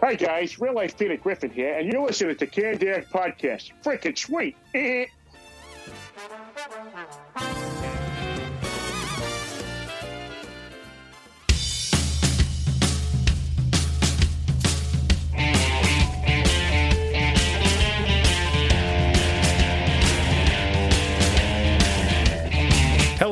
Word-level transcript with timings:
Hi 0.00 0.14
guys, 0.14 0.60
real 0.60 0.74
life 0.74 0.96
Peter 0.96 1.16
Griffin 1.16 1.50
here, 1.50 1.76
and 1.76 1.92
you're 1.92 2.06
listening 2.06 2.36
to 2.36 2.46
Canned 2.46 2.84
Air 2.84 3.04
Podcast. 3.12 3.72
Freaking 3.82 4.16
sweet. 4.16 4.56
Eh. 4.72 5.06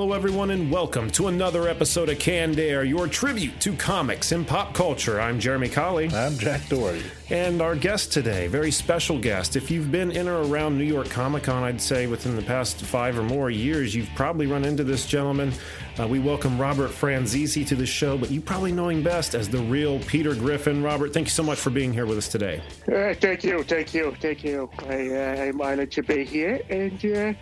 Hello, 0.07 0.15
everyone, 0.15 0.53
and 0.53 0.71
welcome 0.71 1.11
to 1.11 1.27
another 1.27 1.67
episode 1.67 2.09
of 2.09 2.21
Canned 2.21 2.61
Air, 2.61 2.85
your 2.85 3.09
tribute 3.09 3.61
to 3.61 3.73
comics 3.73 4.31
and 4.31 4.47
pop 4.47 4.73
culture. 4.73 5.21
I'm 5.21 5.41
Jeremy 5.41 5.69
Colley. 5.69 6.09
I'm 6.11 6.39
Jack 6.39 6.69
Doherty. 6.69 7.03
And 7.29 7.61
our 7.61 7.75
guest 7.75 8.13
today, 8.13 8.47
very 8.47 8.71
special 8.71 9.19
guest. 9.19 9.57
If 9.57 9.69
you've 9.69 9.91
been 9.91 10.13
in 10.13 10.29
or 10.29 10.43
around 10.45 10.79
New 10.79 10.85
York 10.85 11.11
Comic 11.11 11.43
Con, 11.43 11.65
I'd 11.65 11.81
say 11.81 12.07
within 12.07 12.37
the 12.37 12.43
past 12.43 12.83
five 12.83 13.19
or 13.19 13.25
more 13.25 13.51
years, 13.51 13.97
you've 13.97 14.09
probably 14.15 14.47
run 14.47 14.65
into 14.65 14.85
this 14.85 15.07
gentleman. 15.07 15.53
Uh, 15.99 16.07
we 16.07 16.21
welcome 16.21 16.57
Robert 16.57 16.93
Franzese 16.93 17.67
to 17.67 17.75
the 17.75 17.85
show, 17.85 18.17
but 18.17 18.31
you 18.31 18.41
probably 18.41 18.71
know 18.71 18.91
him 18.91 19.03
best 19.03 19.35
as 19.35 19.49
the 19.49 19.59
real 19.59 19.99
Peter 20.01 20.37
Griffin. 20.37 20.85
Robert, 20.85 21.13
thank 21.13 21.27
you 21.27 21.33
so 21.33 21.43
much 21.43 21.59
for 21.59 21.71
being 21.71 21.93
here 21.93 22.07
with 22.07 22.19
us 22.19 22.29
today. 22.29 22.63
Uh, 22.87 23.13
thank 23.15 23.43
you, 23.43 23.65
thank 23.65 23.93
you, 23.93 24.15
thank 24.21 24.45
you. 24.45 24.71
I, 24.89 25.09
uh, 25.09 25.43
I'm 25.47 25.61
honored 25.61 25.91
to 25.91 26.03
be 26.05 26.25
here, 26.25 26.61
and 26.71 27.05
uh, 27.07 27.33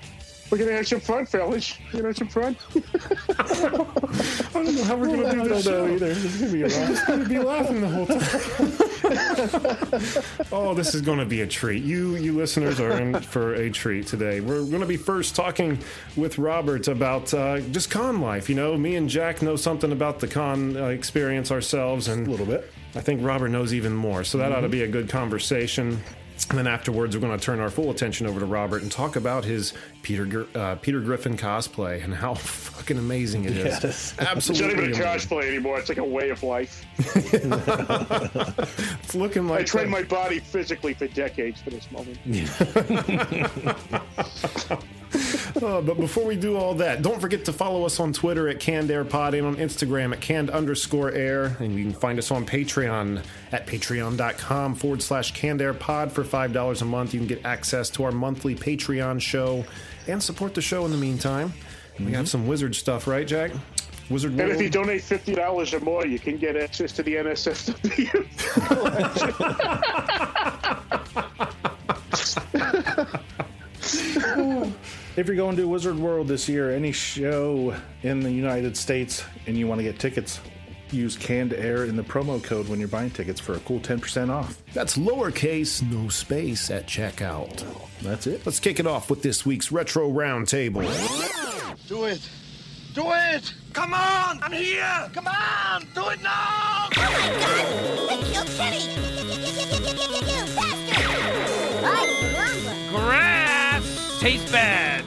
we're 0.55 0.59
gonna 0.59 0.77
have 0.77 0.87
some 0.87 1.01
fun, 1.01 1.27
fellas. 1.27 1.77
We're 1.93 2.03
gonna 2.03 2.11
have 2.11 2.17
some 2.17 2.29
fun. 2.29 2.57
I 3.39 3.43
don't 4.53 4.77
know 4.77 4.85
how 4.85 4.97
we're 4.97 5.07
going 5.07 5.25
to 5.25 5.33
do 5.33 5.49
this 5.49 5.65
show. 5.65 5.89
either. 5.89 6.15
This 6.15 6.25
is 6.25 6.41
gonna 6.41 6.49
be 6.53 6.63
a 6.63 6.69
lot. 6.69 6.89
I'm 6.89 7.01
going 7.07 7.25
to 7.25 7.29
be 7.29 7.39
laughing 7.41 7.81
the 7.81 7.89
whole 7.89 8.07
time. 8.07 8.21
oh, 10.53 10.75
this 10.75 10.95
is 10.95 11.03
going 11.03 11.19
to 11.19 11.25
be 11.25 11.41
a 11.41 11.47
treat. 11.47 11.83
You, 11.83 12.15
you 12.15 12.37
listeners, 12.37 12.79
are 12.79 13.01
in 13.01 13.21
for 13.21 13.55
a 13.55 13.69
treat 13.69 14.07
today. 14.07 14.41
We're 14.41 14.65
going 14.65 14.79
to 14.79 14.87
be 14.87 14.97
first 14.97 15.35
talking 15.35 15.77
with 16.17 16.39
Robert 16.39 16.87
about 16.87 17.35
uh, 17.35 17.59
just 17.59 17.91
con 17.91 18.21
life. 18.21 18.49
You 18.49 18.55
know, 18.55 18.77
me 18.77 18.95
and 18.95 19.09
Jack 19.09 19.43
know 19.43 19.57
something 19.57 19.91
about 19.91 20.21
the 20.21 20.29
con 20.29 20.77
uh, 20.77 20.85
experience 20.87 21.51
ourselves, 21.51 22.07
and 22.07 22.29
A 22.29 22.31
little 22.31 22.47
bit. 22.47 22.73
I 22.95 23.01
think 23.01 23.25
Robert 23.25 23.49
knows 23.49 23.75
even 23.75 23.93
more. 23.93 24.23
So 24.23 24.39
that 24.39 24.53
ought 24.53 24.61
to 24.61 24.69
be 24.69 24.83
a 24.83 24.89
good 24.89 25.09
conversation. 25.09 26.01
And 26.51 26.59
then 26.59 26.67
afterwards, 26.67 27.17
we're 27.17 27.21
going 27.27 27.39
to 27.39 27.43
turn 27.45 27.59
our 27.61 27.71
full 27.71 27.91
attention 27.91 28.27
over 28.27 28.39
to 28.39 28.47
Robert 28.47 28.83
and 28.83 28.93
talk 28.93 29.17
about 29.17 29.45
his 29.45 29.73
Peter 30.03 30.27
Gr- 30.27 30.45
uh, 30.55 30.75
Peter 30.77 31.01
Griffin 31.01 31.37
cosplay 31.37 32.05
and 32.05 32.15
how 32.15 32.35
fucking 32.75 32.99
amazing 32.99 33.45
it 33.47 33.57
is. 33.57 33.83
Yes. 33.83 34.15
It's 34.21 34.61
not 34.61 34.71
even 34.71 34.93
a 34.93 34.97
cosplay 34.97 35.49
anymore. 35.49 35.79
It's 35.79 35.89
like 35.89 35.99
a 35.99 36.05
way 36.05 36.31
of 36.31 36.43
life. 36.43 36.85
It's 39.05 39.15
looking 39.15 39.47
like 39.47 39.61
I 39.61 39.65
trained 39.65 39.91
my 39.91 40.03
body 40.03 40.41
physically 40.41 40.95
for 40.95 41.07
decades 41.09 41.61
for 41.61 41.71
this 41.71 41.91
moment. 41.91 42.19
Uh, 45.65 45.81
but 45.81 45.97
before 45.97 46.27
we 46.27 46.37
do 46.37 46.59
all 46.59 46.75
that, 46.75 47.01
don't 47.01 47.19
forget 47.19 47.47
to 47.47 47.53
follow 47.53 47.87
us 47.87 47.99
on 47.99 48.13
Twitter 48.13 48.51
at 48.51 48.61
Canned 48.61 48.91
Air 48.91 49.03
Pod 49.03 49.33
and 49.33 49.47
on 49.47 49.57
Instagram 49.57 50.13
at 50.13 50.21
canned 50.21 50.51
underscore 50.51 51.11
air. 51.11 51.57
And 51.59 51.75
you 51.75 51.85
can 51.85 51.95
find 51.95 52.19
us 52.19 52.31
on 52.31 52.45
Patreon 52.45 53.25
at 53.51 53.67
patreon.com 53.67 54.75
forward 54.75 55.03
slash 55.03 55.33
canned 55.33 55.63
air 55.63 55.73
pod 55.73 56.13
for 56.13 56.23
$5 56.23 56.83
a 56.83 56.85
month. 56.85 57.15
You 57.15 57.21
can 57.21 57.27
get 57.27 57.47
access 57.47 57.89
to 57.91 58.05
our 58.05 58.13
monthly 58.13 58.55
Patreon 58.55 59.23
show 59.23 59.65
and 60.07 60.23
support 60.23 60.53
the 60.53 60.61
show 60.61 60.85
in 60.85 60.91
the 60.91 60.99
meantime. 60.99 61.55
We 61.99 62.13
have 62.13 62.29
some 62.29 62.47
wizard 62.47 62.75
stuff, 62.75 63.07
right, 63.07 63.27
Jack? 63.27 63.53
Wizard 64.11 64.33
And 64.33 64.51
if 64.51 64.61
you 64.61 64.69
donate 64.69 65.03
fifty 65.03 65.35
dollars 65.35 65.73
or 65.73 65.81
more, 65.81 66.05
you 66.05 66.19
can 66.19 66.37
get 66.37 66.57
access 66.57 66.93
to 66.93 67.03
the 67.03 67.15
NSFW. 67.15 68.27
If 75.17 75.29
you're 75.29 75.37
going 75.37 75.55
to 75.57 75.69
Wizard 75.69 75.97
World 75.97 76.27
this 76.27 76.49
year, 76.49 76.73
any 76.73 76.91
show 76.91 77.73
in 78.03 78.19
the 78.19 78.33
United 78.33 78.77
States, 78.77 79.23
and 79.47 79.57
you 79.57 79.69
want 79.69 79.79
to 79.79 79.85
get 79.85 80.01
tickets, 80.01 80.41
use 80.91 81.17
Canned 81.17 81.53
Air 81.53 81.85
in 81.85 81.95
the 81.95 82.03
promo 82.03 82.43
code 82.43 82.69
when 82.69 82.81
you're 82.81 82.89
buying 82.89 83.11
tickets 83.11 83.39
for 83.39 83.55
a 83.55 83.61
cool 83.61 83.79
10% 83.79 84.29
off. 84.29 84.61
That's 84.73 84.99
lowercase, 84.99 85.89
no 85.89 86.09
space 86.09 86.69
at 86.69 86.89
checkout. 86.89 87.65
That's 88.03 88.27
it. 88.27 88.45
Let's 88.45 88.59
kick 88.59 88.81
it 88.81 88.89
off 88.89 89.09
with 89.09 89.23
this 89.23 89.47
week's 89.47 89.71
Retro 89.71 90.11
Roundtable. 90.11 90.83
Do 91.87 92.07
it. 92.07 92.29
Do 92.93 93.13
it! 93.13 93.55
Come 93.73 93.95
on! 93.95 94.41
I'm 94.43 94.51
here! 94.51 95.11
Come 95.13 95.29
on! 95.29 95.87
Do 95.95 96.09
it 96.09 96.23
now! 96.23 96.89
Oh 96.89 96.91
my 96.97 97.29
god! 97.39 98.09
They 98.09 98.33
killed 98.33 98.49
Kenny! 98.57 98.81
Faster! 100.55 100.99
Right, 101.87 102.93
lumber! 102.93 103.54
Grass 104.25 104.33
tastes 104.33 104.53
bad. 104.53 105.05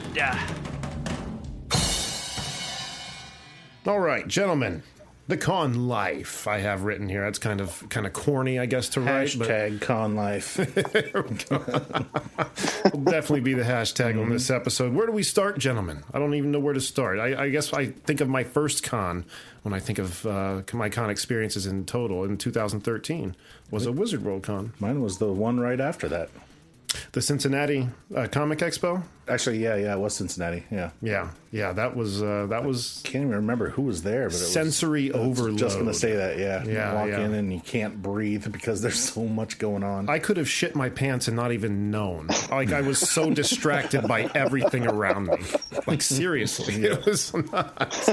All 3.84 3.98
right, 3.98 4.28
gentlemen. 4.28 4.84
The 5.26 5.36
con 5.36 5.88
life 5.88 6.46
I 6.46 6.58
have 6.58 6.84
written 6.84 7.08
here. 7.08 7.22
That's 7.22 7.40
kind 7.40 7.60
of 7.60 7.84
kind 7.88 8.06
of 8.06 8.12
corny, 8.12 8.60
I 8.60 8.66
guess, 8.66 8.88
to 8.90 9.00
write. 9.00 9.34
But 9.36 9.48
Hashtag 9.48 9.80
con 9.80 10.14
life. 10.14 10.56
will 12.94 13.02
definitely 13.02 13.40
be 13.40 13.54
the 13.54 13.64
hashtag 13.64 14.22
on 14.22 14.30
this 14.30 14.50
episode. 14.50 14.94
Where 14.94 15.06
do 15.06 15.12
we 15.12 15.24
start, 15.24 15.58
gentlemen? 15.58 16.04
I 16.14 16.20
don't 16.20 16.34
even 16.34 16.52
know 16.52 16.60
where 16.60 16.74
to 16.74 16.80
start. 16.80 17.18
I, 17.18 17.44
I 17.44 17.48
guess 17.50 17.72
I 17.72 17.86
think 17.86 18.20
of 18.20 18.28
my 18.28 18.44
first 18.44 18.84
con 18.84 19.24
when 19.64 19.74
I 19.74 19.80
think 19.80 19.98
of 19.98 20.24
uh, 20.26 20.62
my 20.72 20.88
con 20.88 21.10
experiences 21.10 21.66
in 21.66 21.86
total 21.86 22.22
in 22.22 22.38
2013 22.38 23.34
was 23.72 23.84
a 23.84 23.92
Wizard 23.92 24.24
World 24.24 24.44
con, 24.44 24.74
Mine 24.78 25.02
was 25.02 25.18
the 25.18 25.32
one 25.32 25.58
right 25.58 25.80
after 25.80 26.08
that. 26.08 26.30
The 27.12 27.22
Cincinnati 27.22 27.88
uh, 28.14 28.26
Comic 28.30 28.58
Expo. 28.58 29.02
Actually, 29.28 29.58
yeah, 29.58 29.76
yeah, 29.76 29.94
it 29.94 29.98
was 29.98 30.14
Cincinnati. 30.14 30.64
Yeah. 30.70 30.90
Yeah, 31.02 31.30
yeah, 31.52 31.72
that 31.74 31.94
was 31.94 32.22
uh, 32.22 32.46
that 32.48 32.64
was 32.64 33.02
Can't 33.04 33.24
even 33.24 33.36
remember 33.36 33.68
who 33.68 33.82
was 33.82 34.02
there, 34.02 34.28
but 34.28 34.36
it 34.36 34.38
sensory 34.38 35.10
was 35.10 35.16
overload. 35.16 35.58
Just 35.58 35.78
gonna 35.78 35.92
say 35.92 36.16
that, 36.16 36.38
yeah. 36.38 36.64
Yeah, 36.64 36.90
you 36.90 36.96
walk 36.96 37.08
yeah. 37.08 37.24
in 37.26 37.34
and 37.34 37.52
you 37.52 37.60
can't 37.60 38.00
breathe 38.00 38.50
because 38.50 38.80
there's 38.80 38.98
so 38.98 39.26
much 39.26 39.58
going 39.58 39.84
on. 39.84 40.08
I 40.08 40.18
could 40.18 40.38
have 40.38 40.48
shit 40.48 40.74
my 40.74 40.88
pants 40.88 41.28
and 41.28 41.36
not 41.36 41.52
even 41.52 41.90
known. 41.90 42.28
Like 42.50 42.72
I 42.72 42.80
was 42.80 42.98
so 42.98 43.30
distracted 43.30 44.08
by 44.08 44.30
everything 44.34 44.86
around 44.86 45.26
me. 45.26 45.38
Like 45.86 46.00
seriously, 46.00 46.84
it 46.84 47.04
was 47.04 47.34
nuts. 47.34 48.10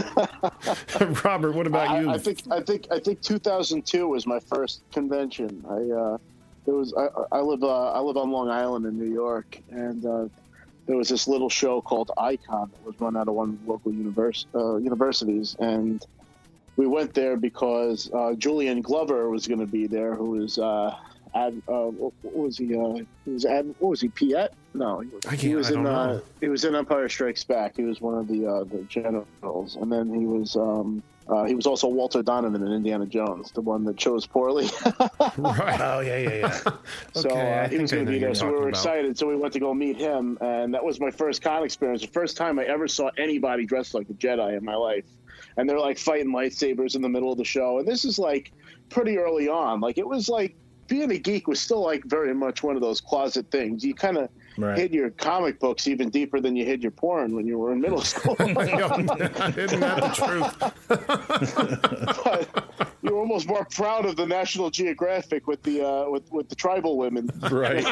Robert, 1.23 1.53
what 1.53 1.67
about 1.67 2.01
you? 2.01 2.09
I, 2.09 2.15
I 2.15 2.17
think 2.17 2.39
I 2.51 2.59
think 2.59 2.87
I 2.91 2.99
think 2.99 3.21
2002 3.21 4.07
was 4.07 4.27
my 4.27 4.39
first 4.39 4.81
convention. 4.91 5.63
I 5.69 5.93
uh, 5.93 6.17
there 6.65 6.75
was 6.75 6.93
I, 6.97 7.07
I 7.37 7.41
live 7.41 7.63
uh, 7.63 7.91
I 7.91 7.99
live 7.99 8.17
on 8.17 8.31
Long 8.31 8.49
Island 8.49 8.85
in 8.85 8.97
New 8.97 9.11
York, 9.11 9.61
and 9.69 10.05
uh, 10.05 10.27
there 10.87 10.97
was 10.97 11.09
this 11.09 11.27
little 11.27 11.49
show 11.49 11.81
called 11.81 12.11
Icon 12.17 12.69
that 12.71 12.83
was 12.83 12.95
run 12.99 13.15
out 13.17 13.27
of 13.27 13.35
one 13.35 13.59
local 13.65 13.91
univers- 13.91 14.47
uh, 14.55 14.77
universities, 14.77 15.55
and 15.59 16.05
we 16.77 16.87
went 16.87 17.13
there 17.13 17.37
because 17.37 18.09
uh, 18.13 18.33
Julian 18.33 18.81
Glover 18.81 19.29
was 19.29 19.47
going 19.47 19.59
to 19.61 19.67
be 19.67 19.87
there, 19.87 20.15
who 20.15 20.31
was. 20.31 20.59
Uh, 21.35 21.47
Ad, 21.47 21.61
uh, 21.67 21.73
what, 21.87 22.13
what 22.21 22.35
was 22.35 22.57
he? 22.57 22.75
Uh, 22.77 23.03
he 23.25 23.31
was 23.31 23.45
ad, 23.45 23.67
what 23.79 23.89
was 23.89 23.99
he? 24.01 24.07
Piett? 24.09 24.49
No, 24.73 25.01
he, 25.01 25.09
I 25.27 25.31
he 25.35 25.37
can't- 25.37 25.57
was 25.57 25.67
I 25.71 25.73
in. 25.75 25.83
don't 25.83 25.93
Uh, 25.93 26.19
he 26.39 26.47
was 26.47 26.63
in 26.63 26.75
Empire 26.75 27.09
Strikes 27.09 27.43
Back. 27.43 27.75
He 27.75 27.83
was 27.83 27.99
one 28.01 28.17
of 28.17 28.27
the 28.27 28.47
uh, 28.47 28.63
the 28.63 28.83
generals, 28.87 29.75
and 29.75 29.91
then 29.91 30.13
he 30.13 30.25
was 30.25 30.55
um, 30.55 31.03
uh, 31.27 31.43
he 31.43 31.53
was 31.55 31.65
also 31.65 31.87
Walter 31.87 32.21
Donovan 32.23 32.65
in 32.65 32.71
Indiana 32.71 33.05
Jones, 33.05 33.51
the 33.51 33.61
one 33.61 33.83
that 33.85 33.97
chose 33.97 34.25
poorly. 34.25 34.67
right. 35.37 35.79
oh 35.81 35.99
yeah, 36.01 36.17
yeah, 36.17 36.35
yeah. 36.35 36.51
so 37.13 37.29
Okay, 37.29 37.59
uh, 37.65 37.69
he 37.69 37.77
was 37.79 37.91
going 37.91 38.05
to 38.05 38.11
be 38.11 38.19
there. 38.19 38.33
So 38.35 38.45
we 38.47 38.51
were 38.53 38.57
about. 38.59 38.69
excited. 38.69 39.17
So 39.17 39.27
we 39.27 39.35
went 39.35 39.53
to 39.53 39.59
go 39.59 39.73
meet 39.73 39.97
him, 39.97 40.37
and 40.41 40.73
that 40.73 40.83
was 40.83 40.99
my 40.99 41.11
first 41.11 41.41
con 41.41 41.63
experience. 41.63 42.01
The 42.01 42.07
first 42.07 42.37
time 42.37 42.59
I 42.59 42.63
ever 42.65 42.87
saw 42.87 43.09
anybody 43.17 43.65
dressed 43.65 43.93
like 43.93 44.09
a 44.09 44.13
Jedi 44.13 44.57
in 44.57 44.63
my 44.63 44.75
life. 44.75 45.05
And 45.57 45.69
they're 45.69 45.79
like 45.79 45.97
fighting 45.97 46.33
lightsabers 46.33 46.95
in 46.95 47.01
the 47.01 47.07
middle 47.07 47.31
of 47.31 47.37
the 47.37 47.45
show. 47.45 47.79
And 47.79 47.87
this 47.87 48.03
is 48.03 48.19
like 48.19 48.51
pretty 48.89 49.17
early 49.17 49.47
on. 49.47 49.79
Like 49.79 49.97
it 49.97 50.05
was 50.05 50.27
like 50.27 50.53
being 50.87 51.11
a 51.11 51.17
geek 51.17 51.47
was 51.47 51.59
still 51.61 51.83
like 51.83 52.03
very 52.05 52.33
much 52.33 52.63
one 52.63 52.75
of 52.75 52.81
those 52.81 53.01
closet 53.01 53.47
things. 53.51 53.83
You 53.83 53.95
kind 53.95 54.17
of 54.17 54.29
Right. 54.57 54.77
hid 54.77 54.93
your 54.93 55.09
comic 55.09 55.59
books 55.59 55.85
even 55.87 56.09
deeper 56.09 56.39
than 56.39 56.55
you 56.55 56.63
hid 56.65 56.81
your 56.81 56.91
porn 56.91 57.35
when 57.35 57.45
you 57.45 57.57
were 57.57 57.73
in 57.73 57.81
middle 57.81 57.99
school. 58.01 58.35
Isn't 58.39 58.55
that 58.59 59.99
the 60.01 60.11
truth? 60.15 60.55
you 63.01 63.13
were 63.13 63.19
almost 63.19 63.47
more 63.47 63.65
proud 63.65 64.05
of 64.05 64.15
the 64.15 64.25
National 64.25 64.69
Geographic 64.69 65.47
with 65.47 65.61
the 65.63 65.81
uh, 65.85 66.09
with 66.09 66.31
with 66.31 66.47
the 66.49 66.55
tribal 66.55 66.97
women 66.97 67.29
Right. 67.51 67.83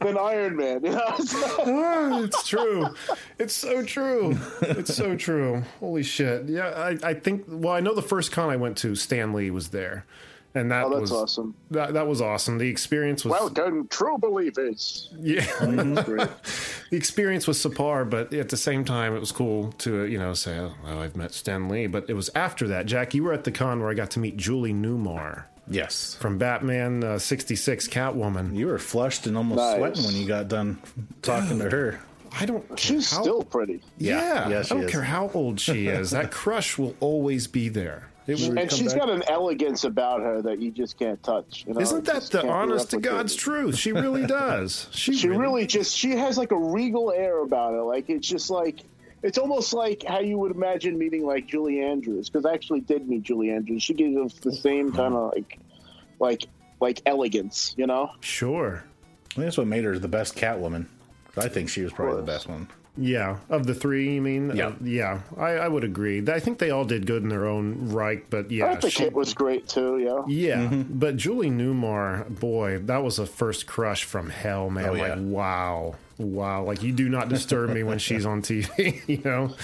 than 0.00 0.18
Iron 0.18 0.56
Man. 0.56 0.84
You 0.84 0.90
know? 0.92 1.02
Ah, 1.08 2.20
it's 2.22 2.46
true. 2.48 2.86
It's 3.38 3.54
so 3.54 3.84
true. 3.84 4.38
It's 4.60 4.94
so 4.94 5.16
true. 5.16 5.62
Holy 5.80 6.02
shit. 6.02 6.48
Yeah, 6.48 6.68
I, 6.68 6.98
I 7.02 7.14
think. 7.14 7.44
Well, 7.48 7.74
I 7.74 7.80
know 7.80 7.94
the 7.94 8.02
first 8.02 8.32
con 8.32 8.50
I 8.50 8.56
went 8.56 8.76
to, 8.78 8.94
Stan 8.94 9.32
Lee 9.32 9.50
was 9.50 9.68
there, 9.68 10.04
and 10.54 10.70
that 10.70 10.84
Oh, 10.86 10.90
that's 10.90 11.00
was 11.02 11.12
awesome. 11.12 11.54
That 11.70 11.94
that 11.94 12.06
was 12.06 12.20
awesome. 12.20 12.58
The 12.58 12.68
experience 12.68 13.24
was 13.24 13.32
Welcome, 13.32 13.88
true 13.88 14.18
believers. 14.18 15.10
yeah. 15.20 15.44
The 16.90 16.96
experience 16.96 17.46
was 17.46 17.58
subpar, 17.58 18.08
but 18.08 18.32
at 18.32 18.48
the 18.48 18.56
same 18.56 18.82
time, 18.84 19.14
it 19.14 19.20
was 19.20 19.30
cool 19.30 19.72
to 19.78 20.04
you 20.06 20.18
know 20.18 20.32
say, 20.34 20.58
oh, 20.58 20.72
well, 20.84 21.00
I've 21.02 21.16
met 21.16 21.34
Stan 21.34 21.68
Lee. 21.68 21.86
But 21.86 22.08
it 22.08 22.14
was 22.14 22.30
after 22.34 22.66
that, 22.68 22.86
Jack. 22.86 23.12
You 23.14 23.24
were 23.24 23.32
at 23.34 23.44
the 23.44 23.50
con 23.52 23.80
where 23.80 23.90
I 23.90 23.94
got 23.94 24.10
to 24.12 24.18
meet 24.20 24.36
Julie 24.38 24.72
Newmar 24.72 25.44
yes. 25.68 26.14
from 26.14 26.38
Batman 26.38 27.04
uh, 27.04 27.18
'66, 27.18 27.88
Catwoman. 27.88 28.56
You 28.56 28.68
were 28.68 28.78
flushed 28.78 29.26
and 29.26 29.36
almost 29.36 29.58
Nice. 29.58 29.76
sweating 29.76 30.04
when 30.04 30.16
you 30.16 30.26
got 30.26 30.48
done 30.48 30.78
talking 31.20 31.58
to 31.58 31.68
her. 31.68 32.00
I 32.32 32.46
don't. 32.46 32.64
She's 32.78 33.10
how- 33.10 33.20
still 33.22 33.42
pretty. 33.42 33.82
Yeah, 33.98 34.18
Yeah, 34.18 34.48
yeah, 34.48 34.62
she 34.62 34.70
I 34.74 34.74
don't 34.78 34.84
is. 34.86 34.90
care 34.90 35.02
how 35.02 35.30
old 35.34 35.60
she 35.60 35.88
is. 35.88 36.10
That 36.18 36.30
crush 36.30 36.78
will 36.78 36.94
always 37.00 37.46
be 37.46 37.68
there. 37.68 38.07
It 38.28 38.40
And 38.40 38.70
she's 38.70 38.92
back. 38.92 39.06
got 39.06 39.10
an 39.10 39.22
elegance 39.26 39.84
about 39.84 40.20
her 40.20 40.42
that 40.42 40.60
you 40.60 40.70
just 40.70 40.98
can't 40.98 41.20
touch. 41.22 41.64
You 41.66 41.72
know? 41.72 41.80
Isn't 41.80 42.04
that 42.04 42.24
the 42.24 42.46
honest 42.46 42.90
to. 42.90 42.98
God's 42.98 43.34
truth? 43.34 43.76
She 43.76 43.92
really 43.92 44.26
does. 44.26 44.88
She, 44.92 45.14
She 45.14 45.28
really 45.28 45.66
just 45.66 45.96
she 45.96 46.10
has 46.10 46.36
like 46.36 46.52
a 46.52 46.58
regal 46.58 47.10
air 47.10 47.40
about 47.42 47.72
her. 47.72 47.82
Like 47.82 48.10
it's 48.10 48.28
just 48.28 48.50
like 48.50 48.80
it's 49.22 49.38
almost 49.38 49.72
like 49.72 50.02
how 50.04 50.20
you 50.20 50.36
would 50.38 50.52
imagine 50.52 50.98
meeting 50.98 51.24
like 51.24 51.46
Julie 51.46 51.80
Andrews 51.80 52.28
because 52.28 52.44
I 52.44 52.52
actually 52.52 52.80
did 52.80 53.08
meet 53.08 53.22
Julie 53.22 53.50
Andrews. 53.50 53.82
She 53.82 53.94
gives 53.94 54.16
us 54.16 54.38
the 54.40 54.52
same 54.52 54.92
kind 54.92 55.14
of 55.14 55.32
like 55.34 55.58
like 56.20 56.44
like 56.80 57.00
elegance, 57.06 57.74
you 57.78 57.86
know. 57.86 58.10
Sure. 58.20 58.84
I 59.30 59.34
think 59.34 59.44
that's 59.46 59.58
what 59.58 59.66
made 59.66 59.84
her 59.84 59.98
the 59.98 60.08
best 60.08 60.36
Catwoman. 60.36 60.86
I 61.36 61.48
think 61.48 61.68
she 61.68 61.82
was 61.82 61.92
probably 61.92 62.16
the 62.16 62.22
best 62.22 62.48
one. 62.48 62.68
Yeah. 63.00 63.38
Of 63.48 63.66
the 63.66 63.74
three, 63.74 64.14
you 64.14 64.20
mean? 64.20 64.54
Yeah. 64.54 64.68
Uh, 64.68 64.72
yeah. 64.82 65.20
I, 65.36 65.50
I 65.50 65.68
would 65.68 65.84
agree. 65.84 66.22
I 66.28 66.40
think 66.40 66.58
they 66.58 66.70
all 66.70 66.84
did 66.84 67.06
good 67.06 67.22
in 67.22 67.28
their 67.28 67.46
own 67.46 67.90
right, 67.90 68.28
but 68.28 68.50
yeah. 68.50 68.72
thought 68.72 68.82
the 68.82 68.90
she- 68.90 69.04
kid 69.04 69.14
was 69.14 69.32
great 69.34 69.68
too. 69.68 69.98
Yeah. 69.98 70.24
yeah. 70.26 70.82
But 70.88 71.16
Julie 71.16 71.50
Newmar, 71.50 72.28
boy, 72.40 72.80
that 72.80 73.02
was 73.04 73.18
a 73.18 73.26
first 73.26 73.66
crush 73.66 74.04
from 74.04 74.30
hell, 74.30 74.68
man. 74.68 74.88
Oh, 74.88 74.92
like, 74.92 75.14
yeah. 75.14 75.20
wow. 75.20 75.94
Wow. 76.18 76.64
Like, 76.64 76.82
you 76.82 76.90
do 76.90 77.08
not 77.08 77.28
disturb 77.28 77.70
me 77.70 77.84
when 77.84 77.98
she's 77.98 78.26
on 78.26 78.42
TV, 78.42 79.02
you 79.06 79.22
know? 79.24 79.54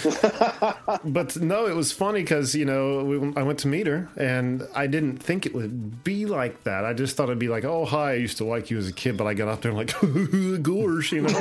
but 1.05 1.37
no, 1.37 1.67
it 1.67 1.75
was 1.75 1.91
funny 1.91 2.21
because, 2.23 2.55
you 2.55 2.65
know, 2.65 3.03
we, 3.05 3.33
I 3.37 3.43
went 3.43 3.59
to 3.61 3.69
meet 3.69 3.89
her 3.89 4.09
and 4.17 4.62
I 4.73 4.87
didn't 4.87 5.19
think 5.19 5.47
it 5.47 5.55
would 5.55 6.05
be 6.05 6.27
like 6.27 6.62
that. 6.62 6.85
I 6.85 6.93
just 6.93 7.17
thought 7.17 7.25
it'd 7.25 7.41
be 7.41 7.49
like, 7.49 7.65
oh, 7.65 7.85
hi, 7.85 8.12
I 8.12 8.15
used 8.15 8.37
to 8.39 8.45
like 8.45 8.71
you 8.71 8.79
as 8.79 8.87
a 8.89 8.93
kid, 8.93 9.17
but 9.17 9.27
I 9.27 9.35
got 9.35 9.49
up 9.49 9.62
there 9.62 9.73
and 9.73 9.79
like, 9.79 9.89
gorsh, 10.62 11.11
you 11.11 11.23
know? 11.23 11.33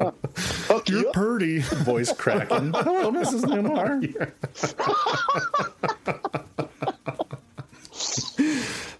Like, 0.00 0.14
Hook 0.68 0.88
you 0.88 1.00
You're 1.00 1.08
up. 1.08 1.14
purty. 1.14 1.58
Voice 1.58 2.12
cracking. 2.12 2.72
Hello, 2.74 3.12
Mrs. 3.12 3.42
Newmar. 3.44 4.02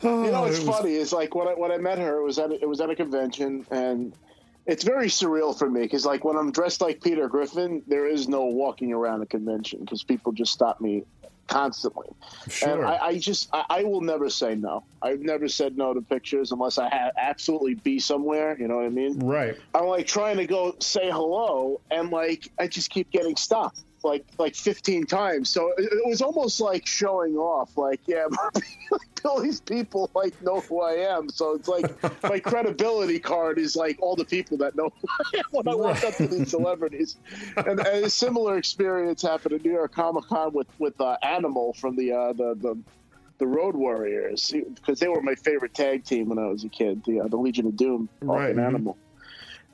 You 0.01 0.11
know 0.11 0.35
oh, 0.35 0.43
what's 0.43 0.59
it 0.59 0.67
was- 0.67 0.77
funny 0.79 0.95
is 0.95 1.13
like 1.13 1.35
when 1.35 1.49
I 1.49 1.55
when 1.55 1.73
I 1.73 1.79
met 1.79 1.99
her, 1.99 2.19
it 2.21 2.25
was 2.25 2.39
at 2.39 2.51
a, 2.51 2.55
it 2.63 2.69
was 2.69 2.81
at 2.81 2.91
a 2.91 2.95
convention, 2.95 3.67
and 3.71 4.13
it's 4.69 4.85
very 4.85 5.09
surreal 5.09 5.59
for 5.59 5.69
me 5.69 5.81
because 5.81 6.07
like 6.07 6.25
when 6.25 6.37
I'm 6.37 6.53
dressed 6.53 6.81
like 6.81 7.03
Peter 7.03 7.27
Griffin, 7.27 7.83
there 7.89 8.07
is 8.07 8.29
no 8.29 8.45
walking 8.45 8.93
around 8.93 9.23
a 9.23 9.27
convention 9.27 9.81
because 9.81 10.05
people 10.05 10.31
just 10.33 10.53
stop 10.53 10.81
me 10.81 11.03
constantly, 11.49 12.09
Sure. 12.51 12.75
and 12.75 12.85
I, 12.85 12.99
I 13.07 13.19
just 13.19 13.49
I, 13.55 13.65
I 13.71 13.83
will 13.85 14.03
never 14.03 14.29
say 14.29 14.55
no. 14.55 14.85
I've 15.01 15.21
never 15.21 15.49
said 15.49 15.79
no 15.79 15.95
to 15.95 16.03
pictures 16.03 16.53
unless 16.53 16.77
I 16.77 16.91
ha- 16.91 17.11
absolutely 17.17 17.75
be 17.77 17.99
somewhere. 17.99 18.55
You 18.61 18.69
know 18.69 18.77
what 18.77 18.85
I 18.85 18.91
mean? 18.91 19.19
Right. 19.21 19.57
I'm 19.75 19.87
like 19.87 20.07
trying 20.07 20.37
to 20.37 20.47
go 20.47 20.77
say 20.81 21.11
hello, 21.11 21.81
and 21.91 22.11
like 22.11 22.49
I 22.59 22.67
just 22.69 22.91
keep 22.91 23.11
getting 23.11 23.35
stopped 23.37 23.81
like 24.05 24.25
like 24.39 24.55
15 24.55 25.07
times. 25.07 25.51
So 25.51 25.73
it, 25.77 25.85
it 25.85 26.09
was 26.09 26.23
almost 26.23 26.61
like 26.61 26.87
showing 26.87 27.37
off. 27.37 27.77
Like, 27.77 28.01
yeah, 28.07 28.27
all 29.25 29.41
these 29.41 29.61
people 29.61 30.11
like 30.15 30.41
know 30.43 30.61
who 30.61 30.83
I 30.83 30.93
am. 31.17 31.29
So 31.29 31.55
it's 31.55 31.69
like 31.69 31.91
my 32.23 32.39
credibility 32.51 33.19
card 33.19 33.59
is 33.59 33.77
like 33.77 33.99
all 34.01 34.17
the 34.17 34.25
people 34.25 34.59
that 34.59 34.77
know 34.77 34.91
who 35.01 35.09
I 35.09 35.39
am 35.39 35.45
when 35.51 35.69
I 35.69 35.75
walk 35.75 36.05
up 36.05 36.15
to 36.17 36.27
these 36.27 36.51
celebrities. 36.51 37.17
And, 37.57 37.81
and 37.81 38.05
a 38.05 38.11
similar 38.11 38.57
experience 38.59 39.23
happened 39.23 39.55
at 39.55 39.65
New 39.65 39.73
York 39.73 39.93
Comic 39.93 40.25
Con 40.25 40.53
with 40.53 40.69
with 40.79 41.01
uh, 41.01 41.17
Animal 41.23 41.73
from 41.75 41.97
the 41.97 42.13
uh, 42.13 42.33
the 42.33 42.55
the. 42.55 42.79
The 43.41 43.47
Road 43.47 43.77
Warriors, 43.77 44.53
because 44.75 44.99
they 44.99 45.07
were 45.07 45.23
my 45.23 45.37
favorite 45.37 45.73
tag 45.73 46.03
team 46.03 46.29
when 46.29 46.41
I 46.41 46.49
was 46.49 46.65
a 46.65 46.69
kid. 46.69 47.05
The 47.07 47.21
uh, 47.21 47.29
the 47.29 47.37
Legion 47.37 47.69
of 47.69 47.77
Doom, 47.77 48.09
Right, 48.21 48.51
an 48.51 48.57
mhm. 48.57 48.67
Animal 48.67 48.99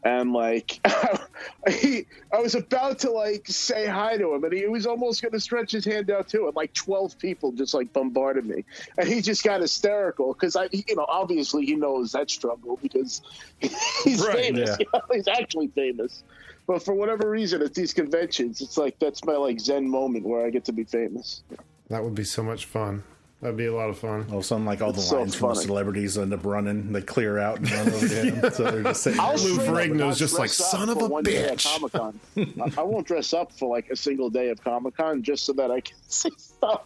and 0.05 0.33
like 0.33 0.81
he, 1.69 2.07
I 2.33 2.39
was 2.39 2.55
about 2.55 2.99
to 3.01 3.11
like 3.11 3.47
say 3.49 3.87
hi 3.87 4.17
to 4.17 4.35
him, 4.35 4.45
and 4.45 4.53
he 4.53 4.67
was 4.67 4.87
almost 4.87 5.23
going 5.23 5.33
to 5.33 5.41
stretch 5.41 5.73
his 5.73 5.85
hand 5.85 6.11
out 6.11 6.29
too, 6.29 6.47
and 6.47 6.55
like 6.55 6.73
twelve 6.75 7.19
people 7.19 7.53
just 7.53 7.75
like 7.75 7.93
bombarded 7.93 8.45
me, 8.45 8.65
and 8.99 9.09
he 9.09 9.21
just 9.23 9.43
got 9.43 9.61
hysterical 9.61 10.33
because 10.35 10.57
I, 10.57 10.69
you 10.73 10.95
know, 10.95 11.07
obviously 11.09 11.65
he 11.65 11.75
knows 11.75 12.13
that 12.13 12.31
struggle 12.31 12.79
because 12.83 13.23
he's 13.59 14.25
Right, 14.25 14.45
famous, 14.45 14.77
yeah. 14.79 15.01
he's 15.13 15.29
actually 15.29 15.69
famous. 15.69 16.23
But 16.67 16.83
for 16.83 16.95
whatever 16.95 17.29
reason, 17.29 17.63
at 17.63 17.75
these 17.75 17.93
conventions, 17.93 18.61
it's 18.61 18.79
like 18.79 18.99
that's 18.99 19.25
my 19.25 19.35
like 19.35 19.61
Zen 19.61 19.89
moment 19.89 20.25
where 20.27 20.47
I 20.47 20.51
get 20.51 20.65
to 20.67 20.73
be 20.73 20.85
famous. 20.85 21.43
That 21.89 22.03
would 22.03 22.15
be 22.15 22.25
so 22.25 22.43
much 22.43 22.65
fun. 22.65 23.05
That'd 23.45 23.59
be 23.59 23.67
a 23.67 23.75
lot 23.75 23.91
of 23.91 23.99
fun. 23.99 24.25
All 24.31 24.39
of 24.39 24.41
a 24.41 24.43
sudden, 24.43 24.65
like 24.65 24.81
all 24.81 24.91
the 24.91 25.01
It's 25.01 25.11
so 25.11 25.19
lines 25.19 25.35
from 25.35 25.51
the 25.51 25.55
celebrities 25.57 26.17
end 26.17 26.33
up 26.33 26.47
running. 26.47 26.93
They 26.95 27.03
clear 27.03 27.39
out 27.39 27.59
and 27.59 27.71
run 27.71 27.89
over 27.89 28.09
to 28.09 28.15
him. 28.15 28.51
So 28.53 28.65
they're 28.65 28.83
just 28.83 29.03
sitting 29.03 29.21
I'll 29.21 29.37
there. 29.37 29.49
Lou 29.49 29.55
straight 29.61 29.69
up 29.69 29.97
Ferrigno's 29.99 30.19
just 30.19 30.39
like, 30.39 30.49
"Son 30.49 30.89
of 30.89 30.97
a 31.03 31.07
one 31.07 31.25
day 31.25 31.45
at 31.45 31.59
bitch." 31.59 31.67
Comic-Con. 31.67 32.21
I, 32.39 32.81
I 32.81 32.83
won't 32.85 33.07
dress 33.07 33.35
up 33.35 33.53
for 33.53 33.69
like 33.69 33.91
a 33.91 33.97
single 33.97 34.31
day 34.31 34.49
of 34.49 34.65
Comic 34.65 34.97
Con 34.97 35.23
just 35.23 35.45
so 35.45 35.53
that 35.53 35.71
I 35.71 35.83
can 35.83 35.95
see 36.09 36.31
stuff 36.39 36.85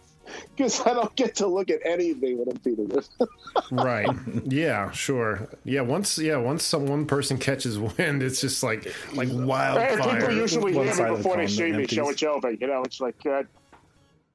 because 0.57 0.81
I 0.85 0.93
don't 0.93 1.15
get 1.15 1.35
to 1.35 1.47
look 1.47 1.69
at 1.69 1.79
anything 1.85 2.37
when 2.39 2.49
I'm 2.49 2.57
Peter 2.57 2.83
Griffin. 2.83 3.27
right. 3.71 4.09
Yeah, 4.43 4.91
sure. 4.91 5.47
Yeah, 5.63 5.79
once 5.79 6.17
yeah, 6.17 6.35
once 6.35 6.65
some 6.65 6.87
one 6.87 7.05
person 7.05 7.37
catches 7.37 7.79
wind, 7.79 8.21
it's 8.21 8.41
just 8.41 8.63
like 8.63 8.93
like 9.13 9.29
wildfire. 9.31 9.91
People 9.91 10.07
wildfire. 10.07 10.31
usually 10.31 10.73
hear 10.73 11.09
me 11.09 11.15
before 11.15 11.37
they 11.37 11.47
see 11.47 11.71
me, 11.71 11.83
empties. 11.83 11.95
so 11.97 12.09
it's 12.09 12.23
over. 12.23 12.51
You 12.51 12.67
know, 12.67 12.83
it's 12.83 12.99
like, 12.99 13.25
uh, 13.25 13.43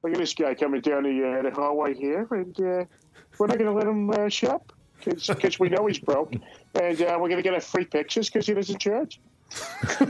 look 0.05 0.13
at 0.13 0.19
this 0.19 0.33
guy 0.35 0.53
coming 0.53 0.81
down 0.81 1.03
the, 1.03 1.27
uh, 1.27 1.41
the 1.41 1.49
hallway 1.51 1.95
here, 1.95 2.27
and 2.31 2.55
uh, 2.59 2.85
we're 3.39 3.47
not 3.47 3.57
going 3.57 3.65
to 3.65 3.71
let 3.71 3.87
him 3.87 4.09
uh, 4.11 4.29
shop 4.29 4.71
because 5.03 5.59
we 5.59 5.69
know 5.69 5.87
he's 5.87 5.97
broke, 5.99 6.33
and 6.75 7.01
uh, 7.01 7.17
we're 7.19 7.29
going 7.29 7.37
to 7.37 7.41
get 7.41 7.55
a 7.55 7.61
free 7.61 7.85
pictures 7.85 8.29
because 8.29 8.45
he 8.45 8.53
doesn't 8.53 8.77
charge. 8.79 9.19
I'm 9.99 10.09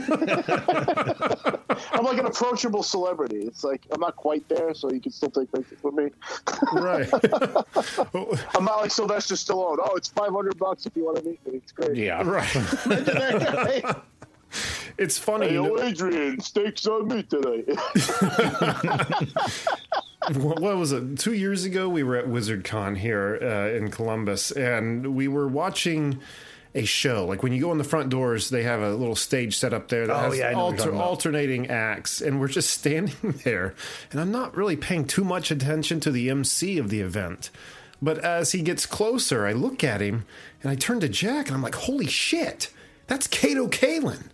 like 2.04 2.18
an 2.18 2.26
approachable 2.26 2.82
celebrity. 2.82 3.38
It's 3.38 3.64
like 3.64 3.82
I'm 3.90 4.00
not 4.00 4.16
quite 4.16 4.46
there, 4.48 4.74
so 4.74 4.90
you 4.90 5.00
can 5.00 5.12
still 5.12 5.30
take 5.30 5.50
pictures 5.52 5.78
with 5.82 5.94
me. 5.94 6.10
right. 6.74 7.08
I'm 8.54 8.64
not 8.64 8.80
like 8.80 8.90
Sylvester 8.90 9.34
Stallone. 9.34 9.76
Oh, 9.80 9.94
it's 9.96 10.08
500 10.08 10.58
bucks 10.58 10.86
if 10.86 10.96
you 10.96 11.04
want 11.04 11.18
to 11.18 11.24
meet 11.24 11.46
me. 11.46 11.56
It's 11.58 11.72
great. 11.72 11.96
Yeah. 11.96 12.22
right. 12.22 13.96
It's 14.98 15.18
funny. 15.18 15.48
Hey, 15.48 15.52
you 15.54 15.62
know- 15.62 15.76
yo, 15.76 15.82
Adrian, 15.82 16.40
steaks 16.40 16.86
on 16.86 17.08
me 17.08 17.22
today. 17.24 17.64
What, 20.34 20.60
what 20.60 20.76
was 20.76 20.92
it? 20.92 21.18
Two 21.18 21.34
years 21.34 21.64
ago, 21.64 21.88
we 21.88 22.02
were 22.02 22.16
at 22.16 22.26
WizardCon 22.26 22.96
here 22.98 23.38
uh, 23.40 23.76
in 23.76 23.90
Columbus, 23.90 24.50
and 24.50 25.14
we 25.14 25.28
were 25.28 25.46
watching 25.46 26.18
a 26.74 26.84
show. 26.84 27.24
Like 27.26 27.42
when 27.42 27.52
you 27.52 27.60
go 27.60 27.72
in 27.72 27.78
the 27.78 27.84
front 27.84 28.10
doors, 28.10 28.50
they 28.50 28.62
have 28.64 28.80
a 28.80 28.94
little 28.94 29.16
stage 29.16 29.56
set 29.56 29.72
up 29.72 29.88
there 29.88 30.06
that 30.06 30.14
Oh, 30.16 30.30
has 30.30 30.38
yeah, 30.38 30.48
I 30.48 30.52
know 30.52 30.66
what 30.66 30.84
you're 30.84 30.94
alter, 30.94 31.30
alternating 31.30 31.68
acts, 31.68 32.20
and 32.20 32.38
we're 32.40 32.48
just 32.48 32.70
standing 32.70 33.40
there, 33.44 33.74
and 34.10 34.20
I'm 34.20 34.30
not 34.32 34.56
really 34.56 34.76
paying 34.76 35.06
too 35.06 35.24
much 35.24 35.50
attention 35.50 36.00
to 36.00 36.10
the 36.10 36.28
MC 36.28 36.76
of 36.78 36.90
the 36.90 37.00
event. 37.00 37.50
But 38.02 38.18
as 38.18 38.52
he 38.52 38.60
gets 38.60 38.84
closer, 38.84 39.46
I 39.46 39.52
look 39.52 39.82
at 39.82 40.02
him 40.02 40.26
and 40.62 40.70
I 40.70 40.74
turn 40.74 41.00
to 41.00 41.08
Jack 41.08 41.46
and 41.46 41.56
I'm 41.56 41.62
like, 41.62 41.74
"Holy 41.76 42.06
shit, 42.06 42.70
that's 43.06 43.26
Kato 43.26 43.68
Kaelin!" 43.68 44.24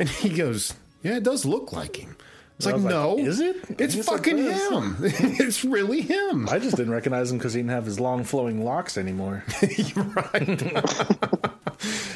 And 0.00 0.08
he 0.08 0.30
goes, 0.30 0.74
"Yeah, 1.00 1.18
it 1.18 1.22
does 1.22 1.44
look 1.44 1.72
like 1.72 1.94
him." 1.96 2.16
It's 2.62 2.66
like, 2.66 2.74
like, 2.76 2.84
no, 2.84 3.18
"Is 3.18 3.40
it?" 3.40 3.56
It's 3.78 3.96
like 3.96 4.04
fucking 4.06 4.36
this." 4.36 4.70
him. 4.70 4.96
it's 5.02 5.64
really 5.64 6.00
him. 6.00 6.48
I 6.48 6.58
just 6.58 6.76
didn't 6.76 6.92
recognize 6.92 7.30
him 7.30 7.38
because 7.38 7.54
he 7.54 7.60
didn't 7.60 7.70
have 7.72 7.86
his 7.86 7.98
long 7.98 8.24
flowing 8.24 8.64
locks 8.64 8.96
anymore. 8.96 9.44
right. 9.96 10.62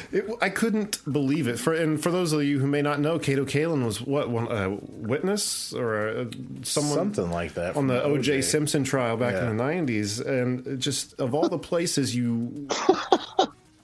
It, 0.09 0.25
I 0.41 0.49
couldn't 0.49 1.01
believe 1.11 1.47
it. 1.47 1.59
For 1.59 1.73
and 1.73 2.01
for 2.01 2.09
those 2.11 2.31
of 2.31 2.41
you 2.43 2.59
who 2.59 2.67
may 2.67 2.81
not 2.81 3.01
know, 3.01 3.19
Kato 3.19 3.43
Kaelin 3.43 3.85
was 3.85 3.99
what 4.01 4.29
one 4.29 4.47
a 4.49 4.69
witness 4.69 5.73
or 5.73 6.07
a, 6.07 6.27
someone 6.63 7.13
Something 7.13 7.29
like 7.31 7.55
that 7.55 7.75
on 7.75 7.87
the 7.87 8.01
O.J. 8.01 8.39
OJ. 8.39 8.43
Simpson 8.45 8.83
trial 8.85 9.17
back 9.17 9.33
Yeah. 9.33 9.49
in 9.49 9.57
the 9.57 9.63
'90s, 9.63 10.25
and 10.25 10.79
just 10.79 11.19
of 11.19 11.33
all 11.33 11.49
the 11.49 11.59
places 11.59 12.15
you. 12.15 12.67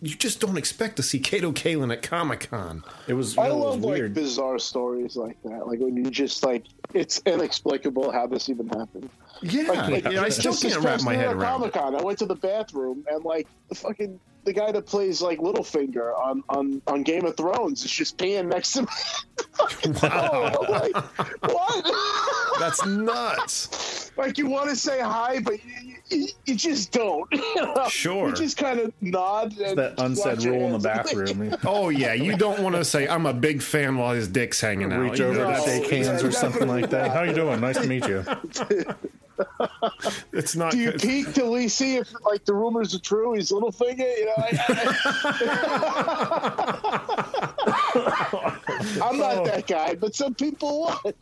You 0.03 0.15
just 0.15 0.41
don't 0.41 0.57
expect 0.57 0.97
to 0.97 1.03
see 1.03 1.17
Kato 1.17 1.53
Kaelin 1.53 1.89
at 1.93 2.01
Comic 2.01 2.49
Con. 2.49 2.83
It 3.07 3.13
was, 3.13 3.37
I 3.37 3.47
know, 3.47 3.53
it 3.53 3.55
was 3.55 3.77
love 3.77 3.83
like 3.83 4.13
bizarre 4.13 4.59
stories 4.59 5.15
like 5.15 5.41
that. 5.43 5.65
Like 5.65 5.79
when 5.79 5.95
you 5.95 6.11
just 6.11 6.43
like 6.43 6.65
it's 6.93 7.21
inexplicable 7.25 8.11
how 8.11 8.27
this 8.27 8.49
even 8.49 8.67
happened. 8.67 9.09
Yeah, 9.41 9.71
Like, 9.71 10.03
yeah, 10.03 10.21
I 10.21 10.27
still 10.27 10.57
can't 10.57 10.83
wrap 10.83 11.03
my 11.03 11.13
head 11.13 11.33
around. 11.33 11.59
Comic 11.59 11.73
Con, 11.73 11.95
I 11.95 12.01
went 12.01 12.19
to 12.19 12.25
the 12.25 12.35
bathroom 12.35 13.05
and 13.09 13.23
like 13.23 13.47
the 13.69 13.75
fucking 13.75 14.19
the 14.43 14.53
guy 14.53 14.71
that 14.71 14.85
plays 14.85 15.21
like 15.21 15.39
Littlefinger 15.39 16.17
on 16.17 16.43
on 16.49 16.81
on 16.87 17.03
Game 17.03 17.25
of 17.25 17.37
Thrones 17.37 17.83
is 17.85 17.91
just 17.91 18.17
peeing 18.17 18.47
next 18.47 18.73
to 18.73 18.81
me. 18.83 18.87
Wow, 20.01 20.51
I'm 20.61 20.71
like, 20.71 20.95
what? 21.43 22.59
that's 22.59 22.85
nuts. 22.85 24.11
like 24.17 24.37
you 24.37 24.47
want 24.47 24.69
to 24.69 24.75
say 24.75 24.99
hi, 24.99 25.39
but 25.39 25.63
you, 25.63 25.95
you, 26.09 26.27
you 26.45 26.55
just 26.55 26.91
don't. 26.91 27.27
you 27.31 27.55
know? 27.57 27.87
Sure. 27.87 28.29
You 28.29 28.35
just 28.35 28.57
kind 28.57 28.79
of 28.79 28.93
nod. 29.01 29.55
And 29.59 29.77
that 29.77 29.99
unsaid 29.99 30.43
rule 30.43 30.65
in 30.67 30.71
the 30.73 30.79
bathroom. 30.79 31.55
Oh 31.63 31.89
yeah, 31.89 32.13
you 32.13 32.35
don't 32.35 32.63
want 32.63 32.75
to 32.75 32.85
say 32.85 33.07
I'm 33.07 33.25
a 33.25 33.33
big 33.33 33.61
fan 33.61 33.97
while 33.97 34.13
his 34.13 34.27
dick's 34.27 34.59
hanging 34.59 34.91
out. 34.91 34.99
Reach 35.01 35.21
over 35.21 35.39
know, 35.39 35.51
to 35.51 35.61
shake 35.61 35.89
hands 35.89 36.23
or 36.23 36.31
something 36.31 36.67
like 36.67 36.89
that. 36.89 37.11
How 37.11 37.23
you 37.23 37.33
doing? 37.33 37.59
Nice 37.59 37.77
to 37.79 37.87
meet 37.87 38.07
you. 38.07 38.23
It's 40.31 40.55
not. 40.55 40.71
Do 40.71 40.77
you 40.77 40.89
it's- 40.89 41.01
peek 41.03 41.33
to 41.35 41.45
le- 41.45 41.69
see 41.69 41.97
if 41.97 42.11
like 42.25 42.45
the 42.45 42.53
rumors 42.53 42.93
are 42.95 42.99
true? 42.99 43.33
He's 43.33 43.51
Littlefinger, 43.51 44.17
you 44.17 44.25
know. 44.25 44.33
I, 47.95 49.09
am 49.09 49.17
not 49.17 49.37
oh. 49.37 49.45
that 49.45 49.67
guy, 49.67 49.95
but 49.95 50.15
some 50.15 50.33
people 50.35 50.93
would. 51.03 51.15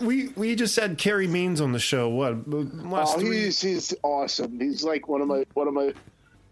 we 0.00 0.28
we 0.28 0.54
just 0.54 0.76
had 0.76 0.98
Carrie 0.98 1.26
Means 1.28 1.60
on 1.60 1.72
the 1.72 1.78
show. 1.78 2.08
What 2.08 2.48
last 2.48 3.16
Oh, 3.16 3.20
three? 3.20 3.44
he's 3.44 3.60
he's 3.60 3.94
awesome. 4.02 4.58
He's 4.60 4.84
like 4.84 5.08
one 5.08 5.20
of 5.20 5.28
my 5.28 5.44
one 5.54 5.68
of 5.68 5.74
my 5.74 5.92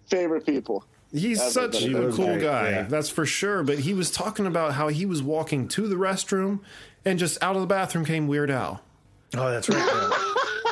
favorite 0.07 0.47
people. 0.47 0.85
He's 1.13 1.41
Ever, 1.41 1.51
such 1.51 1.83
a 1.85 1.93
cool 1.93 2.11
great, 2.11 2.41
guy, 2.41 2.71
yeah. 2.71 2.83
that's 2.85 3.11
for 3.11 3.27
sure. 3.27 3.63
But 3.63 3.81
he 3.81 3.93
was 3.93 4.11
talking 4.11 4.47
about 4.47 4.73
how 4.75 4.89
he 4.89 5.05
was 5.05 5.23
walking 5.23 5.69
to 5.69 5.87
the 5.87 5.97
restroom, 5.97 6.61
and 7.05 7.19
just 7.19 7.43
out 7.43 7.55
of 7.55 7.61
the 7.61 7.67
bathroom 7.67 8.07
came 8.07 8.29
Weird 8.29 8.51
Al. 8.51 8.81
Oh, 9.37 9.51
that's 9.51 9.69
right. 9.69 9.79
yeah. 9.79 10.11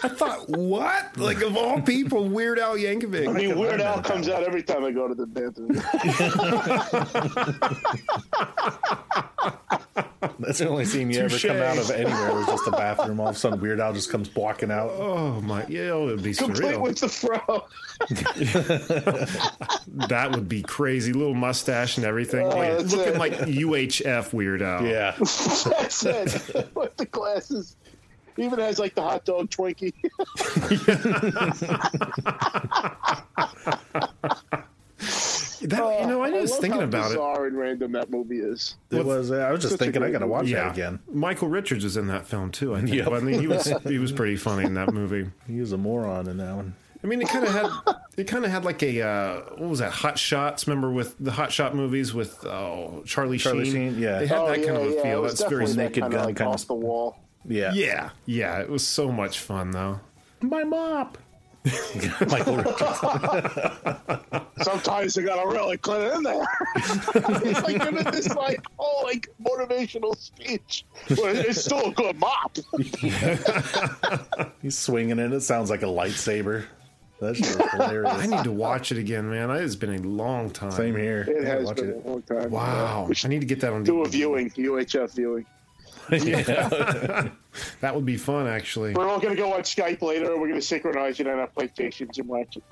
I 0.02 0.09
thought, 0.09 0.49
what? 0.49 1.14
Like 1.19 1.43
of 1.43 1.57
all 1.59 1.81
people, 1.83 2.26
Weird 2.29 2.59
Al 2.59 2.76
Yankovic. 2.76 3.29
I 3.29 3.33
mean, 3.33 3.50
can 3.50 3.59
Weird 3.59 3.81
Al 3.83 4.00
comes 4.02 4.29
out 4.31 4.43
every 4.45 4.62
time 4.62 4.83
I 4.85 4.93
go 4.93 5.07
to 5.09 5.14
the 5.14 5.26
bathroom. 5.26 5.73
That's 10.38 10.59
the 10.59 10.69
only 10.69 10.85
scene 10.87 11.11
you 11.11 11.29
Touche. 11.29 11.45
ever 11.45 11.55
come 11.55 11.62
out 11.62 11.76
of 11.79 11.90
anywhere 11.90 12.33
was 12.35 12.47
just 12.47 12.67
a 12.67 12.71
bathroom. 12.73 13.21
All 13.21 13.29
of 13.29 13.37
a 13.37 13.38
sudden, 13.38 13.61
Weird 13.61 13.79
Al 13.81 13.93
just 13.93 14.11
comes 14.11 14.35
walking 14.35 14.71
out. 14.71 14.90
oh 14.90 15.40
my, 15.43 15.67
yeah, 15.69 15.90
oh, 15.90 16.09
it 16.09 16.12
would 16.17 16.23
be 16.23 16.33
Complete 16.35 16.76
surreal. 16.76 16.81
with 16.81 16.99
the 17.00 17.09
fro. 17.09 17.67
that 20.09 20.31
would 20.33 20.49
be 20.49 20.62
crazy. 20.62 21.12
Little 21.12 21.35
mustache 21.35 21.99
and 21.99 22.07
everything, 22.07 22.47
oh, 22.47 22.57
like, 22.57 22.71
Oh, 22.71 22.76
that's 22.79 22.95
looking 22.95 23.14
it. 23.14 23.19
like 23.19 23.33
UHF 23.35 24.33
Weird 24.33 24.62
Al. 24.62 24.87
Yeah, 24.87 25.14
That's 25.19 26.05
it. 26.05 26.69
with 26.75 26.97
the 26.97 27.07
glasses. 27.11 27.76
He 28.37 28.44
even 28.44 28.58
has 28.58 28.78
like 28.78 28.94
the 28.94 29.02
hot 29.02 29.25
dog 29.25 29.50
Twinkie. 29.50 29.92
That, 35.62 36.00
you 36.00 36.06
know, 36.06 36.22
I 36.22 36.30
was 36.30 36.50
love 36.52 36.60
thinking 36.60 36.80
how 36.80 36.87
about 36.87 37.06
it. 37.06 37.14
bizarre 37.14 37.46
and 37.46 37.56
random 37.56 37.92
that 37.92 38.10
movie 38.10 38.38
is. 38.38 38.76
it 38.90 39.04
was. 39.04 39.30
Uh, 39.30 39.37
I 39.37 39.52
was 39.52 39.60
just 39.62 39.78
thinking, 39.78 40.02
I 40.02 40.10
got 40.10 40.20
to 40.20 40.26
watch 40.26 40.46
Yeah, 40.46 40.64
that 40.64 40.72
again. 40.72 41.00
Michael 41.12 41.49
Richards 41.49 41.84
is 41.84 41.99
in 41.99 42.06
that 42.06 42.26
film 42.26 42.50
too. 42.50 42.75
I 42.75 42.80
think. 42.80 42.94
Yep. 42.94 43.08
I 43.12 43.20
mean, 43.20 43.38
he 43.40 43.46
was 43.46 43.70
he 43.84 43.99
was 43.99 44.10
pretty 44.10 44.37
funny 44.37 44.64
in 44.64 44.75
that 44.75 44.92
movie. 44.92 45.30
He 45.46 45.60
was 45.60 45.72
a 45.72 45.76
moron 45.78 46.28
in 46.28 46.38
that 46.38 46.56
one. 46.56 46.75
I 47.04 47.06
mean, 47.06 47.20
it 47.20 47.28
kind 47.28 47.44
of 47.44 47.52
had 47.52 47.94
it 48.16 48.25
kind 48.25 48.44
of 48.46 48.50
had 48.50 48.64
like 48.64 48.82
a 48.82 49.02
uh, 49.02 49.40
what 49.58 49.68
was 49.68 49.78
that? 49.80 49.92
Hot 49.92 50.18
Shots. 50.18 50.66
Remember 50.66 50.90
with 50.90 51.14
the 51.20 51.32
Hot 51.32 51.52
Shot 51.52 51.75
movies 51.75 52.14
with 52.14 52.44
oh 52.46 53.02
Charlie, 53.06 53.37
Charlie 53.38 53.64
Sheen. 53.66 53.92
Sheen, 53.94 53.99
yeah. 54.02 54.20
they 54.20 54.26
had 54.28 54.38
Oh, 54.38 54.49
that 54.49 54.60
yeah, 54.60 54.66
kind 54.66 54.76
of 54.78 54.92
a 54.92 54.94
yeah. 54.94 55.02
feel. 55.02 55.25
It 55.25 55.28
That's 55.28 55.44
very 55.44 55.66
that 55.66 55.76
naked 55.76 56.02
kinda, 56.04 56.16
gun 56.16 56.25
like 56.26 56.37
kind 56.37 56.49
of- 56.49 56.54
off 56.54 56.66
the 56.66 56.75
wall. 56.75 57.18
Yeah, 57.44 57.73
yeah, 57.73 58.11
yeah. 58.26 58.59
It 58.61 58.68
was 58.68 58.87
so 58.87 59.11
much 59.11 59.38
fun 59.40 59.70
though. 59.70 60.00
My 60.42 60.64
mop. 60.64 61.18
Michael 62.30 62.56
Richards. 62.56 63.00
Sometimes 64.62 65.14
they 65.14 65.23
gotta 65.23 65.47
really 65.49 65.76
clean 65.76 66.00
it 66.02 66.14
in 66.14 66.23
there. 66.23 66.47
He's 67.44 67.62
like 67.62 67.82
giving 67.82 68.04
this 68.11 68.35
like 68.35 68.64
oh 68.78 69.02
like 69.04 69.28
motivational 69.42 70.16
speech, 70.16 70.85
but 71.09 71.37
it's 71.37 71.62
still 71.64 71.90
a 71.90 71.92
good 71.92 72.16
mop. 72.18 72.56
He's 74.62 74.78
swinging 74.78 75.18
it. 75.18 75.32
It 75.32 75.40
sounds 75.42 75.68
like 75.70 75.82
a 75.82 75.87
lightsaber. 75.87 76.64
That's 77.20 77.38
just 77.38 77.61
hilarious. 77.73 78.11
I 78.14 78.25
need 78.26 78.44
to 78.44 78.52
watch 78.52 78.92
it 78.92 78.97
again, 78.99 79.28
man. 79.28 79.50
It's 79.50 79.76
been 79.76 79.94
a 79.94 79.99
long 79.99 80.49
time. 80.50 80.70
Same 80.70 80.97
here. 80.97 81.26
It 81.28 81.42
Yeah, 81.42 81.49
has 81.56 81.73
been 81.73 81.90
it. 81.90 82.02
a 82.04 82.09
long 82.09 82.23
time. 82.23 82.50
Wow, 82.50 83.06
We 83.09 83.14
I 83.23 83.28
need 83.28 83.40
to 83.40 83.47
get 83.47 83.61
that 83.61 83.73
on 83.75 83.85
do 83.85 84.02
a 84.02 84.09
viewing, 84.09 84.49
UHF 84.52 85.14
viewing. 85.14 85.44
That 87.80 87.95
would 87.95 88.07
be 88.07 88.16
fun, 88.16 88.47
actually. 88.47 88.95
We're 88.95 89.09
all 89.09 89.19
gonna 89.19 89.35
go 89.35 89.52
on 89.52 89.62
Skype 89.62 90.02
later. 90.02 90.38
We're 90.38 90.49
gonna 90.49 90.62
synchronize 90.62 91.19
it 91.19 91.26
on 91.26 91.38
our 91.38 91.49
PlayStations 91.49 92.19
and 92.19 92.28
watch 92.28 92.57
it. 92.57 92.62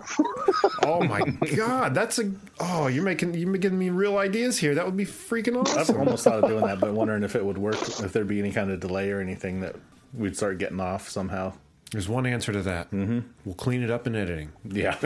Oh 0.84 1.02
my 1.02 1.20
god, 1.56 1.94
that's 1.94 2.18
a 2.18 2.30
oh 2.60 2.86
you're 2.86 3.02
making 3.02 3.34
you're 3.34 3.56
giving 3.56 3.78
me 3.78 3.90
real 3.90 4.18
ideas 4.18 4.58
here. 4.58 4.74
That 4.74 4.84
would 4.84 4.96
be 4.96 5.04
freaking 5.04 5.60
awesome. 5.60 5.96
I've 5.96 5.98
almost 5.98 6.24
thought 6.24 6.44
of 6.44 6.48
doing 6.48 6.64
that, 6.64 6.78
but 6.80 6.92
wondering 6.92 7.22
if 7.24 7.34
it 7.34 7.44
would 7.44 7.58
work, 7.58 7.80
if 7.80 8.12
there'd 8.12 8.28
be 8.28 8.38
any 8.38 8.52
kind 8.52 8.70
of 8.70 8.80
delay 8.80 9.10
or 9.10 9.20
anything 9.20 9.60
that 9.60 9.76
we'd 10.14 10.36
start 10.36 10.58
getting 10.58 10.80
off 10.80 11.08
somehow. 11.08 11.52
There's 11.90 12.08
one 12.08 12.26
answer 12.26 12.52
to 12.52 12.62
that. 12.62 12.90
Mm-hmm. 12.90 13.20
We'll 13.46 13.54
clean 13.54 13.82
it 13.82 13.90
up 13.90 14.06
in 14.06 14.14
editing. 14.14 14.52
Yeah. 14.64 14.96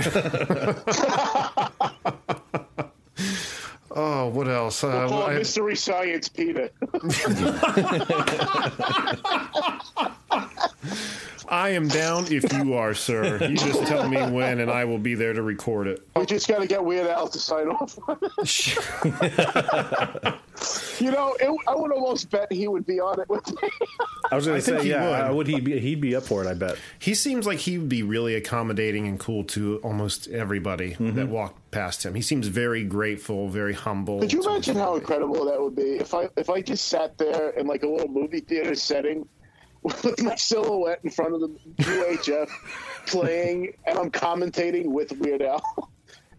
Oh, 3.95 4.29
what 4.29 4.49
else? 4.49 4.83
Uh, 4.85 5.07
Call 5.09 5.25
I- 5.25 5.35
Mystery 5.35 5.77
Science 5.77 6.29
Peter. 6.29 6.71
I 11.53 11.69
am 11.69 11.87
down 11.87 12.33
if 12.33 12.51
you 12.55 12.73
are, 12.75 12.95
sir. 12.95 13.47
You 13.47 13.57
just 13.57 13.87
tell 13.87 14.09
me 14.09 14.17
when, 14.31 14.61
and 14.61 14.71
I 14.71 14.87
will 14.87 14.99
be 14.99 15.15
there 15.15 15.35
to 15.35 15.43
record 15.43 15.87
it. 15.87 16.09
We 16.17 16.25
just 16.25 16.49
gotta 16.49 16.67
get 16.67 16.83
Weird 16.83 17.07
Al 17.07 17.29
to 17.29 17.39
sign 17.39 17.69
off. 17.69 17.99
you 20.99 21.11
know, 21.11 21.37
it, 21.39 21.61
I 21.69 21.75
would 21.75 21.93
almost 21.93 22.31
bet 22.31 22.51
he 22.51 22.69
would 22.69 22.87
be 22.87 23.01
on 23.01 23.21
it 23.21 23.29
with 23.29 23.47
me. 23.63 23.69
I 24.31 24.37
was 24.37 24.47
going 24.47 24.59
to 24.59 24.63
say, 24.63 24.89
yeah, 24.89 25.29
would. 25.29 25.37
would 25.37 25.47
he 25.47 25.61
be? 25.61 25.79
He'd 25.79 26.01
be 26.01 26.17
up 26.17 26.23
for 26.23 26.43
it, 26.43 26.49
I 26.49 26.55
bet. 26.55 26.79
He 26.99 27.13
seems 27.13 27.47
like 27.47 27.59
he 27.59 27.77
would 27.77 27.91
be 27.91 28.03
really 28.03 28.35
accommodating 28.35 29.07
and 29.07 29.21
cool 29.21 29.45
to 29.45 29.79
almost 29.85 30.29
everybody 30.29 30.93
mm-hmm. 30.93 31.17
that 31.17 31.29
walked 31.29 31.71
past 31.71 32.07
him. 32.07 32.15
He 32.15 32.23
seems 32.23 32.47
very 32.47 32.83
grateful, 32.83 33.49
very 33.49 33.75
humble. 33.75 34.21
Could 34.21 34.33
you 34.33 34.43
to 34.43 34.49
imagine 34.49 34.77
how 34.77 34.95
incredible 34.95 35.45
that 35.45 35.61
would 35.61 35.77
be 35.77 35.97
if 35.97 36.15
I 36.15 36.31
if 36.39 36.49
I 36.49 36.63
just 36.63 36.89
sat 36.89 37.19
there 37.19 37.51
in 37.51 37.67
like 37.67 37.83
a 37.83 37.89
little 37.89 38.09
movie 38.09 38.41
theater 38.41 38.75
setting 38.75 39.29
with 39.83 40.23
my 40.23 40.35
silhouette 40.37 41.01
in 41.05 41.11
front 41.11 41.35
of 41.35 41.41
the 41.41 41.49
UHF 41.79 42.49
playing 43.07 43.75
and 43.87 43.99
I'm 43.99 44.11
commentating 44.11 44.87
with 44.87 45.13
Weird 45.19 45.43
Al. 45.43 45.91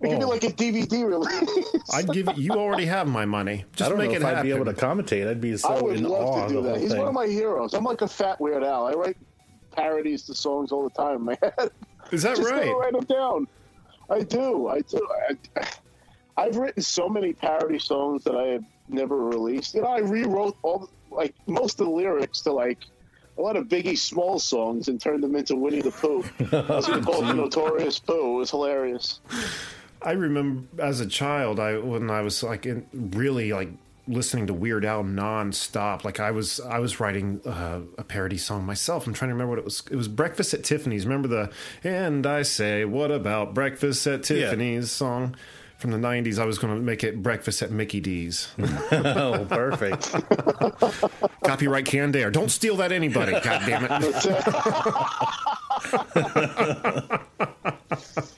It 0.02 0.10
could 0.10 0.20
be 0.20 0.26
Oh. 0.26 0.30
like 0.30 0.44
a 0.44 0.48
DVD 0.50 1.06
release. 1.06 1.68
I'd 1.94 2.10
give 2.12 2.28
it, 2.28 2.38
you 2.38 2.52
already 2.52 2.86
have 2.86 3.08
my 3.08 3.24
money. 3.26 3.64
Just 3.74 3.88
I 3.88 3.90
don't 3.90 3.98
make 4.00 4.10
know 4.10 4.16
it 4.16 4.18
if 4.18 4.22
happen. 4.24 4.40
I'd 4.40 4.44
be 4.44 4.52
able 4.52 4.66
to 4.66 4.74
commentate. 4.74 5.28
I'd 5.30 5.40
be 5.40 5.56
so 5.56 5.70
I 5.70 5.82
would 5.82 5.96
in 5.98 6.06
awe 6.06 6.10
love 6.10 6.38
of 6.44 6.48
to 6.50 6.54
do 6.56 6.62
that. 6.64 6.78
He's 6.82 6.90
thing. 6.92 7.00
one 7.00 7.08
of 7.08 7.14
my 7.14 7.28
heroes. 7.28 7.74
I'm 7.74 7.86
like 7.86 8.02
a 8.02 8.08
fat 8.08 8.40
Weird 8.42 8.64
Al. 8.64 8.86
I 8.88 8.94
write 8.94 9.18
parodies 9.72 10.24
to 10.24 10.36
songs 10.36 10.72
all 10.74 10.84
the 10.84 10.90
time, 10.90 11.24
man. 11.26 11.38
Is 12.12 12.24
that 12.24 12.36
Just 12.36 12.52
right? 12.52 12.66
gotta 12.66 12.76
write 12.76 12.92
them 12.94 13.06
down. 13.06 13.48
I 14.10 14.20
do. 14.24 14.68
I 14.68 14.82
do. 14.82 15.08
I, 15.30 15.68
I've 16.36 16.58
written 16.58 16.82
so 16.84 17.08
many 17.08 17.32
parody 17.32 17.80
songs 17.80 18.24
that 18.26 18.36
I 18.36 18.48
have 18.48 18.64
never 18.90 19.16
released. 19.18 19.74
You 19.74 19.82
know, 19.84 19.88
I 19.88 20.00
rewrote 20.00 20.58
all 20.64 20.90
like 21.12 21.34
most 21.48 21.80
of 21.80 21.86
the 21.88 21.92
lyrics 21.94 22.42
to 22.42 22.52
like 22.52 22.80
a 23.38 23.42
lot 23.42 23.56
of 23.58 23.68
Biggie 23.68 23.98
Small 23.98 24.40
songs 24.40 24.88
and 24.88 25.00
turned 25.02 25.24
them 25.24 25.36
into 25.36 25.56
Winnie 25.56 25.82
the 25.82 25.92
Pooh. 25.92 26.24
I 26.52 26.76
was 26.76 26.88
gonna 26.88 27.02
call 27.04 27.24
it 27.24 27.28
the 27.28 27.34
Notorious 27.34 28.00
Pooh. 28.00 28.36
It 28.36 28.38
was 28.40 28.52
hilarious. 28.52 29.20
I 30.02 30.12
remember 30.12 30.64
as 30.82 31.00
a 31.00 31.08
child, 31.08 31.60
I 31.60 31.78
when 31.78 32.10
I 32.12 32.22
was 32.22 32.44
like 32.44 32.66
in, 32.66 32.86
really 32.94 33.54
like 33.54 33.70
listening 34.06 34.48
to 34.48 34.54
Weird 34.54 34.84
Al 34.84 35.04
nonstop. 35.04 36.04
Like 36.04 36.20
I 36.20 36.32
was, 36.32 36.60
I 36.60 36.80
was 36.80 37.00
writing 37.00 37.40
uh, 37.46 37.80
a 37.98 38.04
parody 38.04 38.38
song 38.38 38.66
myself. 38.66 39.08
I'm 39.08 39.14
trying 39.14 39.30
to 39.30 39.34
remember 39.34 39.52
what 39.52 39.60
it 39.60 39.66
was. 39.66 39.82
It 39.90 39.96
was 39.96 40.10
Breakfast 40.10 40.54
at 40.54 40.64
Tiffany's. 40.66 41.06
Remember 41.06 41.28
the 41.30 41.52
"And 41.86 42.26
I 42.28 42.42
Say, 42.42 42.84
What 42.86 43.12
About 43.12 43.54
Breakfast 43.54 44.06
at 44.06 44.30
Yeah. 44.30 44.50
Tiffany's" 44.50 44.92
song 44.92 45.36
from 45.84 45.92
the 45.92 45.98
'90s? 45.98 46.40
I 46.40 46.46
was 46.46 46.58
going 46.58 46.74
to 46.74 46.82
make 46.82 47.04
it 47.04 47.22
"Breakfast 47.22 47.62
at 47.62 47.70
Mickey 47.70 48.00
D's." 48.00 48.48
oh, 48.92 49.46
perfect. 49.50 50.16
Copyright 51.44 51.86
Canned 51.86 52.16
Air. 52.16 52.32
Don't 52.32 52.50
steal 52.50 52.78
that, 52.78 52.94
anybody. 52.94 53.34
God 53.34 53.62
damn 53.68 53.86
it. 53.92 54.00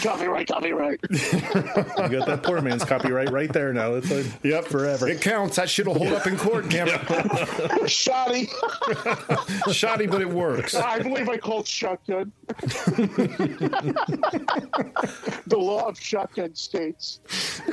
copyright, 0.00 0.46
copyright. 0.48 1.00
You 1.10 2.18
got 2.18 2.26
that 2.26 2.42
poor 2.42 2.60
man's 2.60 2.84
copyright 2.84 3.30
right 3.30 3.52
there 3.52 3.72
now. 3.72 3.94
It's 3.94 4.10
like 4.10 4.26
Yep, 4.42 4.64
forever. 4.66 5.08
It 5.08 5.20
counts. 5.20 5.56
That 5.56 5.68
shit'll 5.70 5.94
hold 5.94 6.12
up 6.12 6.26
in 6.26 6.36
court, 6.36 6.68
damn 6.68 6.88
it. 6.88 7.90
Shoddy. 7.90 8.48
Shoddy, 9.72 10.06
but 10.06 10.20
it 10.20 10.28
works. 10.28 10.74
I 10.74 10.98
believe 11.00 11.28
I 11.28 11.36
called 11.36 11.66
shotgun. 11.66 12.32
the 15.46 15.56
law 15.58 15.86
of 15.88 15.98
shotgun 15.98 16.54
states. 16.54 17.20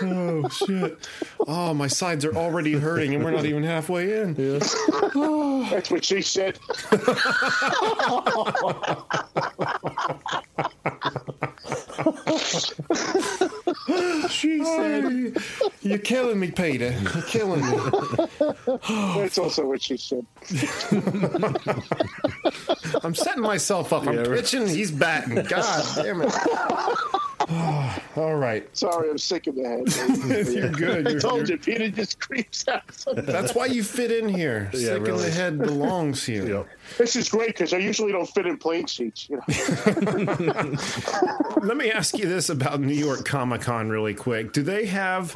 Oh 0.01 0.47
shit! 0.49 1.07
Oh, 1.47 1.73
my 1.73 1.87
sides 1.87 2.25
are 2.25 2.35
already 2.35 2.73
hurting, 2.73 3.15
and 3.15 3.23
we're 3.23 3.31
not 3.31 3.45
even 3.45 3.63
halfway 3.63 4.21
in. 4.21 4.33
That's 5.69 5.89
what 5.91 6.05
she 6.05 6.21
said. 6.21 6.59
She 14.29 14.59
oh. 14.63 14.77
said, 14.77 15.71
"You're 15.81 15.97
killing 15.97 16.39
me, 16.39 16.51
Peter. 16.51 16.91
You're 16.91 17.23
killing 17.23 17.61
me." 17.61 17.77
That's 19.17 19.37
also 19.37 19.65
what 19.65 19.81
she 19.81 19.97
said. 19.97 20.25
I'm 23.03 23.15
setting 23.15 23.41
myself 23.43 23.91
up. 23.93 24.07
I'm 24.07 24.13
Yeah, 24.13 24.19
right. 24.21 24.39
pitching. 24.39 24.67
He's 24.67 24.91
batting. 24.91 25.35
God 25.43 25.85
damn 25.95 26.21
it! 26.21 26.33
All 28.15 28.35
right. 28.35 28.67
Sorry, 28.77 29.09
I'm 29.09 29.17
sick 29.17 29.47
in 29.47 29.55
the 29.55 29.67
head. 29.67 30.47
You're 30.53 30.69
good. 30.71 31.07
I 31.07 31.11
You're- 31.11 31.21
told 31.21 31.47
you're- 31.49 31.53
you, 31.53 31.57
Peter 31.57 31.89
just 31.89 32.19
creeps 32.19 32.67
out. 32.67 32.83
That's 33.15 33.55
why 33.55 33.65
you 33.67 33.83
fit 33.83 34.11
in 34.11 34.29
here. 34.29 34.69
Yeah, 34.73 34.79
Sick 34.95 35.07
in 35.07 35.17
the 35.17 35.31
head 35.31 35.57
belongs 35.57 36.23
here. 36.25 36.47
Yep. 36.47 36.67
This 36.97 37.15
is 37.15 37.29
great 37.29 37.47
because 37.49 37.73
I 37.73 37.77
usually 37.77 38.11
don't 38.11 38.29
fit 38.29 38.45
in 38.45 38.57
plane 38.57 38.87
seats. 38.87 39.29
You 39.29 39.37
know, 39.37 39.43
Let 41.61 41.77
me 41.77 41.91
ask 41.91 42.17
you 42.17 42.27
this 42.27 42.49
about 42.49 42.79
New 42.79 42.93
York 42.93 43.25
Comic 43.25 43.61
Con 43.61 43.89
really 43.89 44.13
quick. 44.13 44.53
Do 44.53 44.63
they 44.63 44.85
have 44.87 45.35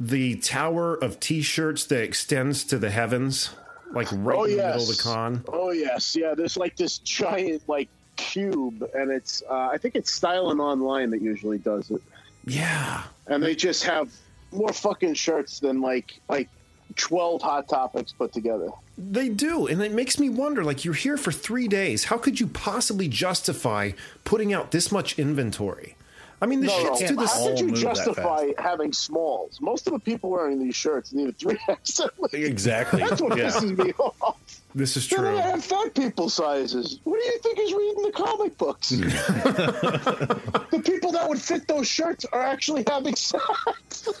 the 0.00 0.36
tower 0.36 0.94
of 0.94 1.20
T-shirts 1.20 1.86
that 1.86 2.02
extends 2.02 2.64
to 2.64 2.78
the 2.78 2.90
heavens, 2.90 3.50
like 3.92 4.08
right 4.12 4.36
oh 4.38 4.44
in 4.44 4.50
the 4.52 4.56
yes, 4.56 4.74
middle 4.76 4.90
of 4.90 4.96
the 4.96 5.02
con? 5.02 5.44
Oh 5.48 5.70
yes, 5.70 6.16
yeah. 6.16 6.34
There's 6.34 6.56
like 6.56 6.76
this 6.76 6.98
giant 6.98 7.68
like 7.68 7.88
cube, 8.16 8.88
and 8.94 9.10
it's 9.10 9.42
uh, 9.48 9.68
I 9.72 9.78
think 9.78 9.94
it's 9.96 10.18
Stylin' 10.18 10.60
Online 10.60 11.10
that 11.10 11.20
usually 11.22 11.58
does 11.58 11.90
it, 11.90 12.02
Yeah. 12.44 13.02
and 13.26 13.42
they 13.42 13.54
just 13.54 13.84
have 13.84 14.12
more 14.52 14.72
fucking 14.72 15.14
shirts 15.14 15.60
than 15.60 15.80
like 15.80 16.20
like 16.28 16.48
twelve 16.96 17.42
hot 17.42 17.68
topics 17.68 18.12
put 18.12 18.32
together. 18.32 18.70
They 18.96 19.28
do, 19.28 19.66
and 19.66 19.82
it 19.82 19.92
makes 19.92 20.18
me 20.18 20.28
wonder. 20.28 20.64
Like 20.64 20.84
you're 20.84 20.94
here 20.94 21.16
for 21.16 21.32
three 21.32 21.68
days. 21.68 22.04
How 22.04 22.18
could 22.18 22.40
you 22.40 22.46
possibly 22.46 23.08
justify 23.08 23.92
putting 24.24 24.52
out 24.52 24.70
this 24.70 24.92
much 24.92 25.18
inventory? 25.18 25.96
I 26.44 26.46
mean, 26.46 26.60
the 26.60 26.66
No, 26.66 26.78
shit's 26.78 27.00
no. 27.00 27.06
to 27.06 27.14
the. 27.14 27.26
How 27.26 27.38
all 27.38 27.48
could 27.48 27.60
you 27.60 27.70
justify 27.72 28.48
having 28.58 28.92
smalls? 28.92 29.62
Most 29.62 29.86
of 29.86 29.94
the 29.94 29.98
people 29.98 30.28
wearing 30.28 30.58
these 30.62 30.76
shirts 30.76 31.14
need 31.14 31.30
a 31.30 31.32
three 31.32 31.56
XL. 31.86 32.04
Exactly. 32.34 33.00
That's 33.00 33.22
what 33.22 33.38
Yeah. 33.38 33.46
pisses 33.46 33.78
me 33.82 33.92
off. 33.98 34.36
This 34.74 34.96
is 34.98 35.08
They're 35.08 35.20
true. 35.20 35.28
gonna 35.30 35.40
have 35.40 35.64
fat 35.64 35.94
people 35.94 36.28
sizes. 36.28 36.98
What 37.04 37.18
do 37.18 37.24
you 37.26 37.38
think 37.38 37.58
is 37.60 37.72
reading 37.72 38.02
the 38.02 38.12
comic 38.12 38.58
books? 38.58 38.90
Hmm. 38.90 39.00
the 40.70 40.82
people 40.84 41.12
that 41.12 41.26
would 41.30 41.40
fit 41.40 41.66
those 41.66 41.88
shirts 41.88 42.26
are 42.30 42.42
actually 42.42 42.84
having 42.86 43.14
sex. 43.16 43.42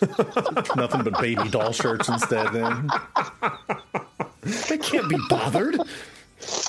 Nothing 0.76 1.02
but 1.02 1.20
baby 1.20 1.46
doll 1.50 1.72
shirts 1.72 2.08
instead. 2.08 2.52
Then 2.54 2.88
They 4.68 4.78
can't 4.78 5.08
be 5.10 5.18
bothered. 5.28 5.74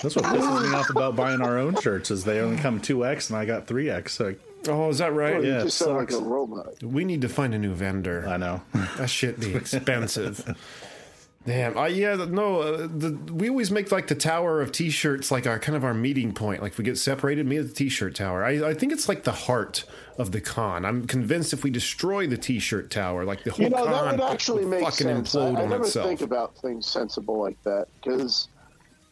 that's 0.01 0.15
what 0.15 0.25
pisses 0.25 0.69
me 0.69 0.75
off 0.75 0.89
about 0.89 1.15
buying 1.15 1.41
our 1.41 1.57
own 1.57 1.79
shirts 1.79 2.11
is 2.11 2.23
they 2.25 2.39
only 2.39 2.57
come 2.57 2.79
two 2.81 3.05
X 3.05 3.29
and 3.29 3.37
I 3.37 3.45
got 3.45 3.67
three 3.67 3.89
X. 3.89 4.13
So 4.13 4.35
Oh, 4.67 4.89
is 4.89 4.97
that 4.99 5.13
right? 5.13 5.41
you 5.43 5.49
Yeah, 5.49 5.59
it 5.59 5.63
just 5.63 5.77
sound 5.77 5.97
like 5.97 6.11
a 6.11 6.17
robot. 6.17 6.81
We 6.83 7.05
need 7.05 7.21
to 7.21 7.29
find 7.29 7.53
a 7.53 7.59
new 7.59 7.73
vendor. 7.73 8.27
I 8.27 8.37
know. 8.37 8.61
That 8.97 9.09
shit 9.09 9.39
be 9.39 9.53
expensive. 9.55 10.55
Damn. 11.45 11.77
Uh, 11.77 11.85
yeah. 11.85 12.15
No. 12.15 12.61
Uh, 12.61 12.87
the 12.87 13.11
we 13.31 13.49
always 13.49 13.69
make 13.69 13.91
like 13.91 14.07
the 14.07 14.15
tower 14.15 14.61
of 14.61 14.71
t-shirts 14.71 15.29
like 15.31 15.45
our 15.45 15.59
kind 15.59 15.75
of 15.75 15.83
our 15.83 15.93
meeting 15.93 16.33
point. 16.33 16.61
Like 16.61 16.71
if 16.71 16.77
we 16.79 16.83
get 16.83 16.97
separated, 16.97 17.45
meet 17.45 17.59
at 17.59 17.67
the 17.67 17.73
t-shirt 17.73 18.15
tower. 18.15 18.43
I, 18.43 18.69
I 18.69 18.73
think 18.73 18.91
it's 18.91 19.07
like 19.07 19.25
the 19.25 19.31
heart 19.31 19.83
of 20.17 20.31
the 20.31 20.41
con. 20.41 20.85
I'm 20.85 21.05
convinced 21.05 21.53
if 21.53 21.63
we 21.63 21.69
destroy 21.69 22.25
the 22.25 22.37
t-shirt 22.37 22.89
tower, 22.89 23.25
like 23.25 23.43
the 23.43 23.51
whole 23.51 23.63
You 23.63 23.69
know, 23.69 23.85
that 23.85 23.93
con 23.93 24.17
would 24.17 24.31
actually 24.31 24.65
make 24.65 24.81
fucking 24.81 25.07
sense. 25.07 25.35
I, 25.35 25.39
implode 25.39 25.57
I 25.57 25.63
on 25.63 25.69
never 25.69 25.83
itself. 25.83 26.07
think 26.07 26.21
about 26.21 26.57
things 26.57 26.87
sensible 26.87 27.39
like 27.39 27.61
that 27.63 27.87
because 28.01 28.47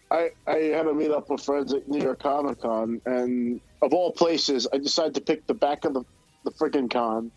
I 0.09 0.31
I 0.47 0.55
had 0.55 0.87
a 0.87 0.93
meet 0.93 1.11
up 1.11 1.29
with 1.29 1.43
friends 1.43 1.71
at 1.73 1.87
New 1.87 2.01
York 2.01 2.19
Comic 2.23 2.61
Con, 2.61 2.99
and 3.05 3.61
of 3.83 3.93
all 3.93 4.11
places, 4.11 4.67
I 4.73 4.77
decided 4.77 5.13
to 5.15 5.21
pick 5.21 5.45
the 5.45 5.53
back 5.53 5.85
of 5.85 5.93
the 5.93 6.03
the 6.43 6.51
friggin' 6.51 6.89
con. 6.89 7.31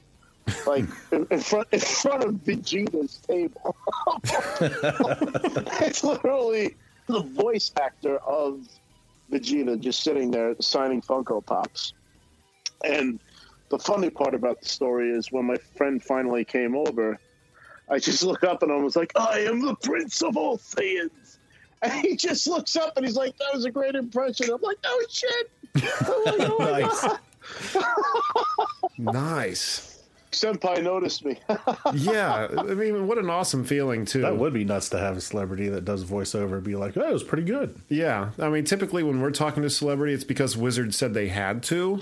Like 0.67 0.85
in, 1.13 1.27
in 1.31 1.41
front, 1.41 1.69
in 1.73 1.81
front 1.81 2.25
of 2.25 2.35
Vegeta's 2.35 3.19
table. 3.19 3.77
it's 5.81 6.05
literally 6.05 6.77
the 7.09 7.21
voice 7.21 7.73
actor 7.81 8.19
of 8.19 8.61
Vegeta 9.31 9.79
just 9.79 10.03
sitting 10.03 10.31
there 10.31 10.55
signing 10.61 11.03
Funko 11.03 11.45
Pops. 11.45 11.95
And 12.85 13.19
the 13.71 13.79
funny 13.79 14.11
part 14.11 14.35
about 14.35 14.61
the 14.61 14.69
story 14.69 15.11
is 15.11 15.33
when 15.33 15.47
my 15.47 15.57
friend 15.77 16.03
finally 16.03 16.45
came 16.45 16.77
over, 16.77 17.19
I 17.91 17.99
just 17.99 18.23
look 18.23 18.45
up 18.45 18.63
and 18.63 18.71
I 18.71 18.77
was 18.77 18.95
like, 18.95 19.13
I 19.17 19.41
am 19.41 19.65
the 19.65 19.75
Prince 19.77 20.23
of 20.23 20.37
all 20.37 20.59
Saiyans. 20.59 21.11
And 21.83 21.93
he 21.93 22.17
just 22.17 22.47
looks 22.47 22.77
up 22.77 22.97
and 22.97 23.05
he's 23.05 23.17
like, 23.17 23.37
that 23.39 23.55
was 23.55 23.65
a 23.65 23.71
great 23.71 23.95
impression. 23.95 24.51
I'm 24.53 24.61
like, 24.63 24.79
oh 24.85 25.07
shit. 25.09 25.51
I'm 25.75 26.25
like, 26.25 26.51
oh 26.51 27.19
Nice. 28.99 29.15
Nice. 29.15 29.96
Senpai 30.37 30.83
noticed 30.83 31.25
me. 31.25 31.39
Yeah. 31.95 32.49
I 32.59 32.63
mean, 32.75 33.07
what 33.07 33.17
an 33.19 33.31
awesome 33.31 33.65
feeling 33.65 34.05
too. 34.05 34.21
That 34.23 34.37
would 34.37 34.53
be 34.53 34.65
nuts 34.65 34.89
to 34.91 34.99
have 34.99 35.17
a 35.17 35.21
celebrity 35.21 35.69
that 35.69 35.85
does 35.85 36.05
voiceover 36.05 36.63
be 36.63 36.75
like, 36.77 36.97
oh, 36.97 37.09
it 37.09 37.13
was 37.13 37.23
pretty 37.25 37.45
good. 37.45 37.75
Yeah. 37.89 38.31
I 38.39 38.49
mean, 38.49 38.65
typically 38.65 39.03
when 39.03 39.21
we're 39.21 39.31
talking 39.31 39.63
to 39.63 39.71
celebrity, 39.71 40.13
it's 40.13 40.25
because 40.25 40.57
Wizard 40.57 40.95
said 40.95 41.15
they 41.15 41.29
had 41.29 41.63
to. 41.65 42.01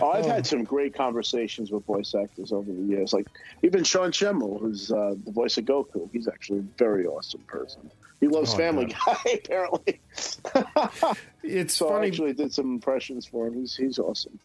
Oh, 0.00 0.10
I've 0.12 0.26
had 0.26 0.46
some 0.52 0.64
great 0.64 0.94
conversations 0.94 1.70
with 1.70 1.84
voice 1.84 2.14
actors 2.14 2.52
over 2.52 2.70
the 2.70 2.82
years. 2.82 3.12
Like 3.12 3.26
even 3.62 3.84
Sean 3.84 4.10
Schemmel, 4.12 4.60
who's 4.60 4.90
uh, 4.90 5.14
the 5.24 5.30
voice 5.32 5.56
of 5.58 5.64
Goku. 5.64 6.08
He's 6.12 6.28
actually 6.28 6.60
a 6.60 6.64
very 6.78 7.06
awesome 7.06 7.40
person. 7.46 7.90
He 8.20 8.28
loves 8.28 8.54
Oh, 8.54 8.56
Family 8.56 8.86
Guy, 8.86 9.16
apparently. 9.34 10.00
It's 11.42 11.74
So 11.74 11.88
I 11.88 11.92
funny. 11.92 12.06
actually 12.08 12.32
did 12.32 12.52
some 12.52 12.72
impressions 12.72 13.26
for 13.26 13.46
him. 13.46 13.54
He's 13.54 13.76
he's 13.76 13.98
awesome. 13.98 14.38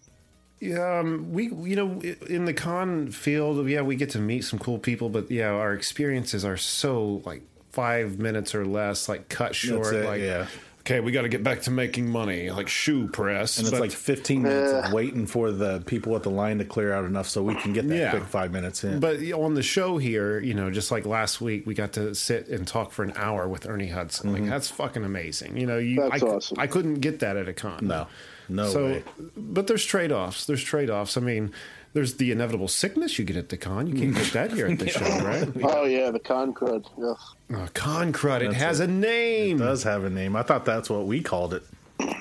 Um, 0.78 1.32
we 1.32 1.45
you 1.45 1.76
know 1.76 2.02
in 2.28 2.45
the 2.45 2.54
con 2.54 3.12
field, 3.12 3.67
yeah, 3.69 3.82
we 3.82 3.95
get 3.95 4.10
to 4.12 4.19
meet 4.19 4.43
some 4.43 4.60
cool 4.60 4.78
people, 4.80 5.10
but 5.10 5.32
yeah, 5.32 5.50
our 5.50 5.74
experiences 5.74 6.43
are 6.43 6.58
so 6.58 7.22
like 7.26 7.43
five 7.72 8.19
minutes 8.19 8.54
or 8.54 8.65
less, 8.65 9.08
like 9.08 9.30
cut 9.30 9.56
short. 9.56 9.93
it, 9.95 10.06
like, 10.06 10.19
yeah. 10.22 10.48
okay, 10.82 11.00
we 11.00 11.12
got 11.13 11.22
to 11.22 11.30
get 11.30 11.43
back 11.43 11.62
to 11.62 11.72
making 11.72 12.10
money, 12.10 12.50
like 12.50 12.67
shoe 12.67 13.08
press. 13.08 13.58
And 13.58 13.67
it's 13.67 13.72
but- 13.72 13.80
like 13.80 13.91
15 13.91 14.41
minutes 14.41 14.88
of 14.88 14.91
waiting 14.91 15.28
for 15.28 15.52
the 15.52 15.82
people 15.86 16.15
at 16.15 16.24
the 16.24 16.32
line 16.32 16.58
to 16.58 16.65
clear 16.65 16.91
out 16.93 17.06
enough 17.06 17.30
so 17.30 17.41
we 17.43 17.56
can 17.56 17.72
get 17.72 17.88
that 17.88 17.95
Yeah. 17.95 18.10
quick 18.10 18.24
five 18.24 18.52
minutes 18.52 18.84
in. 18.84 19.00
But 19.00 19.22
on 19.32 19.54
the 19.54 19.62
show 19.63 19.98
here, 19.98 20.39
you 20.39 20.56
know, 20.56 20.69
just 20.72 20.91
like 20.91 21.06
last 21.06 21.39
week, 21.39 21.65
we 21.67 21.74
got 21.74 21.93
to 21.93 22.13
sit 22.15 22.48
and 22.50 22.67
talk 22.67 22.91
for 22.91 23.04
an 23.04 23.13
hour 23.15 23.48
with 23.48 23.65
Ernie 23.69 23.88
Hudson. 23.89 24.34
Like 24.34 24.45
that's 24.50 24.69
fucking 24.69 25.06
amazing. 25.06 25.56
You 25.56 25.67
know, 25.67 25.78
you 25.78 26.02
That's 26.10 26.24
I, 26.24 26.26
awesome. 26.28 26.60
I 26.60 26.67
couldn't 26.67 26.95
get 26.95 27.19
that 27.19 27.38
at 27.38 27.48
a 27.48 27.54
con. 27.54 27.80
no, 27.88 28.08
no 28.49 28.67
so, 28.69 28.85
way. 28.85 29.03
but 29.38 29.67
there's 29.67 29.85
trade 29.85 30.12
offs. 30.12 30.45
There's 30.45 30.63
trade 30.63 30.89
offs. 30.89 31.15
I 31.17 31.21
mean, 31.21 31.51
there's 31.93 32.15
the 32.15 32.31
inevitable 32.31 32.67
sickness 32.67 33.17
you 33.19 33.25
get 33.25 33.35
at 33.38 33.49
the 33.49 33.57
con. 33.57 33.88
You 33.88 33.93
can't 33.95 34.15
get 34.15 34.33
that 34.33 34.51
here 34.53 34.67
at 34.67 34.79
the 34.79 34.89
show, 34.89 35.05
right? 35.23 35.47
Oh 35.63 35.85
yeah, 35.85 36.12
the 36.12 36.19
con 36.19 36.53
crud. 36.53 36.85
Ugh. 37.03 37.17
Oh, 37.55 37.67
con 37.73 38.13
crud. 38.13 38.41
It 38.41 38.53
has 38.53 38.79
it. 38.79 38.89
a 38.89 38.91
name. 38.91 39.57
It 39.62 39.65
does 39.65 39.83
have 39.83 40.03
a 40.03 40.09
name. 40.09 40.35
I 40.35 40.43
thought 40.43 40.65
that's 40.65 40.89
what 40.89 41.05
we 41.05 41.21
called 41.21 41.53
it. 41.53 41.63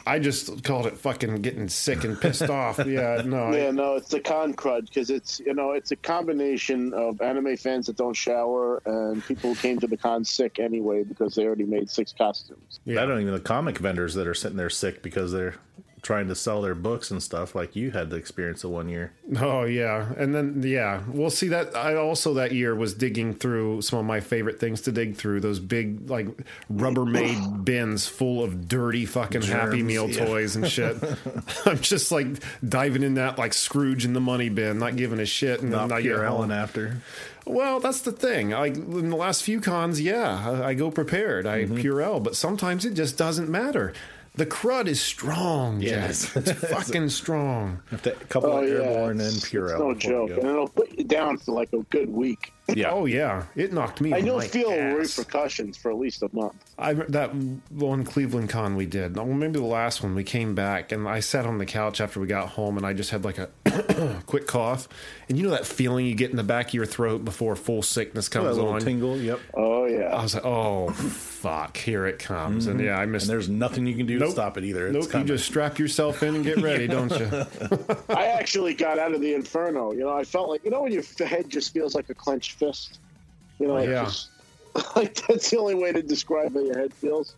I 0.09 0.19
just 0.19 0.65
called 0.65 0.87
it 0.87 0.97
fucking 0.97 1.37
getting 1.37 1.69
sick 1.69 2.03
and 2.03 2.21
pissed 2.21 2.43
off. 2.51 2.79
Yeah, 2.85 3.23
no. 3.25 3.45
I- 3.45 3.57
Yeah, 3.57 3.71
no, 3.71 3.95
it's 3.95 4.09
the 4.09 4.19
con 4.21 4.55
crud 4.55 4.87
because 4.87 5.09
it's 5.11 5.39
you 5.41 5.55
know 5.55 5.73
it's 5.73 5.91
a 5.93 5.97
combination 5.97 6.93
of 6.95 7.21
anime 7.21 7.57
fans 7.57 7.87
that 7.87 7.97
don't 7.97 8.15
shower 8.15 8.83
and 8.87 9.25
people 9.27 9.51
who 9.55 9.57
came 9.61 9.79
to 9.81 9.87
the 9.87 9.97
con 9.97 10.25
sick 10.25 10.59
anyway 10.59 11.05
because 11.05 11.35
they 11.37 11.45
already 11.47 11.65
made 11.65 11.91
six 11.91 12.13
costumes. 12.13 12.81
Yeah. 12.87 13.03
I 13.03 13.07
don't 13.07 13.21
even 13.21 13.35
the 13.35 13.39
comic 13.41 13.79
vendors 13.79 14.15
that 14.15 14.27
are 14.27 14.35
sitting 14.35 14.57
there 14.57 14.71
sick 14.71 15.01
because 15.03 15.31
they're 15.31 15.55
trying 16.09 16.27
to 16.27 16.35
sell 16.35 16.63
their 16.63 16.75
books 16.75 17.11
and 17.11 17.23
stuff 17.23 17.55
like 17.55 17.77
you 17.77 17.91
had 17.91 18.09
the 18.09 18.17
experience 18.17 18.65
of 18.65 18.71
one 18.71 18.89
year. 18.89 19.13
Oh 19.39 19.65
yeah, 19.65 20.11
and 20.17 20.35
then 20.35 20.63
yeah, 20.65 21.03
we'll 21.07 21.29
see 21.29 21.49
that. 21.49 21.77
I 21.77 21.97
also 21.97 22.33
that 22.33 22.53
year 22.53 22.75
was 22.75 22.95
digging 22.95 23.35
through 23.35 23.83
some 23.83 23.99
of 23.99 24.07
my 24.07 24.21
favorite 24.21 24.59
things 24.59 24.81
to 24.83 24.91
dig 24.91 25.17
through 25.17 25.41
those 25.41 25.61
big 25.61 26.09
like 26.09 26.29
Rubbermaid 26.73 27.63
bins 27.67 28.07
full 28.07 28.43
of 28.43 28.69
dirty 28.69 29.05
fucking 29.05 29.43
Happy 29.43 29.83
Meal 29.83 30.09
yeah. 30.09 30.25
toys 30.25 30.57
and 30.57 30.67
shit. 30.67 30.97
I'm 31.67 31.81
just 31.81 32.11
like 32.11 32.27
diving 32.67 33.03
in 33.03 33.15
that 33.15 33.37
like 33.37 33.53
Scrooge 33.53 34.07
in 34.07 34.15
the 34.15 34.21
money 34.21 34.49
bin, 34.49 34.79
not 34.79 34.97
giving 34.97 35.21
a 35.21 35.27
shit. 35.27 35.61
And 35.61 35.73
Not 35.73 35.93
I 35.93 36.01
Purell 36.01 36.51
after. 36.51 37.03
Well, 37.45 37.81
that's 37.81 38.01
the 38.01 38.13
thing. 38.13 38.51
Like 38.51 38.77
in 38.77 39.11
the 39.11 39.17
last 39.17 39.43
few 39.43 39.61
cons, 39.61 40.01
yeah, 40.01 40.63
I, 40.63 40.69
I 40.69 40.75
go 40.75 40.91
prepared. 40.91 41.47
I 41.47 41.65
Mm-hmm. 41.65 41.77
Purell, 41.77 42.23
but 42.23 42.37
sometimes 42.37 42.85
it 42.87 42.95
just 42.95 43.19
doesn't 43.19 43.51
matter. 43.51 43.93
The 44.39 44.47
crud 44.47 44.87
is 44.87 45.01
strong. 45.01 45.81
Yes. 45.81 46.33
Jack. 46.33 46.37
it's 46.47 46.53
fucking 46.53 47.09
strong. 47.09 47.83
Have 47.91 48.03
to- 48.03 48.13
a 48.13 48.25
couple 48.27 48.51
Oh 48.53 48.63
of 48.63 48.69
yeah, 48.69 48.75
airborne 48.77 49.19
and 49.21 49.35
it's, 49.35 49.49
Puro. 49.51 49.71
it's 49.71 49.81
no 49.81 49.95
joke, 49.95 50.31
and 50.31 50.45
it'll 50.47 50.69
put 50.69 50.97
you 50.97 51.03
down 51.03 51.39
for 51.39 51.53
like 51.53 51.73
a 51.73 51.79
good 51.91 52.09
week. 52.09 52.53
Yeah. 52.75 52.91
Oh 52.91 53.07
yeah, 53.07 53.45
it 53.57 53.73
knocked 53.73 54.01
me. 54.01 54.13
I 54.13 54.19
on 54.19 54.27
you'll 54.27 54.41
feel 54.41 54.71
ass. 54.71 55.19
repercussions 55.19 55.77
for 55.79 55.91
at 55.91 55.99
least 55.99 56.23
a 56.23 56.29
month. 56.33 56.55
I 56.79 56.93
that 56.93 57.35
one 57.71 58.05
Cleveland 58.05 58.51
con 58.51 58.77
we 58.77 58.85
did. 58.87 59.17
Well, 59.17 59.27
maybe 59.27 59.59
the 59.59 59.65
last 59.65 60.03
one 60.03 60.15
we 60.15 60.23
came 60.23 60.55
back 60.55 60.93
and 60.93 61.09
I 61.09 61.21
sat 61.21 61.47
on 61.47 61.59
the 61.59 61.67
couch 61.67 62.01
after 62.01 62.21
we 62.21 62.27
got 62.27 62.51
home 62.51 62.77
and 62.77 62.87
I 62.87 62.93
just 62.93 63.11
had 63.11 63.25
like 63.25 63.39
a 63.39 63.49
quick 64.27 64.47
cough. 64.47 64.87
And 65.29 65.39
you 65.39 65.45
know 65.45 65.51
that 65.51 65.67
feeling 65.67 66.07
you 66.07 66.15
get 66.15 66.31
in 66.31 66.37
the 66.37 66.43
back 66.45 66.69
of 66.69 66.75
your 66.75 66.87
throat 66.87 67.25
before 67.25 67.57
full 67.57 67.83
sickness 67.83 68.29
Oh, 68.29 68.33
comes 68.33 68.47
that 68.49 68.55
little 68.55 68.71
on. 68.73 68.81
tingle. 68.81 69.17
Yep. 69.19 69.41
Oh 69.55 69.87
yeah. 69.87 70.15
I 70.15 70.23
was 70.23 70.35
like, 70.35 70.45
oh 70.45 70.91
fuck, 70.91 71.77
here 71.79 72.07
it 72.07 72.19
comes. 72.19 72.67
And 72.67 72.77
mm-hmm. 72.79 72.87
yeah, 72.87 72.99
I 72.99 73.07
missed. 73.07 73.25
And 73.27 73.31
there's 73.31 73.49
nothing 73.49 73.87
you 73.87 73.95
can 73.97 74.07
do 74.07 74.19
Nope. 74.19 74.29
to 74.29 74.33
stop 74.33 74.59
it 74.59 74.65
either. 74.65 74.89
It's 74.89 75.07
nope, 75.13 75.23
you 75.23 75.25
just 75.25 75.47
strap 75.47 75.79
yourself 75.79 76.23
in 76.23 76.35
and 76.35 76.45
get 76.45 76.59
ready, 76.63 76.87
don't 76.87 77.11
you? 77.19 77.47
I 78.11 78.27
actually 78.27 78.75
got 78.75 78.99
out 78.99 79.15
of 79.15 79.21
the 79.21 79.33
inferno. 79.35 79.93
You 79.93 80.01
know, 80.01 80.11
I 80.17 80.25
felt 80.25 80.49
like 80.51 80.65
you 80.65 80.71
know 80.71 80.83
when 80.83 80.93
your 80.93 81.03
head 81.27 81.49
just 81.49 81.73
feels 81.73 81.95
like 81.95 82.11
a 82.11 82.15
clenched 82.15 82.58
fist. 82.59 83.01
You 83.59 83.69
know, 83.69 83.75
like 83.75 83.89
Yeah. 83.89 84.05
just, 84.05 84.31
like 84.97 85.15
that's 85.27 85.51
the 85.51 85.59
only 85.59 85.75
way 85.75 85.93
to 85.93 86.03
describe 86.03 86.55
how 86.55 86.61
your 86.61 86.79
head 86.79 86.95
feels. 86.95 87.35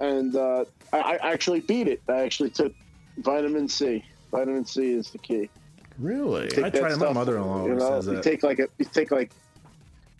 And 0.00 0.34
uh, 0.36 0.64
I, 0.92 1.18
I 1.22 1.32
actually 1.32 1.60
beat 1.60 1.88
it. 1.88 2.02
I 2.08 2.22
actually 2.22 2.50
took 2.50 2.72
vitamin 3.18 3.68
C. 3.68 4.04
Vitamin 4.30 4.64
C 4.64 4.92
is 4.92 5.10
the 5.10 5.18
key. 5.18 5.50
Really? 5.98 6.64
I 6.64 6.70
tried 6.70 6.92
it. 6.92 6.98
My 6.98 7.12
mother-in-law 7.12 7.66
You 7.66 7.74
know, 7.74 8.00
you 8.02 8.22
take 8.22 8.42
like 8.42 8.58
a, 8.58 8.68
you 8.78 8.84
take 8.84 9.10
like, 9.10 9.30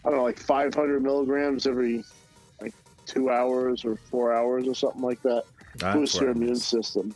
I 0.04 0.10
don't 0.10 0.18
know, 0.18 0.24
like 0.24 0.38
500 0.38 1.02
milligrams 1.02 1.66
every 1.66 2.04
like 2.60 2.74
two 3.06 3.30
hours 3.30 3.84
or 3.84 3.96
four 4.10 4.32
hours 4.32 4.66
or 4.66 4.74
something 4.74 5.02
like 5.02 5.22
that. 5.22 5.44
That's 5.76 5.96
Boost 5.96 6.20
your 6.20 6.30
immune 6.30 6.56
system. 6.56 7.14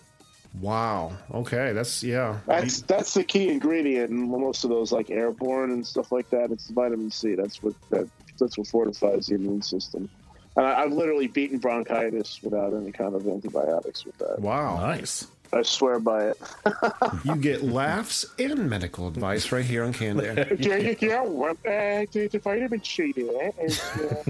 Wow. 0.61 1.13
Okay, 1.33 1.73
that's 1.73 2.03
yeah. 2.03 2.39
That's 2.47 2.83
that's 2.83 3.15
the 3.15 3.25
key 3.25 3.49
ingredient 3.49 4.11
in 4.11 4.31
most 4.31 4.65
of 4.65 4.71
those 4.71 4.93
like 4.93 5.11
airborne 5.11 5.71
and 5.71 5.87
stuff 5.87 6.13
like 6.13 6.29
that. 6.31 6.51
It's 6.51 6.69
vitamin 6.69 7.11
C. 7.11 7.35
That's 7.35 7.63
what 7.63 7.75
that 7.91 8.09
that's 8.39 8.59
what 8.59 8.67
fortifies 8.67 9.29
the 9.29 9.37
immune 9.37 9.63
system. 9.63 10.09
And 10.57 10.67
I, 10.67 10.83
I've 10.83 10.93
literally 10.93 11.29
beaten 11.29 11.59
bronchitis 11.59 12.43
without 12.43 12.75
any 12.75 12.93
kind 12.93 13.15
of 13.15 13.27
antibiotics 13.27 14.05
with 14.05 14.19
that. 14.19 14.41
Wow. 14.41 14.79
Nice. 14.79 15.27
I 15.55 15.63
swear 15.63 15.99
by 15.99 16.29
it. 16.29 16.41
You 17.25 17.37
get 17.37 17.63
laughs 17.63 18.25
and 18.39 18.69
medical 18.69 19.07
advice 19.07 19.53
right 19.53 19.65
here 19.65 19.85
on 19.85 19.93
Canned 19.93 20.21
Air. 20.23 20.55
yeah, 20.59 20.77
yeah, 20.77 20.95
yeah. 21.01 21.23
What, 21.23 21.57
uh, 21.65 22.07
the, 22.11 22.29
the 22.33 22.39
vitamin 22.39 22.83
C 22.83 23.13
there 23.13 23.53
is, 23.61 23.81
uh, 23.81 24.25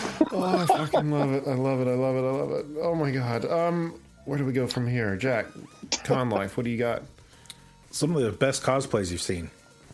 Oh, 0.32 0.42
I 0.44 0.66
fucking 0.66 1.10
love 1.10 1.32
it. 1.32 1.44
I 1.46 1.54
love 1.54 1.80
it. 1.80 1.88
I 1.90 1.94
love 1.94 2.16
it. 2.16 2.20
I 2.26 2.30
love 2.30 2.50
it. 2.52 2.66
Oh 2.82 2.94
my 2.94 3.10
god. 3.10 3.44
Um, 3.44 3.94
where 4.26 4.38
do 4.38 4.44
we 4.44 4.52
go 4.52 4.66
from 4.66 4.86
here, 4.86 5.16
Jack? 5.16 5.46
Con 6.04 6.30
life. 6.38 6.56
What 6.56 6.64
do 6.64 6.70
you 6.70 6.78
got? 6.78 7.02
Some 7.90 8.14
of 8.14 8.22
the 8.22 8.30
best 8.32 8.62
cosplays 8.62 9.10
you've 9.10 9.22
seen. 9.22 9.50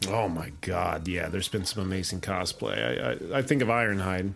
Oh 0.08 0.28
my 0.28 0.52
god. 0.60 1.08
Yeah, 1.08 1.28
there's 1.28 1.48
been 1.48 1.64
some 1.64 1.82
amazing 1.82 2.20
cosplay. 2.20 2.76
I 3.32 3.36
I, 3.36 3.38
I 3.38 3.42
think 3.42 3.62
of 3.62 3.68
Ironhide, 3.68 4.32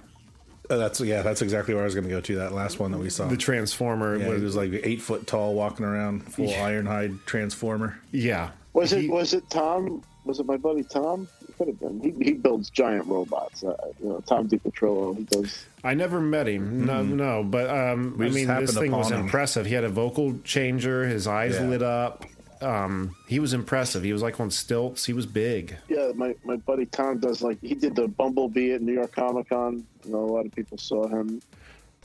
Uh, 0.71 0.77
that's 0.79 1.01
yeah. 1.03 1.21
That's 1.23 1.43
exactly 1.43 1.75
where 1.75 1.83
I 1.83 1.87
was 1.87 1.95
going 1.95 2.05
to 2.05 2.11
go 2.11 2.21
to. 2.23 2.37
That 2.37 2.53
last 2.53 2.79
one 2.79 2.93
that 2.93 2.99
we 2.99 3.11
saw. 3.11 3.27
the 3.29 3.37
Transformer. 3.37 4.17
yeah, 4.17 4.29
with- 4.29 4.39
he 4.39 4.45
was 4.45 4.57
like 4.57 4.73
eight 4.73 5.03
foot 5.03 5.27
tall, 5.27 5.53
walking 5.55 5.85
around, 5.85 6.21
full 6.33 6.47
Ironhide 6.49 7.25
transformer. 7.27 8.01
yeah. 8.13 8.51
was 8.73 8.93
it 8.95 9.11
was 9.11 9.35
it 9.35 9.49
Tom? 9.51 10.03
Was 10.25 10.41
it 10.41 10.47
my 10.47 10.57
buddy 10.57 10.85
Tom? 10.85 11.29
It 11.61 11.65
could 11.65 11.69
have 11.69 12.01
been. 12.01 12.01
He, 12.19 12.25
he 12.25 12.33
builds 12.33 12.71
giant 12.71 13.07
robots. 13.07 13.63
Uh, 13.63 13.77
you 14.03 14.09
know, 14.09 14.21
Tom 14.27 14.49
DiPetrillo. 14.49 15.17
He 15.17 15.25
does. 15.25 15.65
I 15.85 15.95
never 15.95 16.21
met 16.21 16.49
him. 16.49 16.85
No, 16.87 17.03
no. 17.03 17.43
But 17.45 17.69
um, 17.71 18.15
We 18.19 18.27
I 18.27 18.31
mean, 18.31 18.47
this 18.49 18.75
thing 18.77 18.93
was 18.93 19.11
him. 19.11 19.21
impressive. 19.21 19.67
He 19.67 19.75
had 19.75 19.85
a 19.85 19.89
vocal 19.89 20.39
changer. 20.45 21.07
His 21.07 21.27
eyes 21.27 21.55
Yeah. 21.57 21.67
lit 21.69 21.83
up. 21.83 22.25
Um, 22.63 23.17
he 23.27 23.39
was 23.41 23.55
impressive. 23.55 24.03
He 24.03 24.13
was 24.13 24.21
like 24.23 24.39
on 24.39 24.51
stilts. 24.51 25.07
He 25.07 25.15
was 25.15 25.25
big. 25.25 25.77
Yeah, 25.89 26.13
my, 26.15 26.35
my 26.45 26.57
buddy 26.57 26.85
Tom 26.85 27.19
does 27.19 27.41
like 27.41 27.59
he 27.63 27.75
did 27.75 27.97
the 27.97 28.07
Bumblebee 28.07 28.73
at 28.73 28.83
New 28.83 28.93
York 28.93 29.13
Comic 29.15 29.49
Con. 29.49 29.87
You 30.05 30.13
know, 30.13 30.19
a 30.19 30.27
lot 30.31 30.45
of 30.45 30.53
people 30.53 30.77
saw 30.77 31.07
him. 31.09 31.41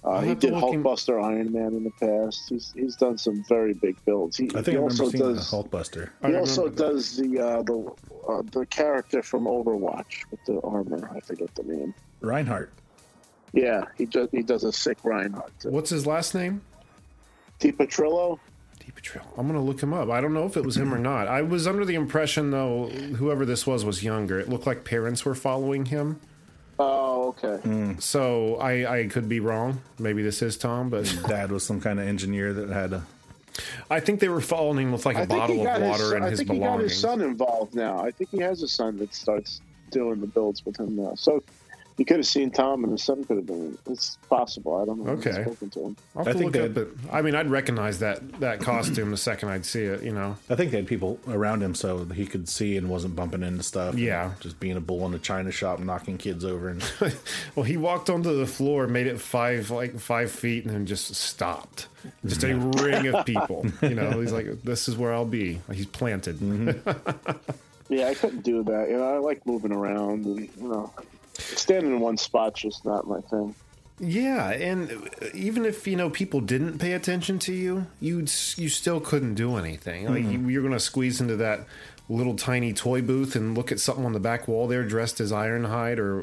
Uh, 0.06 0.22
he 0.22 0.36
did 0.36 0.54
look 0.54 0.72
him- 0.72 0.84
Hulkbuster 0.84 1.22
Iron 1.24 1.52
Man 1.52 1.74
in 1.74 1.84
the 1.84 1.91
past. 2.00 2.50
He's 2.50 2.72
he's 2.76 2.96
done 2.96 3.18
some 3.18 3.44
very 3.50 3.74
big 3.74 3.96
builds. 4.06 4.38
He, 4.38 4.46
I 4.50 4.62
think 4.62 4.68
he 4.68 4.72
I 4.74 4.76
remember 4.76 5.04
also 5.04 5.10
seeing 5.10 5.24
does 5.24 5.50
the 5.50 5.58
Hulkbuster. 5.58 6.10
I 6.22 6.30
he 6.30 6.36
also 6.36 6.70
that. 6.70 6.76
does 6.76 7.18
the 7.18 7.39
uh, 7.39 7.63
the 7.63 7.91
uh, 8.30 8.41
the 8.52 8.65
character 8.68 9.24
from 9.24 9.46
Overwatch 9.46 10.26
with 10.30 10.44
the 10.46 10.62
armor. 10.62 11.10
I 11.13 11.20
forget 11.22 11.54
the 11.56 11.63
name. 11.63 11.94
Reinhardt. 12.22 12.72
Yeah, 13.54 13.86
he 13.98 14.06
does 14.06 14.30
he 14.32 14.44
does 14.44 14.63
a 14.63 14.72
sick 14.72 15.00
Reinhardt. 15.04 15.60
Too. 15.60 15.70
What's 15.70 15.89
his 15.89 16.06
last 16.06 16.36
name? 16.36 16.62
DiPetrillo. 17.60 18.38
Deep 18.80 19.20
I'm 19.38 19.48
gonna 19.48 19.62
look 19.63 19.82
him 19.82 19.94
up. 19.94 20.10
I 20.10 20.22
don't 20.22 20.34
know 20.34 20.46
if 20.46 20.58
it 20.58 20.63
was 20.63 20.78
him 20.78 20.94
or 20.94 21.00
not. 21.00 21.28
I 21.28 21.41
was 21.41 21.65
under 21.65 21.86
the 21.86 21.96
impression 21.96 22.52
though, 22.52 22.88
whoever 22.89 23.46
this 23.46 23.65
was 23.65 23.84
was 23.84 24.04
younger. 24.04 24.39
It 24.39 24.50
looked 24.50 24.68
like 24.68 24.84
parents 24.84 25.26
were 25.26 25.34
following 25.36 25.86
him. 25.86 26.20
Oh, 26.78 27.30
okay. 27.30 27.60
Mm. 27.64 28.02
So 28.02 28.58
I, 28.58 29.00
I 29.00 29.08
could 29.08 29.30
be 29.30 29.40
wrong. 29.40 29.82
Maybe 29.98 30.24
this 30.24 30.42
is 30.42 30.58
Tom, 30.58 30.90
but 30.90 31.04
Dad 31.28 31.52
was 31.52 31.64
some 31.64 31.80
kind 31.80 32.00
of 32.00 32.08
engineer 32.08 32.54
that 32.54 32.70
had 32.70 32.94
a. 32.94 33.06
I 33.90 34.02
think 34.02 34.20
they 34.20 34.28
were 34.28 34.42
following 34.42 34.88
him 34.88 34.92
with 34.92 35.06
like 35.06 35.18
a 35.18 35.26
bottle 35.26 35.66
of 35.66 35.82
water 35.82 36.04
his, 36.04 36.12
and 36.12 36.26
I 36.26 36.30
his 36.30 36.40
think 36.40 36.52
he 36.52 36.60
got 36.60 36.80
his 36.82 37.00
son 37.00 37.22
involved 37.22 37.74
now. 37.74 38.00
I 38.00 38.12
think 38.12 38.30
he 38.30 38.40
has 38.40 38.62
a 38.62 38.68
son 38.68 38.98
that 38.98 39.14
starts 39.14 39.62
doing 39.92 40.20
the 40.20 40.28
builds 40.28 40.66
with 40.66 40.78
him 40.78 40.98
now. 40.98 41.14
So 41.16 41.42
you 41.98 42.04
could 42.06 42.18
have 42.18 42.26
seen 42.28 42.52
Tom, 42.52 42.84
and 42.84 42.92
his 42.92 43.04
son 43.04 43.24
could 43.24 43.38
have 43.38 43.46
been. 43.46 43.78
It's 43.90 44.18
possible. 44.30 44.76
I 44.82 44.86
don't 44.86 45.00
know. 45.00 45.06
I 45.06 45.10
haven't 45.16 45.28
Okay. 45.32 45.44
spoken 45.44 45.70
to 45.70 45.80
him. 45.80 45.98
I'll 46.16 46.26
have 46.26 46.28
I 46.28 46.32
to 46.34 46.38
think 46.40 46.56
look 46.56 46.76
they 46.76 46.82
up. 46.82 46.88
I 47.14 47.22
mean, 47.22 47.36
I'd 47.36 47.50
recognize 47.50 48.00
that 48.00 48.40
that 48.42 48.60
costume 48.60 49.12
the 49.12 49.18
second 49.18 49.50
I'd 49.50 49.66
see 49.66 49.84
it. 49.84 50.04
You 50.04 50.12
know. 50.12 50.36
I 50.50 50.56
think 50.56 50.72
they 50.72 50.78
had 50.78 50.88
people 50.88 51.20
around 51.28 51.64
him 51.64 51.74
so 51.76 52.04
he 52.06 52.26
could 52.26 52.50
see 52.50 52.76
and 52.78 52.90
wasn't 52.90 53.16
bumping 53.16 53.44
into 53.44 53.64
stuff. 53.64 53.96
Yeah. 53.96 54.32
just 54.42 54.60
being 54.60 54.76
a 54.76 54.82
bull 54.82 55.06
in 55.06 55.14
a 55.14 55.20
china 55.20 55.52
shop, 55.52 55.80
knocking 55.80 56.18
kids 56.18 56.44
over, 56.44 56.68
and 56.70 56.84
Well, 57.56 57.64
he 57.64 57.78
walked 57.78 58.10
onto 58.10 58.36
the 58.38 58.46
floor, 58.48 58.88
made 58.88 59.08
it 59.08 59.20
five 59.22 59.72
like 59.72 59.98
five 60.00 60.32
feet, 60.32 60.66
and 60.66 60.74
then 60.74 60.86
just 60.86 61.14
stopped. 61.16 61.88
Just 62.26 62.44
a 62.44 62.56
ring 62.56 63.08
of 63.08 63.26
people. 63.26 63.66
You 63.82 63.96
know, 63.96 64.20
he's 64.20 64.32
like, 64.34 64.62
"This 64.64 64.88
is 64.88 64.96
where 64.98 65.14
I'll 65.14 65.26
be." 65.26 65.62
He's 65.72 65.86
planted. 65.88 66.38
Mm-hmm. 66.40 67.32
Yeah, 67.88 68.08
I 68.08 68.16
couldn't 68.16 68.42
do 68.42 68.64
that. 68.64 68.90
You 68.90 68.98
know, 68.98 69.16
I 69.16 69.18
like 69.20 69.46
moving 69.46 69.72
around, 69.72 70.26
and 70.26 70.40
you 70.40 70.68
know, 70.68 70.92
standing 71.38 71.91
in 71.93 72.00
one 72.00 72.17
spot's 72.17 72.62
just 72.62 72.86
not 72.86 73.08
my 73.08 73.21
thing. 73.21 73.56
Yeah, 73.98 74.50
and 74.52 75.10
even 75.34 75.63
if 75.65 75.88
you 75.88 75.95
know 75.95 76.10
people 76.10 76.41
didn't 76.41 76.80
pay 76.80 76.91
attention 76.93 77.39
to 77.39 77.54
you, 77.54 77.88
you 78.02 78.19
you 78.58 78.67
still 78.69 79.00
couldn't 79.00 79.36
do 79.36 79.56
anything. 79.56 80.10
Like 80.10 80.26
you, 80.26 80.50
you're 80.50 80.62
going 80.63 80.74
to 80.74 80.80
squeeze 80.82 81.21
into 81.21 81.38
that 81.38 81.62
little 82.10 82.36
tiny 82.36 82.71
toy 82.74 83.02
booth 83.02 83.36
and 83.36 83.58
look 83.58 83.71
at 83.71 83.80
something 83.80 84.06
on 84.06 84.12
the 84.13 84.19
back 84.19 84.48
wall 84.48 84.67
there 84.67 84.84
dressed 84.84 85.19
as 85.21 85.32
Ironhide 85.32 85.98
or 85.98 86.21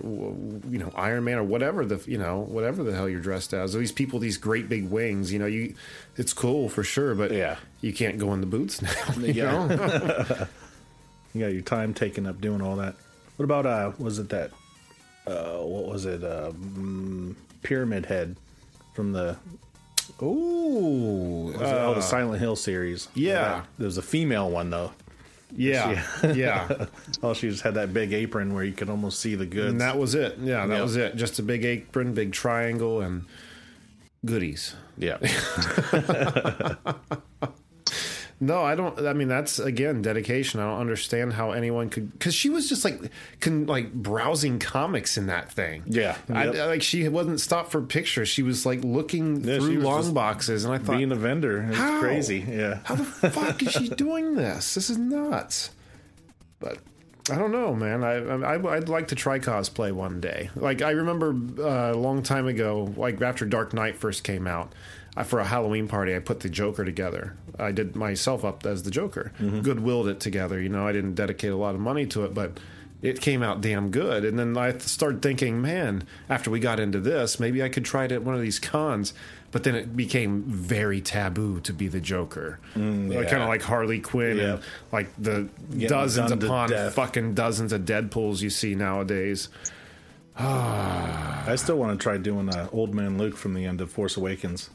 you 0.71 0.79
know 0.79 0.93
Iron 0.95 1.25
Man 1.25 1.39
or 1.39 1.45
whatever 1.45 1.87
the 1.87 1.99
you 2.07 2.19
know 2.19 2.41
whatever 2.41 2.85
the 2.85 2.95
hell 2.95 3.09
you're 3.09 3.23
dressed 3.23 3.55
as. 3.55 3.73
These 3.73 3.91
people, 3.91 4.19
these 4.19 4.37
great 4.37 4.69
big 4.69 4.91
wings. 4.91 5.33
You 5.33 5.39
know, 5.39 5.47
you 5.47 5.75
it's 6.19 6.35
cool 6.35 6.69
for 6.69 6.85
sure, 6.85 7.15
but 7.15 7.31
Yeah. 7.33 7.57
you 7.81 7.95
can't 7.95 8.19
go 8.19 8.35
in 8.35 8.41
the 8.41 8.47
booths 8.47 8.83
now. 8.83 8.91
You 9.19 9.33
Yeah. 9.33 9.67
know? 9.67 10.47
you 11.33 11.41
got 11.41 11.55
your 11.55 11.63
time 11.63 11.95
taken 11.95 12.27
up 12.27 12.39
doing 12.39 12.61
all 12.61 12.77
that. 12.77 12.97
What 13.37 13.45
about 13.45 13.65
uh? 13.65 13.93
Was 13.99 14.19
it 14.19 14.29
that? 14.29 14.51
Uh, 15.27 15.59
what 15.59 15.87
was 15.87 16.07
it? 16.07 16.25
Uh, 16.25 16.51
mm, 16.53 17.35
Pyramid 17.63 18.07
Head 18.07 18.37
from 18.95 19.13
the 19.13 19.37
Ooh, 20.21 21.53
was 21.53 21.61
it- 21.61 21.65
oh 21.75 21.95
the 21.95 22.01
Silent 22.03 22.41
Hill 22.41 22.57
series. 22.57 23.09
yeah. 23.15 23.63
there 23.79 23.87
was 23.87 23.99
a 23.99 24.03
female 24.03 24.51
one 24.51 24.71
though. 24.71 24.93
yeah, 25.57 26.03
yeah. 26.35 26.87
Oh, 27.23 27.35
she 27.35 27.49
just 27.51 27.63
had 27.63 27.75
that 27.75 27.93
big 27.93 28.13
apron 28.13 28.55
where 28.55 28.65
you 28.65 28.73
could 28.73 28.89
almost 28.91 29.21
see 29.21 29.35
the 29.35 29.47
goods. 29.47 29.73
And 29.73 29.81
that 29.81 29.99
was 29.99 30.15
it. 30.15 30.39
Yeah, 30.39 30.67
that 30.67 30.75
Yep. 30.75 30.83
was 30.83 30.97
it. 30.97 31.17
Just 31.17 31.39
a 31.39 31.43
big 31.43 31.65
apron, 31.65 32.15
big 32.15 32.33
triangle, 32.33 33.01
and 33.01 33.25
goodies. 34.25 34.75
yeah, 34.99 35.19
No, 38.45 38.61
I 38.63 38.75
don't. 38.75 38.99
I 39.07 39.13
mean, 39.13 39.29
that's 39.29 39.61
again 39.61 40.03
dedication. 40.03 40.59
I 40.59 40.65
don't 40.65 40.81
understand 40.81 41.35
how 41.35 41.53
anyone 41.53 41.91
could 41.91 42.13
because 42.13 42.35
she 42.35 42.51
was 42.51 42.69
just 42.69 42.85
like 42.85 43.01
can 43.39 43.67
like 43.67 43.93
browsing 43.93 44.59
comics 44.59 45.17
in 45.17 45.27
that 45.27 45.53
thing. 45.53 45.85
Yeah. 45.87 46.17
I, 46.29 46.47
Yep. 46.47 46.67
like 46.69 46.83
she 46.83 47.09
wasn't 47.09 47.41
stopped 47.41 47.71
for 47.71 47.81
pictures. 47.83 48.29
She 48.29 48.43
was 48.43 48.67
like 48.67 48.83
looking 48.83 49.43
Yeah, 49.45 49.59
through 49.59 49.79
long 49.79 50.13
boxes, 50.13 50.65
and 50.65 50.75
I 50.75 50.79
thought, 50.79 50.97
being 50.97 51.13
a 51.13 51.15
vendor. 51.15 51.63
It's 51.69 51.77
How? 51.79 52.01
crazy. 52.01 52.41
Yeah, 52.41 52.81
how 52.83 52.97
the 52.97 53.05
fuck 53.31 53.63
is 53.63 53.71
she 53.75 53.89
doing 53.91 54.35
this? 54.35 54.75
This 54.75 54.91
is 54.91 54.99
nuts. 54.99 55.71
But 56.59 56.79
I 57.31 57.37
don't 57.39 57.53
know, 57.53 57.73
man. 57.77 58.03
I, 58.03 58.15
I 58.55 58.75
I'd 58.77 58.89
like 58.89 59.07
to 59.09 59.15
try 59.15 59.39
cosplay 59.39 59.93
one 59.93 60.21
day. 60.21 60.51
Like 60.57 60.83
I 60.83 60.91
remember 60.91 61.31
uh, 61.63 61.93
a 61.93 61.97
long 61.97 62.25
time 62.25 62.49
ago, 62.49 62.93
like 62.97 63.23
after 63.23 63.45
Dark 63.47 63.73
Knight 63.73 63.95
first 63.97 64.25
came 64.25 64.49
out, 64.49 64.73
I, 65.17 65.25
for 65.25 65.41
a 65.41 65.45
Halloween 65.45 65.89
party, 65.89 66.15
I 66.17 66.19
put 66.21 66.41
the 66.41 66.49
Joker 66.49 66.85
together. 66.85 67.37
I 67.59 67.71
did 67.73 67.95
myself 67.97 68.45
up 68.45 68.65
as 68.65 68.83
the 68.83 68.91
Joker. 68.91 69.33
Goodwilled 69.41 70.09
it 70.09 70.21
together. 70.21 70.61
You 70.61 70.69
know, 70.71 70.87
I 70.87 70.93
didn't 70.93 71.15
dedicate 71.15 71.53
a 71.53 71.57
lot 71.57 71.75
of 71.75 71.81
money 71.83 72.07
to 72.07 72.25
it, 72.25 72.33
but 72.33 72.59
it 73.03 73.21
came 73.21 73.43
out 73.43 73.61
damn 73.61 73.91
good. 73.91 74.25
And 74.25 74.39
then 74.39 74.57
I 74.57 74.79
started 74.79 75.21
thinking, 75.21 75.61
man, 75.61 76.05
after 76.31 76.51
we 76.51 76.61
got 76.61 76.81
into 76.81 76.99
this, 77.01 77.39
maybe 77.39 77.63
I 77.63 77.69
could 77.69 77.85
try 77.85 78.05
it 78.05 78.13
at 78.13 78.23
one 78.23 78.35
of 78.35 78.41
these 78.41 78.59
cons. 78.59 79.13
But 79.51 79.65
then 79.65 79.75
it 79.75 79.95
became 79.95 80.45
very 80.45 81.03
taboo 81.03 81.61
to 81.61 81.75
be 81.75 81.87
the 81.89 82.01
Joker, 82.01 82.59
Mm, 82.75 83.13
yeah. 83.13 83.25
kind 83.29 83.43
of 83.43 83.51
like 83.51 83.61
Harley 83.61 84.01
Quinn 84.01 84.39
Yeah. 84.39 84.45
and 84.55 84.61
like 84.93 85.11
the 85.19 85.47
Getting 85.73 85.89
dozens 85.89 86.31
upon 86.31 86.71
fucking 86.93 87.35
dozens 87.35 87.71
of 87.75 87.83
Deadpool's 87.83 88.41
you 88.41 88.49
see 88.49 88.75
nowadays. 88.75 89.51
I 90.39 91.55
still 91.57 91.77
want 91.77 91.99
to 91.99 92.03
try 92.03 92.17
doing 92.17 92.49
uh, 92.49 92.69
Old 92.73 92.95
Man 92.95 93.19
Luke 93.19 93.37
from 93.37 93.53
the 93.53 93.67
end 93.67 93.81
of 93.83 93.91
Force 93.91 94.17
Awakens. 94.17 94.71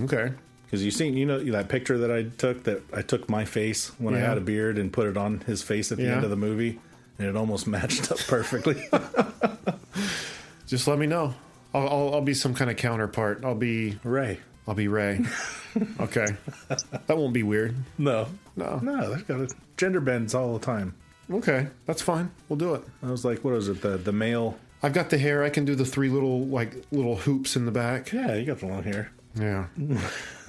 Okay, 0.00 0.32
Because 0.64 0.82
you 0.84 0.90
seen, 0.90 1.16
you 1.16 1.26
know, 1.26 1.38
that 1.52 1.68
picture 1.68 1.98
that 1.98 2.10
I 2.10 2.24
took 2.24 2.64
that 2.64 2.82
I 2.94 3.02
took 3.02 3.28
my 3.28 3.44
face 3.44 3.88
when 3.98 4.14
I 4.14 4.18
had 4.20 4.38
a 4.38 4.40
beard 4.40 4.78
and 4.78 4.92
put 4.92 5.06
it 5.06 5.16
on 5.16 5.40
his 5.40 5.62
face 5.62 5.92
at 5.92 5.98
the 5.98 6.04
Yeah. 6.04 6.14
end 6.16 6.24
of 6.24 6.30
the 6.30 6.36
movie, 6.36 6.78
and 7.18 7.28
it 7.28 7.36
almost 7.36 7.66
matched 7.76 8.10
up 8.10 8.18
perfectly. 8.26 8.88
just 10.66 10.86
let 10.88 10.98
me 10.98 11.06
know. 11.06 11.34
I'll, 11.74 11.88
I'll, 11.88 12.14
I'll 12.14 12.20
be 12.22 12.34
some 12.34 12.54
kind 12.54 12.70
of 12.70 12.76
counterpart. 12.76 13.44
I'll 13.44 13.54
be 13.54 13.98
Rey. 14.04 14.38
I'll 14.66 14.74
be 14.74 14.88
Rey. 14.88 15.20
okay, 16.00 16.26
that 16.68 17.16
won't 17.16 17.32
be 17.32 17.42
weird. 17.42 17.74
No, 17.98 18.28
No. 18.56 18.78
no, 18.82 19.12
they've 19.14 19.26
got 19.26 19.40
it. 19.40 19.52
gender 19.76 20.00
bends 20.00 20.34
all 20.34 20.52
the 20.58 20.64
time. 20.64 20.94
Okay, 21.30 21.68
that's 21.86 22.02
fine. 22.02 22.30
We'll 22.48 22.58
do 22.58 22.74
it. 22.74 22.82
I 23.02 23.10
was 23.10 23.24
like, 23.24 23.42
what 23.44 23.54
is 23.54 23.68
it? 23.68 23.80
The 23.82 23.96
the 23.96 24.12
male. 24.12 24.58
I've 24.82 24.92
got 24.92 25.10
the 25.10 25.18
hair. 25.18 25.42
I 25.44 25.50
can 25.50 25.64
do 25.64 25.74
the 25.74 25.84
three 25.84 26.08
little 26.08 26.44
like 26.46 26.74
little 26.90 27.16
hoops 27.16 27.56
in 27.56 27.64
the 27.66 27.72
back. 27.72 28.12
Yeah, 28.12 28.34
you 28.34 28.44
got 28.44 28.58
the 28.58 28.66
long 28.66 28.82
hair. 28.82 29.10
Yeah. 29.34 29.66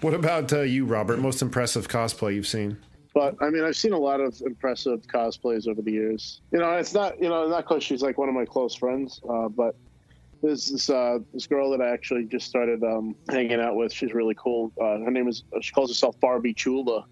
what 0.00 0.14
about 0.14 0.52
uh, 0.52 0.60
you, 0.60 0.84
Robert? 0.84 1.18
Most 1.18 1.42
impressive 1.42 1.88
cosplay 1.88 2.34
you've 2.34 2.46
seen? 2.46 2.76
But 3.14 3.36
I 3.40 3.50
mean, 3.50 3.64
I've 3.64 3.76
seen 3.76 3.92
a 3.92 3.98
lot 3.98 4.20
of 4.20 4.40
impressive 4.42 5.00
cosplays 5.06 5.66
over 5.66 5.82
the 5.82 5.90
years. 5.90 6.40
You 6.52 6.58
know, 6.58 6.72
it's 6.72 6.94
not 6.94 7.20
you 7.20 7.28
know 7.28 7.48
not 7.48 7.66
because 7.66 7.82
she's 7.82 8.02
like 8.02 8.18
one 8.18 8.28
of 8.28 8.34
my 8.34 8.44
close 8.44 8.74
friends, 8.74 9.20
uh, 9.28 9.48
but 9.48 9.74
this 10.42 10.88
uh, 10.90 11.18
this 11.32 11.46
girl 11.46 11.70
that 11.70 11.80
I 11.80 11.90
actually 11.90 12.26
just 12.26 12.46
started 12.46 12.84
um, 12.84 13.16
hanging 13.30 13.60
out 13.60 13.76
with. 13.76 13.92
She's 13.92 14.12
really 14.12 14.34
cool. 14.34 14.72
Uh, 14.80 14.98
her 15.00 15.10
name 15.10 15.28
is 15.28 15.42
she 15.60 15.72
calls 15.72 15.90
herself 15.90 16.20
Barbie 16.20 16.54
Chula, 16.54 17.06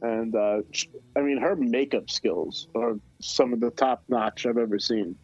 and 0.00 0.34
uh, 0.34 0.62
she, 0.72 0.88
I 1.16 1.20
mean 1.20 1.38
her 1.38 1.56
makeup 1.56 2.10
skills 2.10 2.68
are 2.74 2.94
some 3.20 3.52
of 3.52 3.60
the 3.60 3.70
top 3.70 4.02
notch 4.08 4.46
I've 4.46 4.58
ever 4.58 4.78
seen 4.78 5.16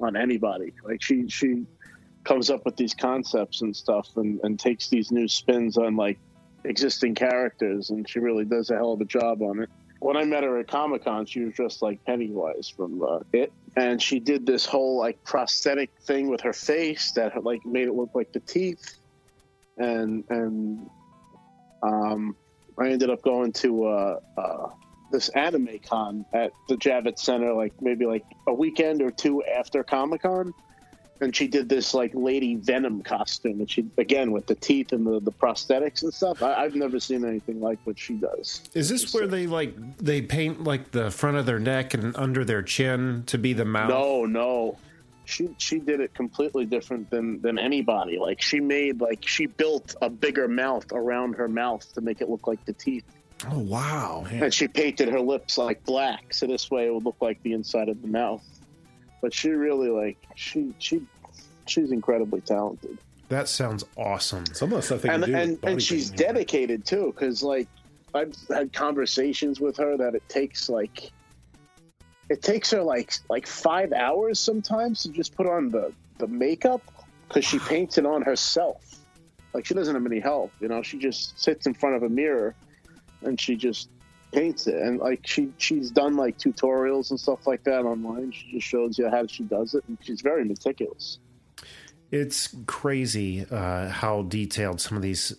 on 0.00 0.16
anybody. 0.16 0.72
Like 0.84 1.02
she 1.02 1.28
she 1.28 1.64
comes 2.28 2.50
up 2.50 2.62
with 2.66 2.76
these 2.76 2.92
concepts 2.92 3.62
and 3.62 3.74
stuff 3.74 4.06
and, 4.16 4.38
and 4.44 4.60
takes 4.60 4.88
these 4.88 5.10
new 5.10 5.26
spins 5.26 5.78
on 5.78 5.96
like 5.96 6.18
existing 6.64 7.14
characters 7.14 7.88
and 7.88 8.06
she 8.06 8.18
really 8.18 8.44
does 8.44 8.68
a 8.68 8.74
hell 8.74 8.92
of 8.92 9.00
a 9.00 9.06
job 9.06 9.40
on 9.40 9.62
it. 9.62 9.70
When 10.00 10.16
i 10.16 10.24
met 10.24 10.44
her 10.44 10.58
at 10.58 10.68
comic-con 10.68 11.24
she 11.24 11.40
was 11.40 11.54
dressed 11.54 11.80
like 11.80 12.04
pennywise 12.04 12.68
from 12.68 13.02
uh, 13.02 13.20
it. 13.32 13.50
And 13.76 14.00
she 14.02 14.20
did 14.20 14.44
this 14.44 14.66
whole 14.66 14.98
like 14.98 15.24
prosthetic 15.24 15.90
thing 16.02 16.28
with 16.28 16.42
her 16.42 16.52
face 16.52 17.12
that 17.12 17.42
like 17.42 17.64
made 17.64 17.88
it 17.88 17.94
look 17.94 18.10
like 18.14 18.30
the 18.32 18.40
teeth. 18.40 18.98
And 19.78 20.24
and 20.28 20.90
um 21.82 22.36
i 22.78 22.90
ended 22.90 23.08
up 23.08 23.22
going 23.22 23.52
to 23.52 23.86
uh, 23.86 24.20
uh 24.36 24.66
this 25.10 25.30
anime 25.30 25.78
con 25.88 26.26
at 26.34 26.52
the 26.68 26.74
javits 26.74 27.20
center 27.20 27.54
like 27.54 27.72
maybe 27.80 28.04
like 28.04 28.24
a 28.46 28.52
weekend 28.52 29.00
or 29.00 29.10
two 29.10 29.42
after 29.44 29.82
comic-con 29.82 30.52
and 31.20 31.34
she 31.34 31.48
did 31.48 31.68
this 31.68 31.94
like 31.94 32.12
lady 32.14 32.54
venom 32.56 33.02
costume 33.02 33.60
and 33.60 33.70
she 33.70 33.86
again 33.98 34.30
with 34.32 34.46
the 34.46 34.54
teeth 34.54 34.92
and 34.92 35.06
the, 35.06 35.20
the 35.20 35.32
prosthetics 35.32 36.02
and 36.02 36.12
stuff. 36.12 36.42
I, 36.42 36.54
i've 36.54 36.74
never 36.74 37.00
seen 37.00 37.24
anything 37.24 37.60
like 37.60 37.78
what 37.84 37.98
she 37.98 38.14
does. 38.14 38.62
Is 38.74 38.88
this 38.88 39.12
where 39.12 39.26
they 39.26 39.46
like 39.46 39.74
they 39.98 40.22
paint 40.22 40.64
like 40.64 40.90
the 40.92 41.10
front 41.10 41.36
of 41.36 41.46
their 41.46 41.58
neck 41.58 41.94
and 41.94 42.16
under 42.16 42.44
their 42.44 42.62
chin 42.62 43.24
to 43.26 43.38
be 43.38 43.52
the 43.52 43.64
mouth? 43.64 43.90
no 43.90 44.24
no. 44.24 44.78
She 45.24 45.50
she 45.58 45.78
did 45.78 46.00
it 46.00 46.14
completely 46.14 46.64
different 46.64 47.10
than 47.10 47.40
than 47.42 47.58
anybody. 47.58 48.18
Like 48.18 48.40
she 48.40 48.60
made 48.60 49.00
like 49.00 49.26
she 49.26 49.46
built 49.46 49.94
a 50.00 50.08
bigger 50.08 50.48
mouth 50.48 50.90
around 50.92 51.34
her 51.34 51.48
mouth 51.48 51.92
to 51.94 52.00
make 52.00 52.22
it 52.22 52.30
look 52.30 52.46
like 52.46 52.64
the 52.64 52.72
teeth. 52.72 53.04
Oh 53.46 53.58
wow. 53.58 54.26
and 54.28 54.52
she 54.52 54.66
painted 54.66 55.08
her 55.10 55.20
lips 55.20 55.58
like 55.58 55.84
black 55.84 56.34
so 56.34 56.46
this 56.46 56.70
way 56.72 56.86
it 56.86 56.94
would 56.94 57.04
look 57.04 57.18
like 57.20 57.40
the 57.42 57.52
inside 57.52 57.88
of 57.88 58.02
the 58.02 58.08
mouth 58.08 58.42
but 59.22 59.32
she 59.34 59.50
really 59.50 59.88
like 59.90 60.18
she 60.34 60.72
she 60.78 61.02
she's 61.66 61.90
incredibly 61.92 62.40
talented 62.40 62.98
That 63.28 63.48
sounds 63.48 63.84
awesome. 63.96 64.46
Some 64.54 64.72
of 64.72 64.76
the 64.76 64.82
stuff 64.82 65.02
they 65.02 65.08
and 65.10 65.24
do. 65.24 65.34
and, 65.34 65.58
and 65.62 65.82
she's 65.82 66.10
painting. 66.10 66.26
dedicated 66.26 66.84
too 66.86 67.12
because 67.14 67.42
like 67.42 67.68
i've 68.14 68.34
had 68.48 68.72
conversations 68.72 69.60
with 69.60 69.76
her 69.76 69.96
that 69.98 70.14
it 70.14 70.26
takes 70.28 70.68
like 70.70 71.10
it 72.30 72.42
takes 72.42 72.70
her 72.70 72.82
like 72.82 73.12
like 73.28 73.46
five 73.46 73.92
hours 73.92 74.38
sometimes 74.38 75.02
to 75.02 75.10
just 75.10 75.34
put 75.36 75.46
on 75.46 75.70
the 75.70 75.92
the 76.18 76.26
makeup 76.26 76.80
because 77.28 77.44
she 77.44 77.58
paints 77.72 77.98
it 77.98 78.06
on 78.06 78.22
herself 78.22 78.82
like 79.52 79.66
she 79.66 79.74
doesn't 79.74 79.94
have 79.94 80.06
any 80.06 80.20
help 80.20 80.50
you 80.60 80.68
know 80.68 80.82
she 80.82 80.98
just 80.98 81.38
sits 81.40 81.66
in 81.66 81.74
front 81.74 81.96
of 81.96 82.02
a 82.02 82.08
mirror 82.08 82.54
and 83.22 83.38
she 83.40 83.56
just 83.56 83.88
paints 84.32 84.66
it 84.66 84.74
and 84.74 84.98
like 84.98 85.26
she 85.26 85.50
she's 85.58 85.90
done 85.90 86.16
like 86.16 86.38
tutorials 86.38 87.10
and 87.10 87.18
stuff 87.18 87.46
like 87.46 87.64
that 87.64 87.84
online 87.84 88.30
she 88.30 88.52
just 88.52 88.66
shows 88.66 88.98
you 88.98 89.08
how 89.08 89.26
she 89.26 89.42
does 89.44 89.74
it 89.74 89.82
and 89.88 89.96
she's 90.02 90.20
very 90.20 90.44
meticulous 90.44 91.18
It's 92.10 92.54
crazy 92.64 93.44
uh, 93.50 93.88
how 93.90 94.22
detailed 94.22 94.80
some 94.80 94.96
of 94.96 95.02
these. 95.02 95.34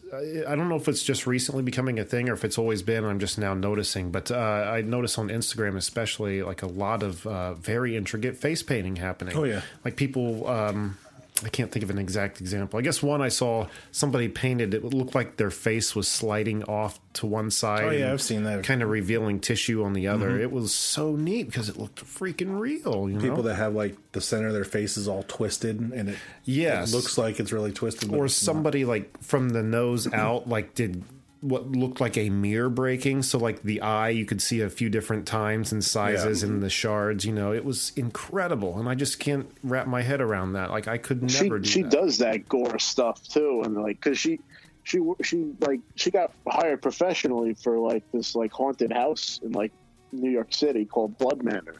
I 0.47 0.55
don't 0.55 0.69
know 0.69 0.75
if 0.75 0.87
it's 0.87 1.01
just 1.01 1.25
recently 1.25 1.63
becoming 1.63 1.97
a 1.97 2.03
thing 2.05 2.29
or 2.29 2.33
if 2.33 2.45
it's 2.45 2.59
always 2.59 2.83
been. 2.83 3.05
I'm 3.05 3.17
just 3.17 3.39
now 3.39 3.55
noticing, 3.55 4.11
but 4.11 4.29
uh, 4.29 4.35
I 4.37 4.81
notice 4.81 5.17
on 5.17 5.29
Instagram, 5.29 5.77
especially, 5.77 6.43
like 6.43 6.61
a 6.61 6.67
lot 6.67 7.01
of 7.01 7.25
uh, 7.25 7.55
very 7.55 7.97
intricate 7.97 8.37
face 8.37 8.61
painting 8.61 8.97
happening. 8.97 9.35
Oh, 9.35 9.45
yeah. 9.45 9.61
like 9.83 9.95
people. 9.95 10.45
Um, 10.47 10.99
I 11.43 11.49
can't 11.49 11.71
think 11.71 11.83
of 11.83 11.89
an 11.89 11.97
exact 11.97 12.41
example. 12.41 12.79
I 12.79 12.81
guess 12.81 13.01
one 13.01 13.21
I 13.21 13.29
saw 13.29 13.67
somebody 13.91 14.27
painted 14.27 14.73
it 14.73 14.83
looked 14.83 15.15
like 15.15 15.37
their 15.37 15.51
face 15.51 15.95
was 15.95 16.07
sliding 16.07 16.63
off 16.63 16.99
to 17.13 17.25
one 17.25 17.49
side. 17.51 17.83
Oh, 17.83 17.89
yeah, 17.91 18.11
I've 18.11 18.21
seen 18.21 18.43
that. 18.43 18.49
Mm-hmm. 18.59 18.61
Kind 18.63 18.83
of 18.83 18.89
revealing 18.89 19.39
tissue 19.39 19.83
on 19.83 19.93
the 19.93 20.07
other. 20.07 20.39
It 20.39 20.51
was 20.51 20.73
so 20.73 21.15
neat 21.15 21.43
because 21.47 21.69
it 21.69 21.77
looked 21.77 22.03
freaking 22.05 22.59
real. 22.59 23.09
You 23.09 23.19
people 23.19 23.37
know? 23.37 23.43
that 23.43 23.55
have 23.55 23.73
like 23.73 23.95
the 24.11 24.21
center 24.21 24.47
of 24.47 24.53
their 24.53 24.63
face 24.65 24.97
is 24.97 25.07
all 25.07 25.23
twisted 25.27 25.79
and 25.79 26.09
it, 26.09 26.17
Yes. 26.45 26.91
it 26.91 26.95
looks 26.95 27.17
like 27.17 27.39
it's 27.39 27.51
really 27.51 27.71
twisted. 27.71 28.13
or 28.13 28.25
it's 28.25 28.41
not. 28.41 28.45
somebody 28.53 28.85
like 28.85 29.21
from 29.23 29.49
the 29.49 29.63
nose 29.63 30.11
out 30.13 30.47
like 30.49 30.75
did 30.75 31.03
what 31.41 31.71
looked 31.71 32.01
like 32.01 32.17
a 32.17 32.29
mirror 32.29 32.69
breaking. 32.69 33.23
So 33.23 33.37
like 33.37 33.63
the 33.63 33.81
eye 33.81 34.09
you 34.09 34.25
could 34.25 34.41
see 34.41 34.61
a 34.61 34.69
few 34.69 34.89
different 34.89 35.25
times 35.25 35.71
and 35.71 35.83
sizes 35.83 36.43
and 36.43 36.61
the 36.61 36.69
shards 36.69 37.25
you 37.25 37.31
know 37.31 37.53
it 37.53 37.63
was 37.63 37.91
incredible. 37.95 38.79
And 38.79 38.89
i 38.89 38.95
just 38.95 39.19
can't 39.19 39.49
wrap 39.63 39.87
my 39.87 40.01
head 40.01 40.21
around 40.21 40.53
that. 40.53 40.71
Like 40.71 40.87
i 40.87 40.97
could 40.97 41.21
never 41.21 41.33
she 41.33 41.49
do 41.49 41.63
she 41.63 41.81
that. 41.83 41.91
does 41.91 42.17
that 42.19 42.47
gore 42.49 42.79
stuff 42.79 43.25
too, 43.27 43.61
and 43.63 43.75
like 43.75 44.01
because 44.01 44.19
she 44.19 44.39
she 44.83 44.99
she 45.23 45.53
like 45.61 45.81
she 45.95 46.11
got 46.11 46.31
hired 46.47 46.81
professionally 46.81 47.53
for 47.53 47.77
like 47.77 48.03
this 48.11 48.35
like 48.35 48.51
haunted 48.51 48.91
house 48.91 49.39
in 49.43 49.51
like 49.51 49.71
New 50.11 50.31
York 50.31 50.53
City 50.53 50.85
called 50.85 51.17
Blood 51.17 51.43
Manor, 51.43 51.75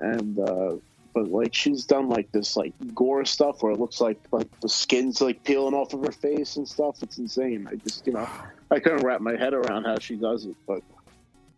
and 0.00 0.38
uh, 0.38 0.76
but 1.14 1.28
like 1.28 1.54
she's 1.54 1.84
done 1.84 2.08
like 2.08 2.30
this 2.32 2.56
like 2.56 2.72
gore 2.94 3.24
stuff 3.24 3.62
where 3.62 3.72
it 3.72 3.80
looks 3.80 4.00
like 4.00 4.18
like 4.32 4.48
the 4.60 4.68
skin's 4.68 5.20
like 5.20 5.42
peeling 5.44 5.74
off 5.74 5.92
of 5.94 6.04
her 6.04 6.12
face 6.12 6.56
and 6.56 6.66
stuff. 6.68 7.02
It's 7.02 7.18
insane. 7.18 7.68
I 7.70 7.76
just 7.76 8.06
you 8.06 8.12
know 8.12 8.28
I 8.70 8.78
couldn't 8.80 9.04
wrap 9.04 9.20
my 9.20 9.36
head 9.36 9.54
around 9.54 9.84
how 9.84 9.98
she 9.98 10.16
does 10.16 10.46
it, 10.46 10.56
but. 10.66 10.82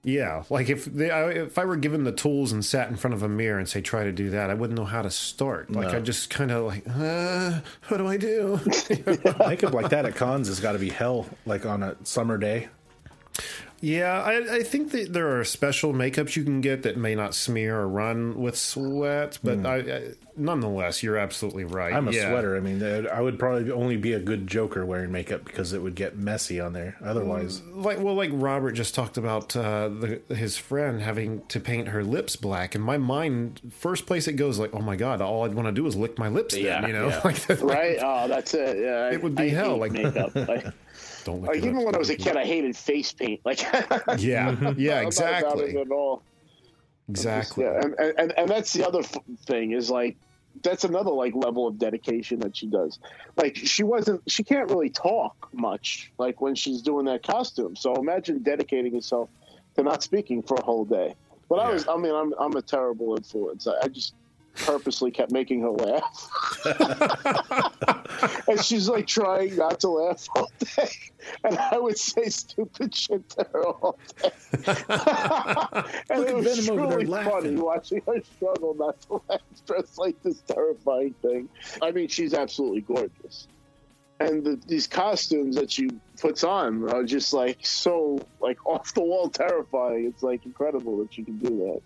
yeah 0.03 0.43
like 0.51 0.69
if 0.69 0.85
they, 0.85 1.11
I, 1.11 1.31
if 1.31 1.57
i 1.57 1.65
were 1.65 1.77
given 1.77 2.05
the 2.05 2.13
tools 2.13 2.53
and 2.53 2.63
sat 2.63 2.91
in 2.91 2.97
front 2.97 3.15
of 3.15 3.23
a 3.23 3.29
mirror 3.29 3.59
and 3.59 3.67
say 3.67 3.81
try 3.81 4.05
to 4.05 4.13
do 4.13 4.29
that 4.31 4.51
i 4.51 4.55
wouldn't 4.55 4.79
know 4.79 4.85
how 4.85 5.01
to 5.01 5.09
start 5.09 5.71
like 5.73 5.93
No. 5.93 5.97
i 5.97 6.01
just 6.01 6.29
kind 6.29 6.51
of 6.51 6.65
like 6.67 6.85
uh, 6.87 7.61
what 7.89 7.97
do 7.97 8.07
i 8.07 8.19
do 8.19 8.61
makeup 9.49 9.73
like 9.73 9.89
that 9.89 10.05
at 10.05 10.15
cons 10.15 10.49
has 10.49 10.61
got 10.61 10.73
to 10.73 10.79
be 10.79 10.91
hell. 10.91 11.25
Like 11.47 11.65
on 11.65 11.83
a 11.83 11.97
summer 12.05 12.37
day. 12.37 12.69
Yeah, 13.85 14.23
I, 14.23 14.57
I 14.57 14.63
think 14.63 14.93
that 14.93 15.13
there 15.13 15.39
are 15.39 15.45
special 15.45 15.93
makeups 15.93 16.37
you 16.37 16.43
can 16.45 16.63
get 16.63 16.85
that 16.85 16.97
may 16.97 17.15
not 17.15 17.35
smear 17.35 17.77
or 17.81 17.87
run 17.89 18.41
with 18.41 18.57
sweat, 18.57 19.39
but 19.45 19.67
I, 19.67 19.77
I, 19.77 20.03
nonetheless, 20.39 21.03
you're 21.03 21.19
absolutely 21.19 21.65
right. 21.65 21.93
I'm 21.93 22.09
a 22.09 22.13
Yeah. 22.13 22.31
sweater. 22.31 22.57
I 22.57 22.61
mean, 22.61 22.83
I 22.83 23.21
would 23.21 23.39
probably 23.39 23.71
only 23.71 23.99
be 23.99 24.15
a 24.15 24.19
good 24.19 24.47
Joker 24.47 24.87
wearing 24.87 25.13
makeup 25.13 25.45
because 25.45 25.75
it 25.75 25.83
would 25.83 25.95
get 25.97 26.17
messy 26.17 26.61
on 26.61 26.73
there. 26.73 26.97
Otherwise, 27.05 27.61
Like 27.73 28.01
well, 28.01 28.15
like 28.15 28.31
Robert 28.33 28.73
just 28.73 28.95
talked 28.95 29.19
about 29.19 29.55
uh, 29.55 29.89
the, 29.91 30.23
his 30.35 30.57
friend 30.57 31.03
having 31.03 31.43
to 31.49 31.61
paint 31.61 31.89
her 31.89 32.03
lips 32.03 32.37
black, 32.37 32.75
and 32.75 32.83
my 32.83 32.97
mind 32.97 33.61
first 33.79 34.07
place 34.07 34.27
it 34.29 34.33
goes 34.35 34.59
like, 34.59 34.71
oh 34.73 34.81
my 34.81 34.97
god, 34.97 35.21
all 35.21 35.45
I'd 35.45 35.53
want 35.55 35.69
to 35.69 35.73
do 35.73 35.87
is 35.87 35.95
lick 35.95 36.19
my 36.19 36.29
lips. 36.29 36.55
Then, 36.55 36.65
Yeah, 36.65 36.87
you 36.87 36.95
know, 36.95 37.09
yeah. 37.09 37.21
like 37.25 37.37
that, 37.49 37.61
Right? 37.61 37.99
Oh, 38.01 38.29
that's 38.29 38.55
it. 38.55 38.79
Yeah, 38.79 39.11
It 39.13 39.23
would 39.23 39.35
be 39.35 39.45
I 39.45 39.49
hell, 39.51 39.73
hate 39.75 39.81
like- 39.81 39.93
makeup. 39.93 40.75
Don't 41.25 41.41
like 41.43 41.51
uh, 41.51 41.53
your 41.55 41.63
even 41.65 41.75
lips. 41.77 41.87
when 41.87 41.95
I 41.95 41.99
was 41.99 42.11
a 42.11 42.17
kid, 42.17 42.37
I 42.37 42.45
hated 42.45 42.77
face 42.77 43.13
paint. 43.13 43.41
Like, 43.45 43.63
Yeah, 44.19 44.75
yeah, 44.77 44.99
I'm 44.99 45.05
not 45.05 45.19
about 45.19 45.59
it 45.61 45.71
exactly, 45.71 45.77
at 45.81 45.91
all. 45.91 46.23
exactly. 47.09 47.65
Yeah, 47.65 47.81
and, 47.83 47.95
and 48.19 48.33
and 48.39 48.49
that's 48.49 48.73
the 48.73 48.87
other 48.87 49.01
f- 49.01 49.17
thing 49.47 49.73
is 49.73 49.91
like 49.91 50.17
that's 50.63 50.85
another 50.85 51.11
like 51.11 51.35
level 51.35 51.67
of 51.67 51.79
dedication 51.79 52.39
that 52.41 52.57
she 52.57 52.67
does. 52.67 52.99
Like 53.37 53.57
she 53.57 53.83
wasn't, 53.83 54.23
she 54.29 54.45
can't 54.45 54.71
really 54.71 54.91
talk 54.91 55.49
much 55.53 56.13
like 56.19 56.41
when 56.41 56.55
she's 56.55 56.81
doing 56.83 57.07
that 57.07 57.23
costume. 57.25 57.75
So 57.77 57.95
imagine 57.97 58.43
dedicating 58.43 58.95
yourself 58.95 59.29
to 59.77 59.83
not 59.83 60.03
speaking 60.03 60.43
for 60.43 60.55
a 60.57 60.63
whole 60.63 60.85
day. 60.85 61.17
But 61.49 61.57
I 61.57 61.73
was, 61.73 61.89
I 61.89 61.97
mean, 61.97 62.15
I'm, 62.15 62.33
I'm 62.39 62.55
a 62.57 62.63
terrible 62.63 63.17
influence. 63.17 63.67
I, 63.67 63.73
I 63.83 63.89
just 63.89 64.15
purposely 64.57 65.11
kept 65.11 65.33
making 65.33 65.61
her 65.63 65.71
laugh. 65.71 66.31
and 68.49 68.63
she's 68.63 68.89
like 68.89 69.07
trying 69.07 69.57
not 69.57 69.81
to 69.81 69.89
laugh 69.89 70.27
all 70.37 70.51
day. 70.77 70.89
And 71.43 71.59
I 71.59 71.79
would 71.79 71.99
say 71.99 72.29
stupid 72.29 72.95
shit 72.95 73.29
to 73.31 73.47
her 73.53 73.67
all 73.67 73.99
day. 74.23 74.31
and 76.11 76.21
Look 76.21 76.29
it 76.29 76.37
was 76.37 76.67
truly 76.67 77.07
funny 77.07 77.57
watching 77.57 78.03
her 78.07 78.23
struggle 78.37 78.75
not 78.75 79.01
to 79.03 79.21
laugh. 79.29 79.41
It's 79.71 79.99
like 79.99 80.23
this 80.23 80.41
terrifying 80.43 81.15
thing. 81.23 81.49
I 81.83 81.91
mean, 81.91 82.09
she's 82.09 82.35
absolutely 82.35 82.83
gorgeous. 82.83 83.49
And 84.21 84.45
the, 84.45 84.61
these 84.67 84.87
costumes 84.87 85.57
that 85.57 85.73
she 85.73 85.91
puts 86.21 86.45
on 86.45 86.89
are 86.91 87.03
just 87.03 87.33
like 87.33 87.67
so 87.67 88.21
like 88.41 88.65
off 88.65 88.95
the 88.95 89.03
wall 89.03 89.29
terrifying. 89.29 90.07
It's 90.07 90.23
like 90.23 90.47
incredible 90.47 90.99
that 90.99 91.13
she 91.13 91.25
can 91.25 91.39
do 91.39 91.49
that. 91.49 91.83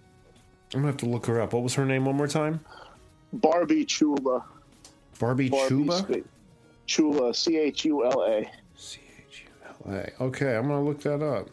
I'm 0.75 0.81
gonna 0.81 0.87
have 0.89 0.97
to 0.99 1.07
look 1.07 1.27
her 1.27 1.41
up. 1.41 1.53
What 1.53 1.63
was 1.63 1.75
her 1.75 1.85
name 1.87 2.05
one 2.05 2.17
more 2.17 2.29
time? 2.29 2.61
Barbie 3.33 3.85
Chula. 3.85 4.45
Barbie, 5.19 5.49
Barbie 5.49 5.75
Chuba. 5.75 5.99
Spe- 5.99 6.27
Chula, 6.87 7.35
C 7.35 7.57
H 7.59 7.85
U 7.85 8.05
L 8.05 8.23
A. 8.23 8.51
C 8.77 9.01
H 9.29 9.45
U 9.45 9.71
L 9.87 9.95
A. 9.95 10.23
Okay, 10.25 10.57
I'm 10.57 10.69
gonna 10.69 10.83
look 10.85 11.01
that 11.03 11.23
up. 11.23 11.49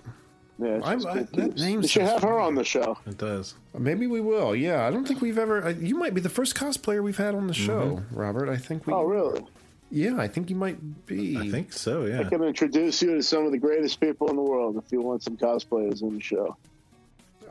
Yeah, 0.57 0.79
I'm- 0.83 0.99
she's 0.99 1.05
I- 1.05 1.13
good 1.15 1.27
that 1.33 1.55
name 1.57 1.81
We 1.81 1.87
should 1.87 2.01
sounds 2.07 2.21
have 2.21 2.29
her 2.29 2.39
on 2.39 2.55
the 2.55 2.63
show. 2.63 2.97
It 3.05 3.17
does. 3.17 3.55
Maybe 3.77 4.07
we 4.07 4.21
will. 4.21 4.55
Yeah, 4.55 4.87
I 4.87 4.91
don't 4.91 5.05
think 5.07 5.21
we've 5.21 5.37
ever. 5.37 5.65
uh, 5.65 5.69
You 5.69 5.95
might 5.97 6.13
be 6.13 6.21
the 6.21 6.29
first 6.29 6.55
cosplayer 6.55 7.03
we've 7.03 7.17
had 7.17 7.35
on 7.35 7.47
the 7.47 7.53
show, 7.53 8.01
Robert. 8.11 8.49
I 8.49 8.55
think 8.57 8.87
we. 8.87 8.93
Oh, 8.93 9.03
really? 9.03 9.45
Yeah, 9.91 10.17
I 10.17 10.27
think 10.27 10.49
you 10.49 10.55
might 10.55 11.05
be. 11.05 11.37
I 11.37 11.49
think 11.51 11.71
so. 11.73 12.05
Yeah. 12.05 12.21
I 12.21 12.23
can 12.23 12.41
introduce 12.43 13.01
you 13.01 13.15
to 13.15 13.21
some 13.23 13.45
of 13.45 13.51
the 13.51 13.57
greatest 13.57 13.99
people 13.99 14.29
in 14.29 14.35
the 14.35 14.41
world 14.41 14.77
if 14.83 14.91
you 14.91 15.01
want 15.01 15.23
some 15.23 15.35
cosplayers 15.37 16.01
on 16.03 16.15
the 16.15 16.21
show. 16.21 16.55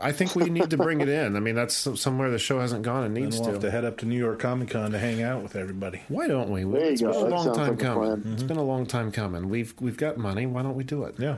I 0.01 0.13
think 0.13 0.35
we 0.37 0.51
need 0.51 0.71
to 0.71 0.77
bring 0.77 1.01
it 1.01 1.09
in. 1.09 1.37
I 1.37 1.41
mean, 1.41 1.55
that's 1.55 1.75
somewhere 2.01 2.31
the 2.31 2.39
show 2.39 2.61
hasn't 2.61 2.83
gone 2.83 3.05
and 3.05 3.17
And 3.17 3.25
needs 3.27 3.39
we'll 3.39 3.51
have 3.53 3.61
to. 3.61 3.67
to 3.67 3.71
head 3.71 3.85
up 3.85 3.99
to 3.99 4.07
New 4.07 4.19
York 4.19 4.39
Comic 4.41 4.71
Con 4.71 4.91
to 4.93 4.99
hang 4.99 5.23
out 5.23 5.43
with 5.43 5.57
everybody. 5.57 6.03
Why 6.09 6.27
don't 6.29 6.51
we? 6.51 6.65
There 6.65 6.85
you 6.87 6.91
It's 6.93 7.03
go. 7.03 7.11
a 7.11 7.13
That 7.25 7.31
long 7.31 7.55
time 7.55 7.69
like 7.69 7.83
a 7.83 7.85
coming. 7.85 8.23
plan. 8.23 8.33
It's 8.35 8.43
been 8.43 8.57
a 8.57 8.63
long 8.65 8.87
time 8.87 9.13
coming. 9.13 9.49
We've 9.49 9.75
we've 9.81 9.97
got 9.97 10.17
money. 10.19 10.47
Why 10.47 10.63
don't 10.63 10.75
we 10.77 10.85
do 10.85 11.05
it? 11.05 11.15
Yeah. 11.19 11.37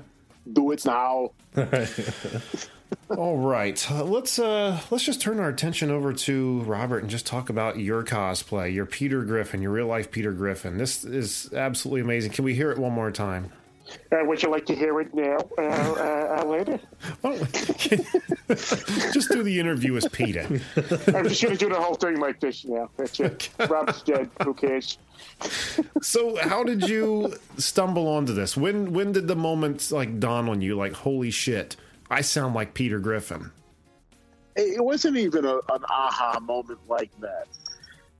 Do 0.52 0.70
it 0.72 0.84
now. 0.84 1.30
All 3.16 3.36
right, 3.36 3.90
uh, 3.90 4.04
let's 4.04 4.38
uh, 4.38 4.80
let's 4.90 5.02
just 5.04 5.20
turn 5.20 5.40
our 5.40 5.48
attention 5.48 5.90
over 5.90 6.12
to 6.12 6.60
Robert 6.62 6.98
and 7.00 7.10
just 7.10 7.26
talk 7.26 7.48
about 7.50 7.78
your 7.78 8.02
cosplay, 8.04 8.72
your 8.72 8.86
Peter 8.86 9.22
Griffin, 9.24 9.60
your 9.62 9.72
real 9.72 9.86
life 9.86 10.10
Peter 10.12 10.32
Griffin. 10.32 10.76
This 10.78 11.04
is 11.04 11.52
absolutely 11.52 12.00
amazing. 12.02 12.32
Can 12.32 12.44
we 12.44 12.54
hear 12.54 12.70
it 12.70 12.78
one 12.78 12.92
more 12.92 13.10
time? 13.10 13.50
Uh, 14.12 14.24
would 14.24 14.42
you 14.42 14.50
like 14.50 14.66
to 14.66 14.74
hear 14.74 15.00
it 15.00 15.14
now, 15.14 15.38
uh, 15.58 15.62
uh, 15.62 16.40
uh, 16.40 16.44
later? 16.44 16.80
Why 17.20 17.36
just 19.12 19.30
do 19.30 19.42
the 19.42 19.58
interview 19.58 19.96
as 19.96 20.06
Peter. 20.08 20.42
I'm 20.46 21.28
just 21.28 21.42
going 21.42 21.56
to 21.56 21.56
do 21.56 21.68
the 21.68 21.80
whole 21.80 21.94
thing 21.94 22.18
like 22.18 22.40
this 22.40 22.64
now. 22.64 22.90
That's 22.96 23.18
it. 23.20 23.50
Rob's 23.68 24.02
dead. 24.02 24.30
Who 24.42 24.54
cares? 24.54 24.98
So, 26.02 26.36
how 26.36 26.64
did 26.64 26.88
you 26.88 27.34
stumble 27.58 28.08
onto 28.08 28.32
this? 28.32 28.56
When 28.56 28.92
when 28.92 29.12
did 29.12 29.28
the 29.28 29.36
moment 29.36 29.90
like 29.90 30.18
dawn 30.18 30.48
on 30.48 30.60
you? 30.62 30.76
Like, 30.76 30.92
holy 30.92 31.30
shit, 31.30 31.76
I 32.10 32.20
sound 32.20 32.54
like 32.54 32.74
Peter 32.74 32.98
Griffin. 32.98 33.50
it 34.56 34.82
wasn't 34.84 35.16
even 35.16 35.44
a, 35.44 35.56
an 35.56 35.84
aha 35.88 36.38
moment 36.40 36.80
like 36.88 37.10
that. 37.20 37.46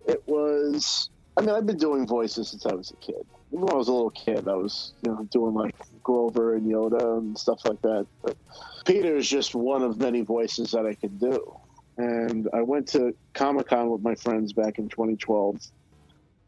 It 0.06 0.22
was. 0.26 1.10
I 1.36 1.42
mean, 1.42 1.50
I've 1.50 1.66
been 1.66 1.76
doing 1.78 2.06
voices 2.06 2.48
since 2.48 2.64
I 2.66 2.74
was 2.74 2.90
a 2.90 2.96
kid. 2.96 3.26
When 3.50 3.70
I 3.70 3.74
was 3.74 3.88
a 3.88 3.92
little 3.92 4.10
kid, 4.10 4.48
I 4.48 4.54
was 4.54 4.92
you 5.02 5.12
know 5.12 5.24
doing 5.30 5.54
like 5.54 5.74
Grover 6.02 6.54
and 6.54 6.66
Yoda 6.66 7.18
and 7.18 7.38
stuff 7.38 7.60
like 7.64 7.80
that. 7.82 8.06
But 8.22 8.36
Peter 8.84 9.16
is 9.16 9.28
just 9.28 9.54
one 9.54 9.82
of 9.82 9.98
many 9.98 10.22
voices 10.22 10.72
that 10.72 10.86
I 10.86 10.94
could 10.94 11.18
do. 11.18 11.58
And 11.98 12.48
I 12.52 12.60
went 12.60 12.88
to 12.88 13.14
Comic 13.32 13.68
Con 13.68 13.88
with 13.88 14.02
my 14.02 14.14
friends 14.14 14.52
back 14.52 14.78
in 14.78 14.88
2012, 14.88 15.58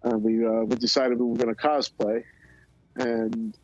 and 0.04 0.22
we 0.22 0.44
uh, 0.44 0.64
we 0.64 0.76
decided 0.76 1.18
we 1.18 1.26
were 1.26 1.36
going 1.36 1.54
to 1.54 1.60
cosplay, 1.60 2.22
and 2.96 3.56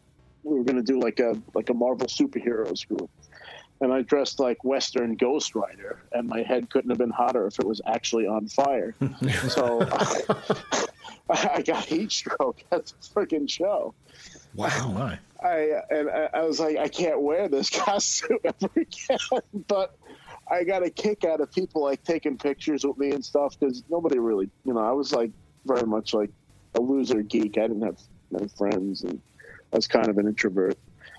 we 0.42 0.58
were 0.58 0.64
going 0.64 0.76
to 0.76 0.82
do 0.82 0.98
like 0.98 1.20
a 1.20 1.36
like 1.54 1.68
a 1.70 1.74
Marvel 1.74 2.06
superheroes 2.06 2.86
group 2.88 3.10
and 3.80 3.92
I 3.92 4.02
dressed 4.02 4.40
like 4.40 4.62
Western 4.64 5.14
Ghost 5.14 5.54
Rider, 5.54 6.00
and 6.12 6.28
my 6.28 6.42
head 6.42 6.70
couldn't 6.70 6.90
have 6.90 6.98
been 6.98 7.10
hotter 7.10 7.46
if 7.46 7.58
it 7.58 7.66
was 7.66 7.80
actually 7.86 8.26
on 8.26 8.48
fire. 8.48 8.94
so 9.48 9.80
I 11.30 11.62
got 11.62 11.84
heat 11.84 12.12
stroke 12.12 12.64
at 12.70 12.86
the 12.86 12.94
freaking 13.14 13.48
show. 13.48 13.94
Wow. 14.54 14.70
Oh, 14.74 14.88
my. 14.88 15.18
I 15.42 15.80
and 15.90 16.10
I, 16.10 16.28
I 16.34 16.42
was 16.42 16.60
like, 16.60 16.76
I 16.76 16.88
can't 16.88 17.20
wear 17.20 17.48
this 17.48 17.70
costume 17.84 18.38
ever 18.44 18.70
again. 18.76 19.18
but 19.68 19.96
I 20.50 20.64
got 20.64 20.82
a 20.82 20.90
kick 20.90 21.24
out 21.24 21.40
of 21.40 21.52
people 21.52 21.82
like 21.82 22.02
taking 22.04 22.36
pictures 22.36 22.84
with 22.84 22.98
me 22.98 23.10
and 23.10 23.24
stuff 23.24 23.58
because 23.58 23.82
nobody 23.88 24.18
really, 24.18 24.50
you 24.64 24.74
know, 24.74 24.80
I 24.80 24.92
was 24.92 25.12
like 25.12 25.30
very 25.64 25.86
much 25.86 26.12
like 26.14 26.30
a 26.74 26.80
loser 26.80 27.22
geek. 27.22 27.56
I 27.58 27.62
didn't 27.62 27.82
have 27.82 27.98
many 28.30 28.48
friends, 28.48 29.02
and 29.02 29.20
I 29.72 29.76
was 29.76 29.86
kind 29.86 30.08
of 30.08 30.18
an 30.18 30.26
introvert. 30.26 30.78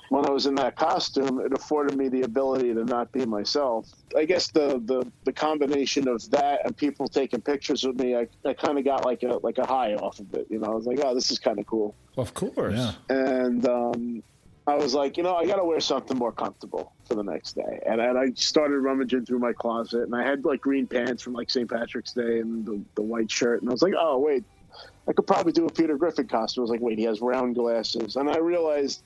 When 0.09 0.25
I 0.25 0.31
was 0.31 0.45
in 0.45 0.55
that 0.55 0.75
costume, 0.75 1.39
it 1.39 1.53
afforded 1.53 1.97
me 1.97 2.09
the 2.09 2.21
ability 2.21 2.73
to 2.73 2.83
not 2.85 3.11
be 3.11 3.25
myself. 3.25 3.89
I 4.15 4.25
guess 4.25 4.49
the 4.51 4.81
the, 4.85 5.09
the 5.23 5.33
combination 5.33 6.07
of 6.07 6.29
that 6.31 6.65
and 6.65 6.75
people 6.75 7.07
taking 7.07 7.41
pictures 7.41 7.83
with 7.83 7.99
me, 7.99 8.15
I, 8.15 8.27
I 8.45 8.53
kind 8.53 8.77
of 8.77 8.85
got 8.85 9.05
like 9.05 9.23
a 9.23 9.39
like 9.43 9.57
a 9.57 9.65
high 9.65 9.95
off 9.95 10.19
of 10.19 10.33
it. 10.33 10.47
You 10.49 10.59
know, 10.59 10.67
I 10.67 10.75
was 10.75 10.85
like, 10.85 10.99
oh, 11.03 11.13
this 11.15 11.31
is 11.31 11.39
kind 11.39 11.59
of 11.59 11.65
cool 11.65 11.95
Of 12.17 12.33
course. 12.33 12.75
Yeah. 12.77 12.91
and 13.09 13.67
um, 13.67 14.23
I 14.67 14.75
was 14.75 14.95
like, 14.95 15.17
you 15.17 15.23
know, 15.23 15.35
I 15.35 15.45
got 15.45 15.57
to 15.57 15.63
wear 15.63 15.79
something 15.79 16.17
more 16.17 16.31
comfortable 16.31 16.93
for 17.07 17.13
the 17.13 17.23
next 17.23 17.53
day. 17.53 17.79
And, 17.85 18.01
and 18.01 18.17
I 18.17 18.31
started 18.35 18.79
rummaging 18.79 19.25
through 19.25 19.39
my 19.39 19.53
closet, 19.53 20.01
and 20.03 20.15
I 20.15 20.23
had 20.23 20.43
like 20.43 20.61
green 20.61 20.87
pants 20.87 21.21
from 21.21 21.33
like 21.33 21.49
St. 21.51 21.69
Patrick's 21.69 22.13
Day 22.13 22.39
and 22.39 22.65
the, 22.65 22.81
the 22.95 23.03
white 23.03 23.29
shirt, 23.29 23.61
and 23.61 23.69
I 23.69 23.73
was 23.73 23.83
like, 23.83 23.93
oh 23.97 24.17
wait, 24.17 24.43
I 25.07 25.13
could 25.13 25.27
probably 25.27 25.51
do 25.51 25.67
a 25.67 25.71
Peter 25.71 25.97
Griffin 25.97 26.27
costume. 26.27 26.61
I 26.61 26.63
was 26.63 26.71
like, 26.71 26.81
wait, 26.81 26.97
he 26.97 27.05
has 27.05 27.21
round 27.21 27.55
glasses, 27.55 28.15
and 28.15 28.29
I 28.29 28.37
realized 28.37 29.03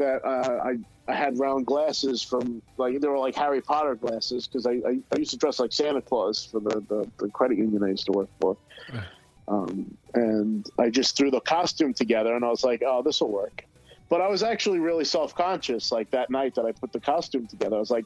that 0.00 0.24
uh, 0.24 0.60
I 0.64 0.76
I 1.06 1.14
had 1.14 1.38
round 1.38 1.66
glasses 1.66 2.22
from 2.22 2.62
like 2.76 3.00
they 3.00 3.08
were 3.08 3.18
like 3.18 3.36
Harry 3.36 3.60
Potter 3.60 3.94
glasses 3.94 4.46
because 4.46 4.66
I, 4.66 4.72
I 4.72 4.98
I 5.12 5.18
used 5.18 5.30
to 5.30 5.36
dress 5.36 5.60
like 5.60 5.72
Santa 5.72 6.02
Claus 6.02 6.48
for 6.50 6.60
the 6.60 6.80
the, 6.88 7.10
the 7.18 7.28
credit 7.30 7.58
union 7.58 7.84
I 7.84 7.88
used 7.88 8.06
to 8.06 8.12
work 8.12 8.30
for. 8.40 8.56
Um, 9.48 9.96
and 10.14 10.64
I 10.78 10.90
just 10.90 11.16
threw 11.16 11.30
the 11.30 11.40
costume 11.40 11.92
together, 11.92 12.34
and 12.34 12.44
I 12.44 12.48
was 12.48 12.62
like, 12.64 12.82
"Oh, 12.86 13.02
this 13.02 13.20
will 13.20 13.32
work." 13.32 13.64
But 14.08 14.20
I 14.20 14.28
was 14.28 14.42
actually 14.42 14.78
really 14.78 15.04
self 15.04 15.34
conscious. 15.34 15.92
Like 15.92 16.10
that 16.10 16.30
night 16.30 16.54
that 16.56 16.64
I 16.64 16.72
put 16.72 16.92
the 16.92 17.00
costume 17.00 17.46
together, 17.46 17.76
I 17.76 17.80
was 17.80 17.90
like, 17.90 18.04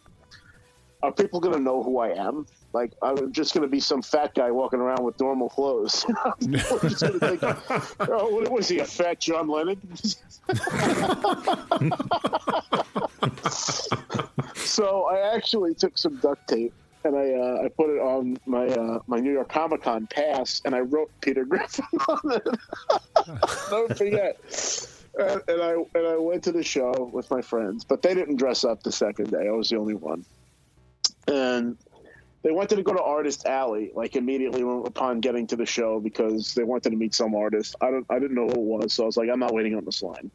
"Are 1.04 1.12
people 1.12 1.40
going 1.40 1.54
to 1.54 1.60
know 1.60 1.82
who 1.82 1.98
I 1.98 2.10
am? 2.10 2.46
Like, 2.72 2.92
I'm 3.02 3.32
just 3.32 3.54
going 3.54 3.62
to 3.62 3.70
be 3.70 3.80
some 3.80 4.02
fat 4.02 4.34
guy 4.34 4.50
walking 4.50 4.80
around 4.80 5.04
with 5.04 5.18
normal 5.20 5.48
clothes? 5.48 6.02
Think, 6.40 7.42
oh, 8.00 8.34
what 8.34 8.50
was 8.50 8.68
he, 8.68 8.80
a 8.80 8.84
fat 8.84 9.20
John 9.20 9.48
Lennon?" 9.48 9.80
so 14.54 15.04
I 15.04 15.34
actually 15.34 15.74
took 15.74 15.96
some 15.96 16.16
duct 16.16 16.48
tape 16.48 16.74
and 17.04 17.16
I 17.16 17.34
uh, 17.34 17.64
I 17.64 17.68
put 17.68 17.90
it 17.90 18.00
on 18.00 18.38
my 18.46 18.66
uh, 18.66 19.00
my 19.06 19.20
New 19.20 19.32
York 19.32 19.50
Comic 19.50 19.82
Con 19.82 20.06
pass, 20.06 20.62
and 20.64 20.74
I 20.74 20.80
wrote 20.80 21.10
Peter 21.20 21.44
Griffin 21.44 21.84
on 22.08 22.32
it. 22.32 22.48
Don't 23.70 23.96
forget. 23.96 24.40
And, 25.16 25.42
and 25.46 25.62
I 25.62 25.72
and 25.94 26.06
I 26.06 26.16
went 26.16 26.44
to 26.44 26.52
the 26.52 26.62
show 26.62 27.10
with 27.12 27.30
my 27.30 27.42
friends, 27.42 27.84
but 27.84 28.02
they 28.02 28.14
didn't 28.14 28.36
dress 28.36 28.64
up 28.64 28.82
the 28.82 28.92
second 28.92 29.30
day. 29.30 29.48
I 29.48 29.52
was 29.52 29.68
the 29.68 29.76
only 29.76 29.94
one, 29.94 30.24
and 31.28 31.76
they 32.42 32.50
wanted 32.50 32.76
to 32.76 32.82
go 32.82 32.92
to 32.92 33.02
Artist 33.02 33.46
Alley 33.46 33.90
like 33.94 34.16
immediately 34.16 34.62
upon 34.62 35.20
getting 35.20 35.46
to 35.46 35.56
the 35.56 35.66
show 35.66 36.00
because 36.00 36.54
they 36.54 36.64
wanted 36.64 36.90
to 36.90 36.96
meet 36.96 37.14
some 37.14 37.34
artist. 37.34 37.74
I 37.80 37.90
don't 37.90 38.06
I 38.10 38.18
didn't 38.18 38.34
know 38.36 38.46
who 38.46 38.52
it 38.52 38.82
was, 38.82 38.92
so 38.92 39.04
I 39.04 39.06
was 39.06 39.16
like, 39.16 39.30
I'm 39.30 39.40
not 39.40 39.54
waiting 39.54 39.74
on 39.74 39.84
this 39.84 40.02
line 40.02 40.30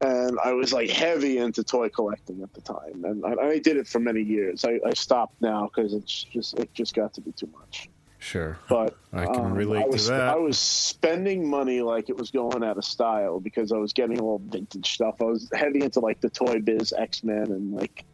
and 0.00 0.38
I 0.44 0.52
was 0.52 0.72
like 0.72 0.90
heavy 0.90 1.38
into 1.38 1.64
toy 1.64 1.88
collecting 1.88 2.42
at 2.42 2.52
the 2.54 2.60
time, 2.60 3.04
and 3.04 3.24
I, 3.24 3.48
I 3.48 3.58
did 3.58 3.76
it 3.76 3.86
for 3.88 3.98
many 3.98 4.22
years. 4.22 4.64
I, 4.64 4.78
I 4.86 4.94
stopped 4.94 5.40
now 5.40 5.70
because 5.74 5.92
it's 5.92 6.24
just 6.24 6.58
it 6.58 6.72
just 6.72 6.94
got 6.94 7.14
to 7.14 7.20
be 7.20 7.32
too 7.32 7.48
much. 7.58 7.88
Sure. 8.20 8.58
But 8.68 8.96
I 9.12 9.26
can 9.26 9.46
um, 9.46 9.54
relate 9.54 9.84
I 9.86 9.96
to 9.96 10.02
that. 10.08 10.28
I 10.28 10.36
was 10.36 10.58
spending 10.58 11.48
money 11.48 11.82
like 11.82 12.08
it 12.08 12.16
was 12.16 12.30
going 12.30 12.64
out 12.64 12.76
of 12.76 12.84
style 12.84 13.38
because 13.38 13.70
I 13.70 13.76
was 13.76 13.92
getting 13.92 14.20
all 14.20 14.40
vintage 14.44 14.92
stuff. 14.92 15.16
I 15.20 15.24
was 15.24 15.48
heavy 15.52 15.82
into 15.82 16.00
like 16.00 16.20
the 16.20 16.30
Toy 16.30 16.60
Biz 16.60 16.92
X 16.96 17.22
Men 17.22 17.44
and 17.44 17.74
like 17.74 18.04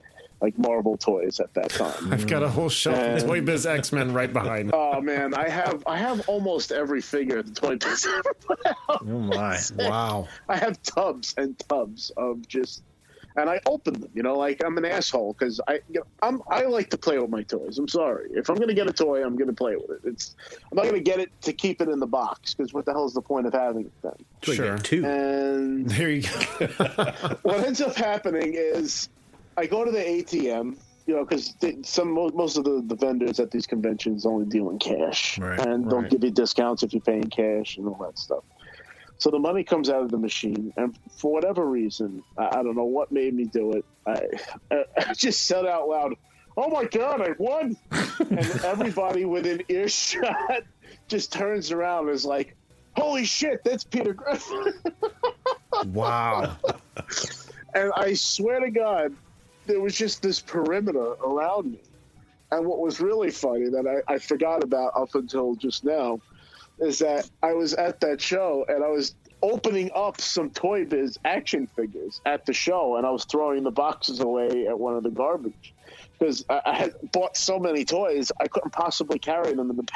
like 0.44 0.58
Marvel 0.58 0.96
toys 0.98 1.40
at 1.40 1.52
that 1.54 1.70
time. 1.70 2.12
I've 2.12 2.26
got 2.26 2.42
a 2.42 2.48
whole 2.48 2.68
shelf 2.68 2.96
of 2.98 3.02
And- 3.02 3.20
Toy 3.26 3.40
Biz 3.40 3.64
X 3.66 3.92
Men 3.92 4.12
right 4.12 4.30
behind. 4.32 4.66
me. 4.68 4.72
oh 4.76 5.00
man, 5.00 5.32
I 5.34 5.48
have 5.48 5.82
I 5.86 5.96
have 5.96 6.28
almost 6.28 6.70
every 6.70 7.00
figure 7.00 7.42
the 7.42 7.50
Toy 7.52 7.76
Biz 7.76 8.06
ever 8.18 8.34
put 8.34 8.60
out. 8.66 8.76
Oh 8.90 9.04
my. 9.04 9.58
Wow. 9.76 10.28
I 10.48 10.56
have 10.56 10.82
tubs 10.82 11.34
and 11.38 11.58
tubs 11.68 12.10
of 12.18 12.46
just, 12.46 12.82
and 13.36 13.48
I 13.48 13.58
open 13.66 13.94
them. 14.00 14.10
You 14.14 14.22
know, 14.22 14.34
like 14.36 14.62
I'm 14.62 14.76
an 14.76 14.84
asshole 14.84 15.32
because 15.32 15.60
I, 15.66 15.74
you 15.88 16.00
know, 16.00 16.04
I'm 16.22 16.42
I 16.48 16.62
like 16.66 16.90
to 16.90 16.98
play 16.98 17.18
with 17.18 17.30
my 17.30 17.42
toys. 17.42 17.78
I'm 17.78 17.88
sorry 17.88 18.28
if 18.34 18.50
I'm 18.50 18.56
gonna 18.56 18.74
get 18.74 18.86
a 18.86 18.92
toy, 18.92 19.24
I'm 19.24 19.36
gonna 19.36 19.52
play 19.54 19.76
with 19.76 19.90
it. 19.90 20.00
It's 20.04 20.36
I'm 20.70 20.76
not 20.76 20.84
gonna 20.84 21.00
get 21.00 21.20
it 21.20 21.30
to 21.42 21.52
keep 21.54 21.80
it 21.80 21.88
in 21.88 21.98
the 22.00 22.06
box 22.06 22.52
because 22.52 22.74
what 22.74 22.84
the 22.84 22.92
hell 22.92 23.06
is 23.06 23.14
the 23.14 23.22
point 23.22 23.46
of 23.46 23.54
having 23.54 23.86
it 23.86 23.92
then? 24.02 24.54
Sure. 24.54 24.76
Two. 24.78 25.04
And 25.06 25.88
There 25.88 26.10
you 26.10 26.22
go. 26.22 26.66
what 27.42 27.60
ends 27.64 27.80
up 27.80 27.96
happening 27.96 28.52
is 28.54 29.08
I 29.56 29.66
go 29.66 29.84
to 29.84 29.90
the 29.90 29.98
ATM 29.98 30.76
you 31.06 31.14
know, 31.14 31.24
because 31.24 31.54
some 31.82 32.12
most 32.12 32.56
of 32.56 32.64
the, 32.64 32.82
the 32.86 32.96
vendors 32.96 33.38
at 33.38 33.50
these 33.50 33.66
conventions 33.66 34.24
only 34.24 34.46
deal 34.46 34.70
in 34.70 34.78
cash 34.78 35.38
Right, 35.38 35.60
and 35.60 35.88
don't 35.88 36.02
right. 36.02 36.10
give 36.10 36.24
you 36.24 36.30
discounts 36.30 36.82
if 36.82 36.94
you 36.94 37.00
pay 37.00 37.16
in 37.16 37.28
cash 37.28 37.76
and 37.76 37.86
all 37.86 37.98
that 38.06 38.18
stuff. 38.18 38.44
So 39.18 39.30
the 39.30 39.38
money 39.38 39.64
comes 39.64 39.90
out 39.90 40.02
of 40.02 40.10
the 40.10 40.18
machine, 40.18 40.72
and 40.76 40.96
for 41.18 41.32
whatever 41.32 41.66
reason, 41.66 42.22
I, 42.38 42.46
I 42.46 42.62
don't 42.62 42.74
know 42.74 42.84
what 42.84 43.12
made 43.12 43.34
me 43.34 43.44
do 43.44 43.72
it. 43.72 43.84
I, 44.06 44.20
I, 44.70 44.84
I 45.10 45.14
just 45.14 45.46
said 45.46 45.66
out 45.66 45.88
loud, 45.88 46.14
"Oh 46.56 46.68
my 46.68 46.84
god, 46.84 47.20
I 47.20 47.30
won!" 47.38 47.76
and 48.18 48.38
everybody 48.64 49.24
within 49.24 49.62
earshot 49.68 50.62
just 51.08 51.32
turns 51.32 51.70
around 51.70 52.06
and 52.06 52.14
is 52.14 52.24
like, 52.24 52.56
"Holy 52.96 53.24
shit, 53.24 53.60
that's 53.64 53.84
Peter 53.84 54.14
Griffin!" 54.14 54.72
Wow. 55.86 56.56
And 57.74 57.92
I 57.96 58.14
swear 58.14 58.60
to 58.60 58.70
God, 58.70 59.12
there 59.66 59.80
was 59.80 59.96
just 59.96 60.22
this 60.22 60.40
perimeter 60.40 61.12
around 61.24 61.72
me. 61.72 61.80
And 62.50 62.66
what 62.66 62.80
was 62.80 63.00
really 63.00 63.30
funny 63.30 63.68
that 63.70 64.02
I, 64.08 64.14
I 64.14 64.18
forgot 64.18 64.62
about 64.62 64.92
up 64.94 65.14
until 65.14 65.54
just 65.56 65.84
now 65.84 66.20
is 66.78 66.98
that 67.00 67.28
I 67.42 67.52
was 67.52 67.74
at 67.74 68.00
that 68.00 68.20
show 68.20 68.64
and 68.68 68.84
I 68.84 68.88
was 68.88 69.14
opening 69.44 69.90
up 69.94 70.20
some 70.22 70.48
Toy 70.48 70.86
Biz 70.86 71.18
action 71.22 71.66
figures 71.66 72.22
at 72.24 72.46
the 72.46 72.54
show 72.54 72.96
and 72.96 73.06
I 73.06 73.10
was 73.10 73.26
throwing 73.26 73.62
the 73.62 73.70
boxes 73.70 74.20
away 74.20 74.66
at 74.66 74.78
one 74.78 74.96
of 74.96 75.02
the 75.02 75.10
garbage. 75.10 75.74
Because 76.18 76.46
I, 76.48 76.62
I 76.64 76.74
had 76.74 76.94
bought 77.12 77.36
so 77.36 77.58
many 77.58 77.84
toys, 77.84 78.32
I 78.40 78.48
couldn't 78.48 78.70
possibly 78.70 79.18
carry 79.18 79.52
them 79.52 79.70
in 79.70 79.76
the 79.76 79.82
bag. 79.82 79.92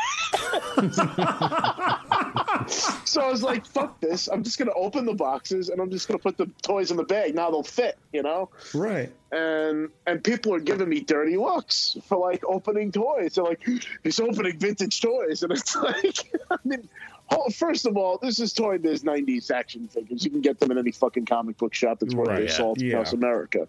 so 2.68 3.22
I 3.22 3.30
was 3.30 3.42
like, 3.42 3.64
fuck 3.64 3.99
this. 4.01 4.28
I'm 4.28 4.42
just 4.42 4.59
going 4.59 4.68
to 4.68 4.74
open 4.74 5.07
the 5.07 5.14
boxes 5.14 5.70
and 5.70 5.80
I'm 5.80 5.90
just 5.90 6.09
going 6.09 6.18
to 6.18 6.22
put 6.22 6.36
the 6.36 6.51
toys 6.61 6.90
in 6.90 6.99
the 6.99 7.05
bag. 7.05 7.34
Now 7.34 7.51
they'll 7.51 7.62
fit, 7.62 7.96
you 8.12 8.22
know? 8.22 8.51
right. 8.74 9.11
and 9.32 9.88
and 10.07 10.22
people 10.22 10.55
are 10.55 10.61
giving 10.61 10.88
me 10.88 11.01
dirty 11.01 11.36
looks 11.36 11.96
for 12.07 12.18
like 12.18 12.44
opening 12.44 12.92
toys. 12.92 13.36
They're 13.36 13.44
like, 13.44 13.66
he's 14.03 14.20
opening 14.20 14.59
vintage 14.59 15.01
toys, 15.01 15.42
and 15.42 15.53
it's 15.53 15.74
like, 15.82 16.18
I 16.51 16.57
mean, 16.64 16.88
Oh, 17.31 17.51
first 17.51 17.85
of 17.87 17.97
all, 17.97 18.18
this 18.18 18.41
is 18.41 18.53
Toy 18.53 18.79
Biz 18.79 19.03
'90s 19.05 19.51
action 19.51 19.87
figures. 19.89 20.24
You 20.24 20.31
can 20.31 20.41
get 20.41 20.59
them 20.61 20.70
in 20.70 20.79
any 20.79 20.93
fucking 20.93 21.26
comic 21.26 21.59
book 21.59 21.74
shop 21.74 21.99
that's 22.01 22.14
worth 22.14 22.29
Right, 22.29 22.39
their 22.41 22.49
salt 22.49 22.81
yeah. 22.81 22.93
across 22.95 23.12
America. 23.12 23.66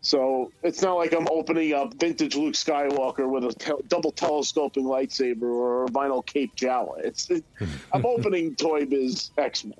So 0.00 0.52
it's 0.62 0.80
not 0.82 0.94
like 0.96 1.12
I'm 1.12 1.26
opening 1.30 1.74
up 1.74 1.94
vintage 1.94 2.36
Luke 2.36 2.54
Skywalker 2.54 3.28
with 3.28 3.44
a 3.44 3.52
te- 3.52 3.82
double 3.88 4.12
telescoping 4.12 4.84
lightsaber 4.84 5.42
or 5.42 5.84
a 5.84 5.88
vinyl 5.88 6.24
cape 6.24 6.54
Jawa. 6.56 7.00
It's 7.04 7.28
it, 7.30 7.44
I'm 7.92 8.06
opening 8.06 8.54
Toy 8.54 8.84
Biz 8.86 9.30
X 9.38 9.64
Men. 9.64 9.74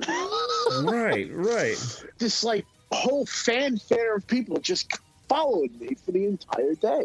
Right. 0.83 1.29
Right. 1.33 2.05
this 2.19 2.43
like 2.45 2.67
whole 2.91 3.27
fanfare 3.27 4.17
of 4.17 4.27
people 4.27 4.59
just 4.59 4.91
followed 5.29 5.79
me 5.81 5.95
for 6.05 6.11
the 6.13 6.25
entire 6.25 6.75
day 6.75 7.05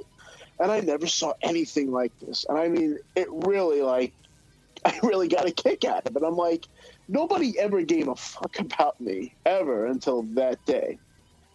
and 0.61 0.71
i 0.71 0.79
never 0.79 1.05
saw 1.07 1.33
anything 1.41 1.91
like 1.91 2.17
this 2.21 2.45
and 2.47 2.57
i 2.57 2.69
mean 2.69 2.97
it 3.17 3.27
really 3.29 3.81
like 3.81 4.13
i 4.85 4.99
really 5.03 5.27
got 5.27 5.47
a 5.47 5.51
kick 5.51 5.85
out 5.85 6.07
of 6.07 6.15
it. 6.15 6.23
I'm 6.23 6.35
like 6.35 6.67
nobody 7.07 7.57
ever 7.59 7.81
gave 7.83 8.07
a 8.07 8.15
fuck 8.15 8.59
about 8.59 8.99
me 8.99 9.35
ever 9.45 9.85
until 9.85 10.23
that 10.35 10.63
day. 10.65 10.99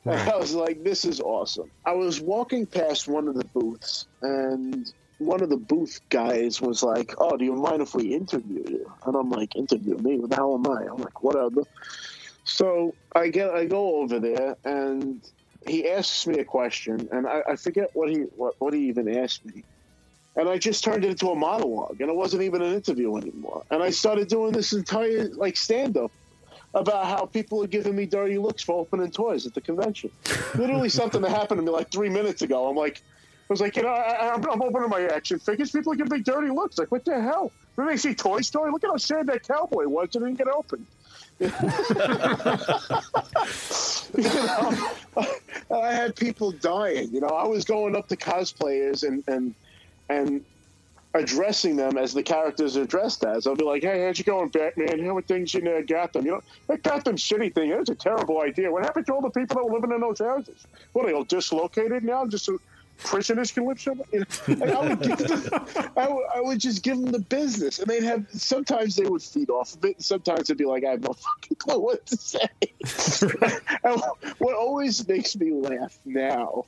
And 0.04 0.30
i 0.30 0.36
was 0.36 0.54
like 0.54 0.82
this 0.84 1.04
is 1.04 1.20
awesome. 1.20 1.70
I 1.84 1.92
was 1.92 2.20
walking 2.20 2.66
past 2.66 3.08
one 3.08 3.28
of 3.28 3.34
the 3.34 3.44
booths 3.54 4.06
and 4.22 4.90
one 5.18 5.42
of 5.42 5.50
the 5.50 5.56
booth 5.56 6.00
guys 6.10 6.60
was 6.60 6.82
like 6.82 7.14
oh 7.18 7.36
do 7.36 7.44
you 7.44 7.54
mind 7.54 7.82
if 7.82 7.94
we 7.94 8.14
interview 8.14 8.64
you? 8.68 8.92
And 9.06 9.16
i'm 9.16 9.30
like 9.30 9.56
interview 9.56 9.96
me? 9.98 10.18
What 10.18 10.30
the 10.30 10.36
hell 10.36 10.54
am 10.54 10.70
i? 10.70 10.82
I'm 10.82 10.98
like 11.02 11.22
whatever. 11.22 11.62
So 12.44 12.96
I 13.14 13.28
get 13.28 13.50
I 13.50 13.66
go 13.66 13.96
over 13.96 14.20
there 14.20 14.56
and 14.64 15.22
he 15.66 15.88
asks 15.88 16.26
me 16.26 16.38
a 16.38 16.44
question 16.44 17.08
and 17.12 17.26
I, 17.26 17.42
I 17.50 17.56
forget 17.56 17.90
what 17.92 18.08
he 18.08 18.20
what, 18.36 18.54
what 18.58 18.72
he 18.74 18.88
even 18.88 19.08
asked 19.18 19.44
me. 19.44 19.64
And 20.38 20.48
I 20.48 20.56
just 20.56 20.84
turned 20.84 21.04
it 21.04 21.10
into 21.10 21.30
a 21.30 21.34
monologue 21.34 22.00
and 22.00 22.08
it 22.08 22.14
wasn't 22.14 22.44
even 22.44 22.62
an 22.62 22.72
interview 22.72 23.16
anymore. 23.16 23.64
And 23.70 23.82
I 23.82 23.90
started 23.90 24.28
doing 24.28 24.52
this 24.52 24.72
entire 24.72 25.28
like 25.30 25.56
stand 25.56 25.96
up 25.96 26.12
about 26.74 27.06
how 27.06 27.26
people 27.26 27.62
are 27.64 27.66
giving 27.66 27.96
me 27.96 28.06
dirty 28.06 28.38
looks 28.38 28.62
for 28.62 28.78
opening 28.78 29.10
toys 29.10 29.46
at 29.46 29.54
the 29.54 29.60
convention. 29.60 30.10
Literally 30.54 30.88
something 30.88 31.20
that 31.22 31.30
happened 31.30 31.58
to 31.58 31.66
me 31.66 31.70
like 31.70 31.90
three 31.90 32.08
minutes 32.08 32.42
ago. 32.42 32.68
I'm 32.68 32.76
like 32.76 33.02
I 33.50 33.52
was 33.52 33.60
like, 33.62 33.76
you 33.76 33.82
know, 33.82 33.88
I, 33.88 34.34
I'm, 34.34 34.44
I'm 34.48 34.62
opening 34.62 34.90
my 34.90 35.06
action 35.06 35.38
figures. 35.38 35.70
People 35.70 35.92
are 35.94 35.96
giving 35.96 36.18
me 36.18 36.22
dirty 36.22 36.50
looks. 36.50 36.76
Like, 36.78 36.92
what 36.92 37.06
the 37.06 37.20
hell? 37.20 37.50
When 37.76 37.86
they 37.86 37.96
see 37.96 38.14
Toy 38.14 38.42
Story, 38.42 38.70
look 38.70 38.84
at 38.84 38.90
how 38.90 38.98
sad 38.98 39.26
that 39.28 39.48
cowboy 39.48 39.86
was. 39.86 40.10
It 40.14 40.18
didn't 40.18 40.34
get 40.34 40.48
opened. 40.48 40.86
you 41.40 41.48
know, 44.24 44.92
I 45.82 45.92
had 45.92 46.14
people 46.14 46.52
dying. 46.52 47.08
You 47.10 47.20
know, 47.22 47.28
I 47.28 47.46
was 47.46 47.64
going 47.64 47.96
up 47.96 48.08
to 48.08 48.16
cosplayers 48.16 49.06
and 49.06 49.24
and 49.28 49.54
and 50.08 50.44
addressing 51.14 51.76
them 51.76 51.96
as 51.96 52.12
the 52.12 52.22
characters 52.22 52.76
are 52.76 52.86
dressed 52.86 53.24
as. 53.24 53.46
I'll 53.46 53.56
be 53.56 53.64
like, 53.64 53.82
"Hey, 53.82 54.04
how's 54.04 54.18
you 54.18 54.24
going, 54.24 54.48
Batman? 54.48 55.04
How 55.04 55.16
are 55.16 55.22
things 55.22 55.54
in 55.54 55.66
uh, 55.66 55.80
Gotham? 55.86 56.24
You 56.24 56.32
know, 56.32 56.42
that 56.68 56.82
Gotham 56.82 57.18
City 57.18 57.48
thing. 57.48 57.70
That's 57.70 57.90
a 57.90 57.94
terrible 57.94 58.40
idea. 58.40 58.70
What 58.70 58.84
happened 58.84 59.06
to 59.06 59.14
all 59.14 59.22
the 59.22 59.30
people 59.30 59.56
that 59.56 59.64
were 59.64 59.72
living 59.72 59.92
in 59.92 60.00
those 60.00 60.18
houses? 60.18 60.66
What 60.92 61.04
are 61.04 61.08
they 61.08 61.14
all 61.14 61.24
dislocated 61.24 62.04
now? 62.04 62.26
Just 62.26 62.44
so 62.44 62.58
prisoners 62.98 63.52
can 63.52 63.66
live 63.66 63.80
somewhere? 63.80 64.06
You 64.12 64.24
know, 64.56 64.80
I 64.80 64.88
would 64.88 65.00
them, 65.00 65.64
I 65.96 66.08
would, 66.08 66.26
I 66.36 66.40
would 66.40 66.58
just 66.58 66.82
give 66.82 67.00
them 67.00 67.12
the 67.12 67.20
business, 67.20 67.78
and 67.78 67.88
they'd 67.88 68.02
have. 68.02 68.26
Sometimes 68.30 68.96
they 68.96 69.06
would 69.06 69.22
feed 69.22 69.50
off 69.50 69.74
of 69.74 69.84
it. 69.84 70.02
Sometimes 70.02 70.48
they'd 70.48 70.58
be 70.58 70.66
like, 70.66 70.84
"I 70.84 70.90
have 70.90 71.02
no 71.02 71.14
fucking 71.14 71.56
clue 71.56 71.78
what 71.78 72.06
to 72.06 72.16
say." 72.16 72.48
What 74.38 74.54
always 74.54 75.06
makes 75.08 75.36
me 75.36 75.52
laugh 75.52 75.98
now 76.04 76.64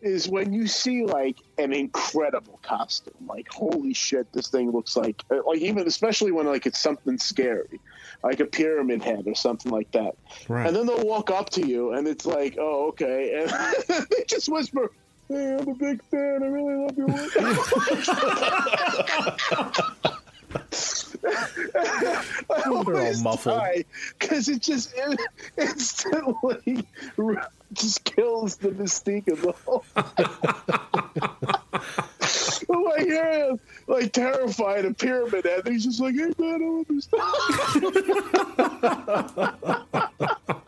is 0.00 0.28
when 0.28 0.52
you 0.52 0.66
see 0.66 1.04
like 1.04 1.38
an 1.58 1.72
incredible 1.72 2.58
costume. 2.62 3.14
Like 3.26 3.48
holy 3.52 3.94
shit 3.94 4.32
this 4.32 4.48
thing 4.48 4.70
looks 4.70 4.96
like 4.96 5.22
uh, 5.30 5.40
like 5.46 5.60
even 5.60 5.86
especially 5.86 6.32
when 6.32 6.46
like 6.46 6.66
it's 6.66 6.78
something 6.78 7.18
scary 7.18 7.80
like 8.22 8.40
a 8.40 8.46
pyramid 8.46 9.02
head 9.02 9.24
or 9.26 9.34
something 9.34 9.70
like 9.70 9.90
that. 9.92 10.16
Right. 10.48 10.66
and 10.66 10.74
then 10.74 10.86
they'll 10.86 11.06
walk 11.06 11.30
up 11.30 11.50
to 11.50 11.66
you 11.66 11.92
and 11.92 12.06
it's 12.08 12.26
like 12.26 12.56
oh 12.58 12.88
okay. 12.88 13.46
And 13.88 14.06
they 14.10 14.24
just 14.26 14.48
whisper 14.48 14.90
hey 15.28 15.56
i'm 15.60 15.68
a 15.68 15.74
big 15.74 16.02
fan. 16.04 16.42
I 16.42 16.46
really 16.46 16.74
love 16.74 16.96
your 16.96 17.06
work 17.08 17.34
They're 21.22 22.72
all 22.72 22.84
muffled. 23.22 23.84
because 24.18 24.48
it 24.48 24.62
just 24.62 24.92
it 24.96 25.20
instantly 25.56 26.86
just 27.72 28.04
kills 28.04 28.56
the 28.56 28.70
mystique 28.70 29.28
of 29.28 29.42
the 29.42 29.52
whole. 29.52 29.84
I'm 32.72 32.84
like, 32.84 33.06
yeah, 33.06 33.52
like 33.86 34.12
terrified 34.12 34.84
of 34.84 34.96
pyramid 34.98 35.44
head. 35.44 35.66
He's 35.68 35.84
just 35.84 36.00
like, 36.00 36.14
hey 36.14 36.32
man, 36.38 36.62
I 36.62 36.84
understand. 36.88 37.22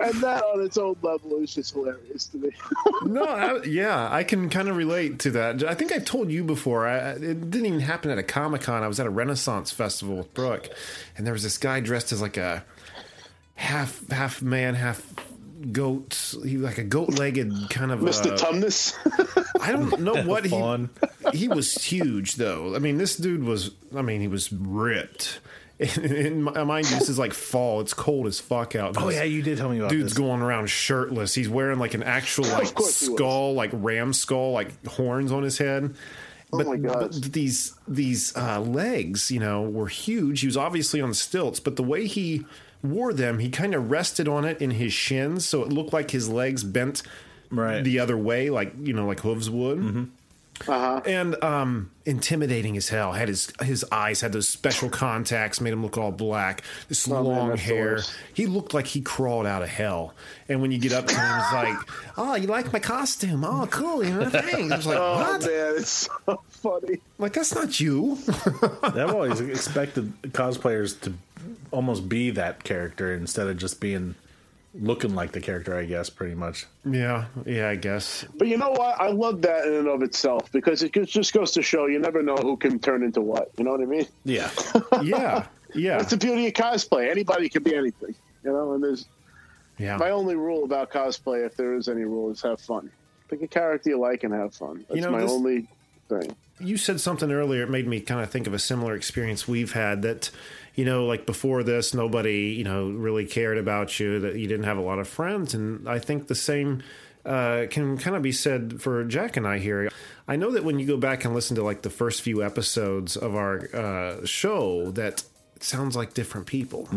and 0.00 0.14
that 0.22 0.42
on 0.54 0.62
its 0.64 0.76
own 0.78 0.96
level 1.02 1.36
is 1.42 1.54
just 1.54 1.72
hilarious 1.74 2.26
to 2.26 2.38
me. 2.38 2.50
No, 3.02 3.24
I, 3.24 3.62
yeah, 3.64 4.08
I 4.12 4.24
can 4.24 4.50
kind 4.50 4.68
of 4.68 4.76
relate 4.76 5.18
to 5.20 5.30
that. 5.32 5.64
I 5.64 5.74
think 5.74 5.90
I've 5.90 6.04
told 6.04 6.30
you 6.30 6.44
before. 6.44 6.86
I, 6.86 6.98
I- 6.98 7.10
it 7.12 7.50
didn't 7.50 7.66
even 7.66 7.80
happen 7.80 8.10
at 8.10 8.18
a 8.18 8.22
Comic 8.22 8.60
Con. 8.62 8.82
I 8.82 8.88
was 8.88 9.00
at 9.00 9.06
a 9.06 9.10
Renaissance 9.10 9.70
festival 9.72 10.16
with 10.16 10.32
Brooke, 10.34 10.68
and 11.16 11.26
there 11.26 11.32
was 11.32 11.42
this 11.42 11.56
guy 11.58 11.80
dressed 11.80 12.12
as 12.12 12.20
like 12.20 12.36
a 12.36 12.62
half 13.54 14.06
half 14.10 14.42
man, 14.42 14.74
half 14.74 15.02
goat. 15.72 16.34
He 16.44 16.56
like 16.56 16.78
a 16.78 16.84
goat 16.84 17.18
legged 17.18 17.52
kind 17.70 17.92
of. 17.92 18.00
Mr. 18.00 18.32
uh, 18.32 18.36
Tumnus. 18.36 18.94
I 19.60 19.72
don't 19.72 20.00
know 20.00 20.22
what 20.22 20.44
he. 20.44 20.50
Faun. 20.50 20.90
He 21.34 21.48
was 21.48 21.74
huge 21.74 22.36
though. 22.36 22.74
I 22.74 22.78
mean, 22.78 22.96
this 22.96 23.16
dude 23.16 23.44
was. 23.44 23.70
I 23.94 24.02
mean, 24.02 24.20
he 24.20 24.28
was 24.28 24.52
ripped. 24.52 25.40
And, 25.80 26.44
mind 26.44 26.90
you, 26.90 26.98
this 26.98 27.08
is 27.08 27.18
like 27.18 27.32
fall. 27.32 27.80
It's 27.80 27.94
cold 27.94 28.26
as 28.26 28.38
fuck 28.38 28.74
out. 28.74 28.96
Oh 28.98 29.08
yeah, 29.08 29.22
you 29.22 29.40
did 29.40 29.56
tell 29.56 29.70
me 29.70 29.78
about 29.78 29.90
Dude's 29.90 30.10
this. 30.10 30.18
going 30.18 30.42
around 30.42 30.68
shirtless. 30.68 31.34
He's 31.34 31.48
wearing 31.48 31.78
like 31.78 31.94
an 31.94 32.02
actual 32.02 32.44
like 32.48 32.74
course 32.74 33.00
he 33.00 33.08
was. 33.08 33.16
skull, 33.16 33.54
like 33.54 33.70
ram 33.72 34.12
skull, 34.12 34.52
like 34.52 34.84
horns 34.86 35.32
on 35.32 35.42
his 35.42 35.56
head. 35.56 35.94
But, 36.50 36.66
my 36.66 36.76
God. 36.76 37.12
but 37.12 37.32
these 37.32 37.74
these 37.88 38.36
uh, 38.36 38.60
legs, 38.60 39.30
you 39.30 39.40
know, 39.40 39.62
were 39.62 39.88
huge. 39.88 40.40
He 40.40 40.46
was 40.46 40.56
obviously 40.56 41.00
on 41.00 41.14
stilts, 41.14 41.60
but 41.60 41.76
the 41.76 41.82
way 41.82 42.06
he 42.06 42.44
wore 42.82 43.12
them, 43.12 43.38
he 43.38 43.48
kind 43.50 43.74
of 43.74 43.90
rested 43.90 44.28
on 44.28 44.44
it 44.44 44.60
in 44.60 44.72
his 44.72 44.92
shins, 44.92 45.46
so 45.46 45.62
it 45.62 45.68
looked 45.72 45.92
like 45.92 46.10
his 46.10 46.28
legs 46.28 46.64
bent 46.64 47.02
Right. 47.52 47.82
the 47.82 47.98
other 47.98 48.16
way, 48.16 48.48
like 48.48 48.72
you 48.80 48.92
know, 48.92 49.06
like 49.06 49.20
hooves 49.20 49.50
would. 49.50 49.78
Mm-hmm. 49.78 50.04
Uh-huh. 50.68 51.00
And 51.06 51.42
um, 51.42 51.90
intimidating 52.04 52.76
as 52.76 52.88
hell. 52.90 53.12
Had 53.12 53.28
his 53.28 53.50
his 53.62 53.84
eyes 53.90 54.20
had 54.20 54.32
those 54.32 54.48
special 54.48 54.90
contacts, 54.90 55.60
made 55.60 55.72
him 55.72 55.82
look 55.82 55.96
all 55.96 56.12
black. 56.12 56.62
This 56.88 57.08
Oh, 57.08 57.22
long 57.22 57.48
that's 57.50 57.62
the 57.66 57.74
hair. 57.74 57.84
worst. 57.94 58.12
He 58.34 58.46
looked 58.46 58.74
like 58.74 58.86
he 58.86 59.00
crawled 59.00 59.46
out 59.46 59.62
of 59.62 59.68
hell. 59.70 60.14
And 60.48 60.60
when 60.60 60.70
you 60.70 60.78
get 60.78 60.92
up 60.92 61.06
to 61.06 61.14
him, 61.14 61.38
it's 61.38 61.52
like, 61.52 61.76
"Oh, 62.18 62.34
you 62.34 62.46
like 62.46 62.72
my 62.72 62.78
costume? 62.78 63.44
Oh, 63.44 63.66
cool. 63.70 64.04
You 64.04 64.14
know, 64.14 64.28
thanks." 64.28 64.70
I 64.72 64.76
was 64.76 64.86
like, 64.86 64.98
Oh 64.98 65.14
"What? 65.16 65.40
man, 65.46 65.74
it's 65.76 65.88
so 66.26 66.42
funny. 66.48 66.98
Like 67.18 67.32
that's 67.32 67.54
not 67.54 67.80
you." 67.80 68.18
I've 68.82 69.14
always 69.14 69.40
expected 69.40 70.12
cosplayers 70.32 71.00
to 71.02 71.14
almost 71.70 72.08
be 72.08 72.30
that 72.32 72.64
character 72.64 73.14
instead 73.14 73.46
of 73.46 73.56
just 73.56 73.80
being 73.80 74.14
looking 74.74 75.14
like 75.14 75.32
the 75.32 75.40
character, 75.40 75.76
I 75.76 75.84
guess, 75.84 76.10
pretty 76.10 76.34
much. 76.34 76.66
Yeah, 76.84 77.26
yeah, 77.44 77.68
I 77.68 77.76
guess. 77.76 78.24
But 78.36 78.48
you 78.48 78.56
know 78.56 78.70
what? 78.70 79.00
I 79.00 79.08
love 79.08 79.42
that 79.42 79.66
in 79.66 79.74
and 79.74 79.88
of 79.88 80.02
itself 80.02 80.50
because 80.52 80.82
it 80.82 80.92
just 80.92 81.32
goes 81.32 81.50
to 81.52 81.62
show 81.62 81.86
you 81.86 81.98
never 81.98 82.22
know 82.22 82.36
who 82.36 82.56
can 82.56 82.78
turn 82.78 83.02
into 83.02 83.20
what. 83.20 83.50
You 83.58 83.64
know 83.64 83.72
what 83.72 83.80
I 83.80 83.86
mean? 83.86 84.06
Yeah. 84.24 84.50
Yeah, 85.02 85.46
yeah, 85.74 85.98
That's 85.98 86.10
the 86.10 86.16
beauty 86.16 86.46
of 86.48 86.52
cosplay. 86.52 87.10
Anybody 87.10 87.48
can 87.48 87.62
be 87.62 87.74
anything. 87.74 88.14
You 88.44 88.52
know, 88.52 88.72
and 88.74 88.82
there's 88.82 89.06
yeah. 89.78 89.96
my 89.96 90.10
only 90.10 90.34
rule 90.34 90.64
about 90.64 90.90
cosplay, 90.90 91.46
if 91.46 91.56
there 91.56 91.74
is 91.74 91.88
any 91.88 92.02
rule, 92.04 92.30
is 92.30 92.42
have 92.42 92.60
fun. 92.60 92.90
Pick 93.28 93.42
a 93.42 93.46
character 93.46 93.90
you 93.90 93.98
like 93.98 94.24
and 94.24 94.34
have 94.34 94.54
fun. 94.54 94.84
That's 94.88 95.00
know, 95.00 95.10
my 95.10 95.20
this- 95.20 95.30
only 95.30 95.68
thing. 96.08 96.34
you 96.58 96.76
said 96.76 97.00
something 97.00 97.30
earlier. 97.30 97.62
It 97.62 97.70
made 97.70 97.86
me 97.86 98.00
kind 98.00 98.20
of 98.20 98.30
think 98.30 98.46
of 98.46 98.52
a 98.54 98.58
similar 98.58 98.94
experience 98.96 99.46
we've 99.46 99.72
had. 99.72 100.02
That 100.02 100.30
you 100.74 100.84
know, 100.84 101.06
like 101.06 101.26
before 101.26 101.62
this, 101.62 101.94
nobody 101.94 102.54
you 102.56 102.64
know 102.64 102.90
really 102.90 103.26
cared 103.26 103.58
about 103.58 103.98
you. 104.00 104.20
That 104.20 104.36
you 104.36 104.46
didn't 104.46 104.64
have 104.64 104.78
a 104.78 104.82
lot 104.82 104.98
of 104.98 105.08
friends, 105.08 105.54
and 105.54 105.88
I 105.88 105.98
think 105.98 106.28
the 106.28 106.34
same 106.34 106.82
uh, 107.24 107.66
can 107.70 107.98
kind 107.98 108.16
of 108.16 108.22
be 108.22 108.32
said 108.32 108.80
for 108.80 109.04
Jack 109.04 109.36
and 109.36 109.46
I 109.46 109.58
here. 109.58 109.90
I 110.26 110.36
know 110.36 110.50
that 110.52 110.64
when 110.64 110.78
you 110.78 110.86
go 110.86 110.96
back 110.96 111.24
and 111.24 111.34
listen 111.34 111.56
to 111.56 111.62
like 111.62 111.82
the 111.82 111.90
first 111.90 112.22
few 112.22 112.42
episodes 112.42 113.16
of 113.16 113.34
our 113.34 113.68
uh, 113.74 114.24
show, 114.24 114.90
that 114.92 115.24
it 115.56 115.64
sounds 115.64 115.96
like 115.96 116.14
different 116.14 116.46
people. 116.46 116.88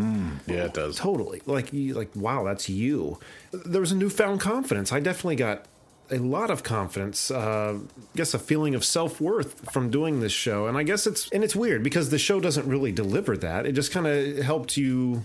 Yeah, 0.46 0.64
it 0.64 0.74
does. 0.74 0.96
Totally. 0.96 1.42
Like 1.44 1.72
you 1.72 1.94
like 1.94 2.10
wow, 2.14 2.44
that's 2.44 2.68
you. 2.68 3.18
There 3.52 3.80
was 3.80 3.92
a 3.92 3.96
newfound 3.96 4.40
confidence. 4.40 4.92
I 4.92 5.00
definitely 5.00 5.36
got 5.36 5.66
a 6.10 6.18
lot 6.18 6.50
of 6.50 6.62
confidence. 6.62 7.30
Uh, 7.30 7.78
I 7.78 8.16
guess 8.16 8.34
a 8.34 8.38
feeling 8.38 8.74
of 8.74 8.84
self 8.84 9.20
worth 9.20 9.70
from 9.72 9.90
doing 9.90 10.20
this 10.20 10.32
show, 10.32 10.66
and 10.66 10.76
I 10.76 10.82
guess 10.82 11.06
it's 11.06 11.28
and 11.30 11.42
it's 11.42 11.56
weird 11.56 11.82
because 11.82 12.10
the 12.10 12.18
show 12.18 12.40
doesn't 12.40 12.66
really 12.66 12.92
deliver 12.92 13.36
that. 13.38 13.66
It 13.66 13.72
just 13.72 13.92
kind 13.92 14.06
of 14.06 14.38
helped 14.38 14.76
you 14.76 15.24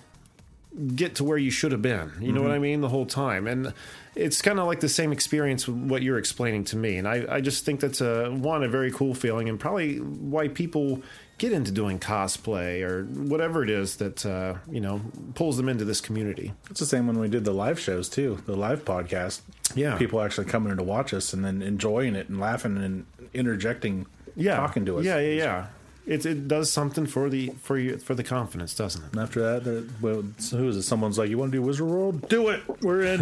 get 0.95 1.15
to 1.15 1.23
where 1.23 1.37
you 1.37 1.51
should 1.51 1.71
have 1.71 1.81
been. 1.81 2.11
You 2.21 2.31
know 2.31 2.41
what 2.41 2.51
I 2.51 2.59
mean? 2.59 2.81
The 2.81 2.89
whole 2.89 3.05
time. 3.05 3.47
And 3.47 3.73
it's 4.15 4.41
kind 4.41 4.59
of 4.59 4.67
like 4.67 4.79
the 4.79 4.89
same 4.89 5.11
experience 5.11 5.67
with 5.67 5.77
what 5.77 6.03
you're 6.03 6.19
explaining 6.19 6.63
to 6.65 6.77
me. 6.77 6.97
And 6.97 7.07
I, 7.07 7.25
I 7.27 7.41
just 7.41 7.65
think 7.65 7.79
that's 7.79 8.01
a 8.01 8.29
one, 8.29 8.63
a 8.63 8.69
very 8.69 8.91
cool 8.91 9.13
feeling 9.13 9.49
and 9.49 9.59
probably 9.59 9.97
why 9.97 10.47
people 10.47 11.01
get 11.39 11.51
into 11.53 11.71
doing 11.71 11.97
cosplay 11.99 12.81
or 12.83 13.05
whatever 13.05 13.63
it 13.63 13.69
is 13.69 13.95
that, 13.97 14.25
uh, 14.25 14.55
you 14.69 14.79
know, 14.81 15.01
pulls 15.33 15.57
them 15.57 15.67
into 15.67 15.85
this 15.85 16.01
community. 16.01 16.53
It's 16.69 16.79
the 16.79 16.85
same 16.85 17.07
when 17.07 17.17
we 17.19 17.27
did 17.29 17.45
the 17.45 17.53
live 17.53 17.79
shows 17.79 18.07
too, 18.09 18.43
the 18.45 18.55
live 18.55 18.85
podcast. 18.85 19.41
Yeah. 19.73 19.97
People 19.97 20.21
actually 20.21 20.45
coming 20.47 20.71
in 20.71 20.77
to 20.77 20.83
watch 20.83 21.13
us 21.13 21.33
and 21.33 21.43
then 21.43 21.61
enjoying 21.61 22.15
it 22.15 22.29
and 22.29 22.39
laughing 22.39 22.77
and 22.77 23.05
interjecting, 23.33 24.05
Yeah. 24.35 24.57
talking 24.57 24.85
to 24.85 24.99
us. 24.99 25.05
Yeah, 25.05 25.19
yeah, 25.19 25.33
yeah. 25.43 25.65
It, 26.05 26.25
it 26.25 26.47
does 26.47 26.71
something 26.71 27.05
for 27.05 27.29
the 27.29 27.49
for 27.61 27.77
you 27.77 27.99
for 27.99 28.15
the 28.15 28.23
confidence, 28.23 28.73
doesn't 28.73 29.03
it? 29.03 29.11
And 29.11 29.21
after 29.21 29.41
that, 29.59 29.87
well, 30.01 30.23
so 30.39 30.57
who 30.57 30.67
is 30.67 30.75
it? 30.75 30.81
Someone's 30.81 31.19
like, 31.19 31.29
"You 31.29 31.37
want 31.37 31.51
to 31.51 31.57
do 31.59 31.61
Wizard 31.61 31.85
World? 31.85 32.27
Do 32.29 32.47
it. 32.49 32.61
We're 32.81 33.03
in." 33.03 33.19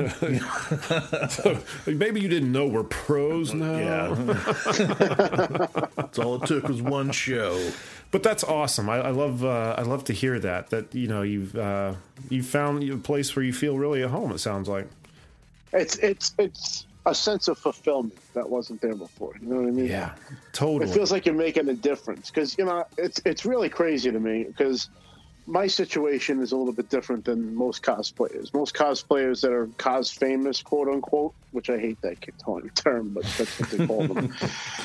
Maybe 1.85 2.21
you 2.21 2.29
didn't 2.29 2.53
know 2.53 2.65
we're 2.65 2.83
pros 2.85 3.53
now. 3.53 3.77
yeah. 3.77 4.15
That's 5.97 6.17
all 6.19 6.41
it 6.41 6.47
took 6.47 6.69
was 6.69 6.81
one 6.81 7.11
show. 7.11 7.59
But 8.11 8.23
that's 8.23 8.43
awesome. 8.43 8.89
I, 8.89 8.97
I 8.97 9.09
love 9.09 9.43
uh, 9.43 9.75
I 9.77 9.81
love 9.81 10.05
to 10.05 10.13
hear 10.13 10.39
that. 10.39 10.69
That 10.69 10.93
you 10.95 11.07
know 11.07 11.21
you've 11.23 11.55
uh, 11.55 11.95
you 12.29 12.41
found 12.43 12.83
a 12.89 12.97
place 12.97 13.35
where 13.35 13.43
you 13.43 13.53
feel 13.53 13.77
really 13.77 14.03
at 14.03 14.09
home. 14.09 14.31
It 14.31 14.39
sounds 14.39 14.69
like. 14.69 14.87
It's 15.73 15.97
it's 15.97 16.33
it's 16.37 16.85
a 17.05 17.13
sense 17.13 17.47
of 17.47 17.57
fulfillment 17.57 18.17
that 18.33 18.49
wasn't 18.49 18.81
there 18.81 18.95
before. 18.95 19.33
You 19.41 19.47
know 19.47 19.61
what 19.61 19.67
I 19.67 19.71
mean? 19.71 19.85
Yeah, 19.87 20.13
totally. 20.53 20.89
It 20.89 20.93
feels 20.93 21.11
like 21.11 21.25
you're 21.25 21.35
making 21.35 21.67
a 21.69 21.73
difference 21.73 22.29
because 22.29 22.57
you 22.57 22.65
know 22.65 22.85
it's 22.97 23.21
it's 23.25 23.45
really 23.45 23.69
crazy 23.69 24.11
to 24.11 24.19
me 24.19 24.43
because 24.43 24.89
my 25.45 25.65
situation 25.65 26.41
is 26.41 26.51
a 26.51 26.57
little 26.57 26.73
bit 26.73 26.89
different 26.89 27.25
than 27.25 27.55
most 27.55 27.81
cosplayers. 27.81 28.53
Most 28.53 28.75
cosplayers 28.75 29.41
that 29.41 29.51
are 29.51 29.67
cos 29.77 30.11
famous, 30.11 30.61
quote 30.61 30.89
unquote, 30.89 31.33
which 31.51 31.69
I 31.69 31.77
hate 31.77 32.01
that 32.01 32.17
term, 32.75 33.09
but 33.09 33.23
that's 33.37 33.59
what 33.59 33.69
they 33.69 33.87
call 33.87 34.07
them. 34.07 34.33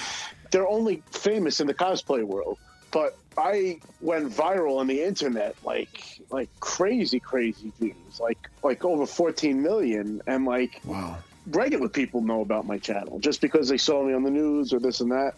They're 0.52 0.68
only 0.68 1.02
famous 1.10 1.60
in 1.60 1.66
the 1.66 1.74
cosplay 1.74 2.22
world. 2.22 2.58
But 2.92 3.16
I 3.36 3.80
went 4.00 4.30
viral 4.30 4.78
on 4.78 4.86
the 4.86 5.02
internet 5.02 5.56
like 5.64 6.20
like 6.30 6.48
crazy, 6.60 7.20
crazy 7.20 7.72
views, 7.80 8.20
like 8.20 8.38
like 8.62 8.84
over 8.84 9.06
14 9.06 9.62
million, 9.62 10.22
and 10.26 10.44
like 10.44 10.80
wow. 10.84 11.18
regular 11.46 11.88
people 11.88 12.20
know 12.20 12.42
about 12.42 12.66
my 12.66 12.78
channel 12.78 13.18
just 13.18 13.40
because 13.40 13.68
they 13.68 13.78
saw 13.78 14.02
me 14.04 14.12
on 14.12 14.22
the 14.22 14.30
news 14.30 14.72
or 14.72 14.78
this 14.78 15.00
and 15.00 15.10
that. 15.10 15.32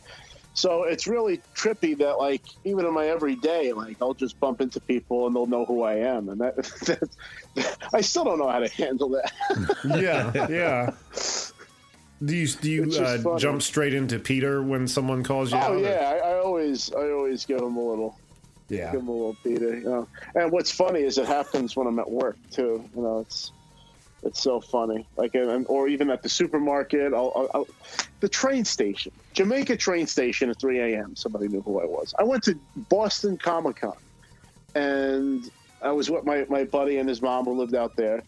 So 0.57 0.85
it's 0.85 1.09
really 1.09 1.41
trippy 1.57 1.99
that 1.99 2.19
like 2.19 2.43
even 2.65 2.87
in 2.87 2.95
my 2.95 3.07
everyday, 3.07 3.73
like 3.73 3.97
I'll 4.01 4.15
just 4.15 4.39
bump 4.39 4.61
into 4.61 4.81
people 4.81 5.27
and 5.27 5.35
they'll 5.35 5.47
know 5.47 5.65
who 5.65 5.83
I 5.83 5.95
am, 5.97 6.29
and 6.29 6.41
that, 6.41 6.57
that 7.55 7.77
I 7.93 8.01
still 8.01 8.25
don't 8.25 8.39
know 8.39 8.49
how 8.49 8.61
to 8.61 8.69
handle 8.69 9.11
that. 9.11 9.33
Yeah, 9.85 10.49
yeah. 10.49 10.91
Do 12.25 12.37
you 12.37 12.47
do 12.47 12.71
you 12.71 12.93
uh, 13.01 13.39
jump 13.39 13.63
straight 13.63 13.95
into 13.95 14.19
Peter 14.19 14.63
when 14.63 14.87
someone 14.87 15.23
calls 15.23 15.53
you? 15.53 15.59
oh 15.59 15.75
out, 15.75 15.81
yeah, 15.81 16.21
I, 16.23 16.31
I 16.31 16.39
always 16.39 16.93
I 16.93 17.11
always 17.11 17.45
give 17.45 17.61
him 17.61 17.77
a 17.77 17.83
little 17.83 18.19
yeah. 18.69 18.93
give 18.93 19.01
them 19.01 19.09
a 19.09 19.13
little 19.13 19.37
Peter. 19.43 19.77
You 19.77 19.85
know? 19.85 20.09
And 20.35 20.53
what's 20.53 20.71
funny 20.71 21.01
is 21.01 21.19
it 21.19 21.27
happens 21.27 21.77
when 21.77 21.87
I'm 21.87 21.99
at 21.99 22.11
work 22.11 22.37
too. 22.51 22.89
You 22.95 23.03
know, 23.03 23.21
it's 23.21 23.53
it's 24.23 24.43
so 24.43 24.61
funny. 24.61 25.07
Like, 25.17 25.35
and, 25.35 25.67
or 25.69 25.87
even 25.89 26.11
at 26.11 26.23
the 26.23 26.29
supermarket, 26.29 27.13
I'll, 27.13 27.33
I'll, 27.37 27.51
I'll, 27.55 27.69
the 28.21 28.29
train 28.29 28.65
station, 28.65 29.13
Jamaica 29.35 29.77
train 29.77 30.07
station 30.07 30.49
at 30.49 30.59
3 30.59 30.81
a.m. 30.81 31.15
Somebody 31.15 31.49
knew 31.49 31.61
who 31.61 31.81
I 31.81 31.85
was. 31.85 32.15
I 32.19 32.25
went 32.25 32.43
to 32.45 32.59
Boston 32.89 33.37
Comic 33.37 33.77
Con, 33.77 33.97
and 34.75 35.51
I 35.83 35.93
was 35.93 36.11
with 36.11 36.25
my 36.25 36.47
my 36.49 36.65
buddy 36.65 36.99
and 36.99 37.09
his 37.09 37.21
mom 37.21 37.45
who 37.45 37.53
lived 37.53 37.75
out 37.75 37.97
there, 37.97 38.23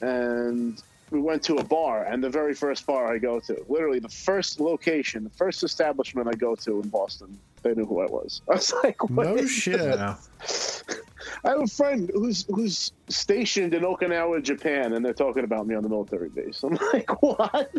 and 0.00 0.82
we 1.10 1.20
went 1.20 1.42
to 1.44 1.56
a 1.56 1.64
bar. 1.64 2.04
And 2.04 2.22
the 2.22 2.30
very 2.30 2.54
first 2.54 2.86
bar 2.86 3.12
I 3.12 3.18
go 3.18 3.40
to, 3.40 3.64
literally 3.68 3.98
the 3.98 4.08
first 4.08 4.60
location, 4.60 5.24
the 5.24 5.30
first 5.30 5.62
establishment 5.62 6.28
I 6.28 6.34
go 6.34 6.54
to 6.56 6.80
in 6.80 6.88
Boston, 6.88 7.38
they 7.62 7.74
knew 7.74 7.86
who 7.86 8.00
I 8.00 8.06
was. 8.06 8.42
I 8.50 8.54
was 8.54 8.72
like, 8.84 9.02
what 9.10 9.26
No 9.26 9.46
shit. 9.46 9.80
I 9.98 11.50
have 11.50 11.60
a 11.60 11.66
friend 11.66 12.10
who's 12.14 12.44
who's 12.48 12.92
stationed 13.08 13.74
in 13.74 13.82
Okinawa, 13.82 14.42
Japan, 14.42 14.92
and 14.92 15.04
they're 15.04 15.12
talking 15.12 15.44
about 15.44 15.66
me 15.66 15.74
on 15.74 15.82
the 15.82 15.88
military 15.88 16.28
base. 16.28 16.62
I'm 16.62 16.78
like, 16.92 17.22
what? 17.22 17.70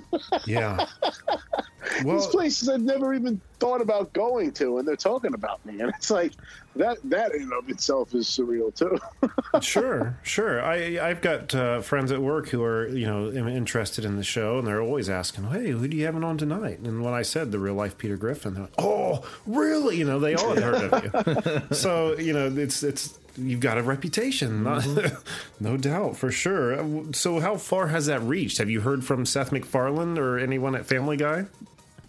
Yeah. 0.46 0.86
These 2.04 2.28
places 2.28 2.70
I've 2.70 2.82
never 2.82 3.14
even 3.14 3.42
thought 3.60 3.82
about 3.82 4.14
going 4.14 4.52
to, 4.54 4.78
and 4.78 4.88
they're 4.88 4.96
talking 4.96 5.34
about 5.34 5.66
me, 5.66 5.80
and 5.80 5.90
it's 5.90 6.12
like 6.12 6.34
that. 6.76 6.98
That 7.06 7.34
in 7.34 7.44
and 7.44 7.54
of 7.54 7.70
itself 7.70 8.14
is 8.14 8.28
surreal 8.28 8.74
too. 8.76 9.00
sure, 9.62 10.18
sure. 10.22 10.62
I 10.62 11.00
I've 11.02 11.22
got 11.22 11.56
uh, 11.56 11.82
friends 11.82 12.12
at 12.12 12.22
work 12.22 12.50
who 12.50 12.64
are 12.64 12.88
you 12.90 13.08
know 13.08 13.32
interested 13.32 14.06
in 14.06 14.18
the 14.18 14.24
show, 14.24 14.60
and 14.60 14.68
they're 14.68 14.82
always 14.82 15.10
asking, 15.10 15.46
"Hey, 15.46 15.72
who 15.72 15.88
do 15.88 15.98
you 15.98 16.06
have 16.06 16.16
on 16.22 16.38
tonight?" 16.38 16.80
And 16.80 17.04
when 17.04 17.14
I 17.14 17.22
said 17.22 17.52
the 17.52 17.60
real 17.60 17.74
life 17.76 17.98
Peter 17.98 18.18
Griffin, 18.18 18.54
they're 18.54 18.64
like, 18.64 18.74
"Oh, 18.78 19.26
really?" 19.46 19.98
You 19.98 20.06
know, 20.06 20.20
they 20.20 20.36
all 20.36 20.54
had 20.54 20.64
heard 20.64 20.94
of 20.94 21.70
you. 21.70 21.76
so 21.76 22.18
you 22.18 22.34
know, 22.34 22.48
it's 22.56 22.84
it's 22.84 23.18
you've 23.38 23.62
got 23.62 23.78
a 23.78 23.84
reputation, 23.84 24.64
not- 24.64 24.86
no 25.60 25.78
doubt 25.78 26.18
for 26.18 26.32
sure. 26.32 27.04
So 27.14 27.40
how 27.40 27.58
far 27.58 27.88
has 27.88 28.06
that 28.08 28.22
reached? 28.22 28.58
Have 28.58 28.70
you 28.70 28.82
heard 28.82 29.04
from 29.04 29.26
Seth 29.26 29.52
MacFarlane 29.52 30.18
or 30.18 30.38
anyone 30.38 30.76
at 30.76 30.86
Family 30.86 31.18
Guy? 31.18 31.46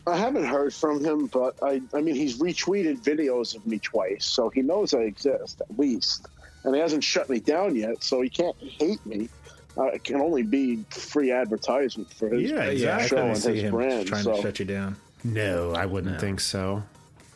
I 0.07 0.17
haven't 0.17 0.45
heard 0.45 0.73
from 0.75 1.05
him, 1.05 1.27
but 1.27 1.57
I, 1.63 1.81
I 1.95 2.01
mean, 2.01 2.15
he's 2.15 2.39
retweeted 2.39 3.03
videos 3.03 3.55
of 3.55 3.67
me 3.67 3.79
twice, 3.79 4.25
so 4.25 4.49
he 4.49 4.63
knows 4.63 4.95
I 4.95 5.01
exist 5.01 5.61
at 5.61 5.79
least, 5.79 6.27
and 6.65 6.75
he 6.75 6.81
hasn't 6.81 7.05
shut 7.05 7.29
me 7.29 7.39
down 7.39 7.77
yet, 7.77 8.03
so 8.03 8.21
he 8.23 8.31
can't 8.31 8.57
hate 8.59 9.05
me. 9.05 9.29
Uh, 9.77 9.85
it 9.85 10.03
can 10.03 10.17
only 10.21 10.43
be 10.43 10.85
free 10.91 11.31
advertisement 11.31 12.13
for 12.13 12.29
his 12.31 12.51
Yeah, 12.51 12.71
Yeah, 12.71 12.97
I 12.97 13.03
show 13.07 13.17
couldn't 13.17 13.29
and 13.31 13.39
see 13.39 13.55
his 13.55 13.63
him 13.65 13.71
brand. 13.73 14.07
trying 14.09 14.25
so. 14.25 14.37
to 14.37 14.43
shut 14.43 14.59
you 14.59 14.65
down. 14.65 14.97
No, 15.23 15.73
I 15.75 15.87
wouldn't 15.87 16.19
think 16.21 16.41
so. 16.41 16.83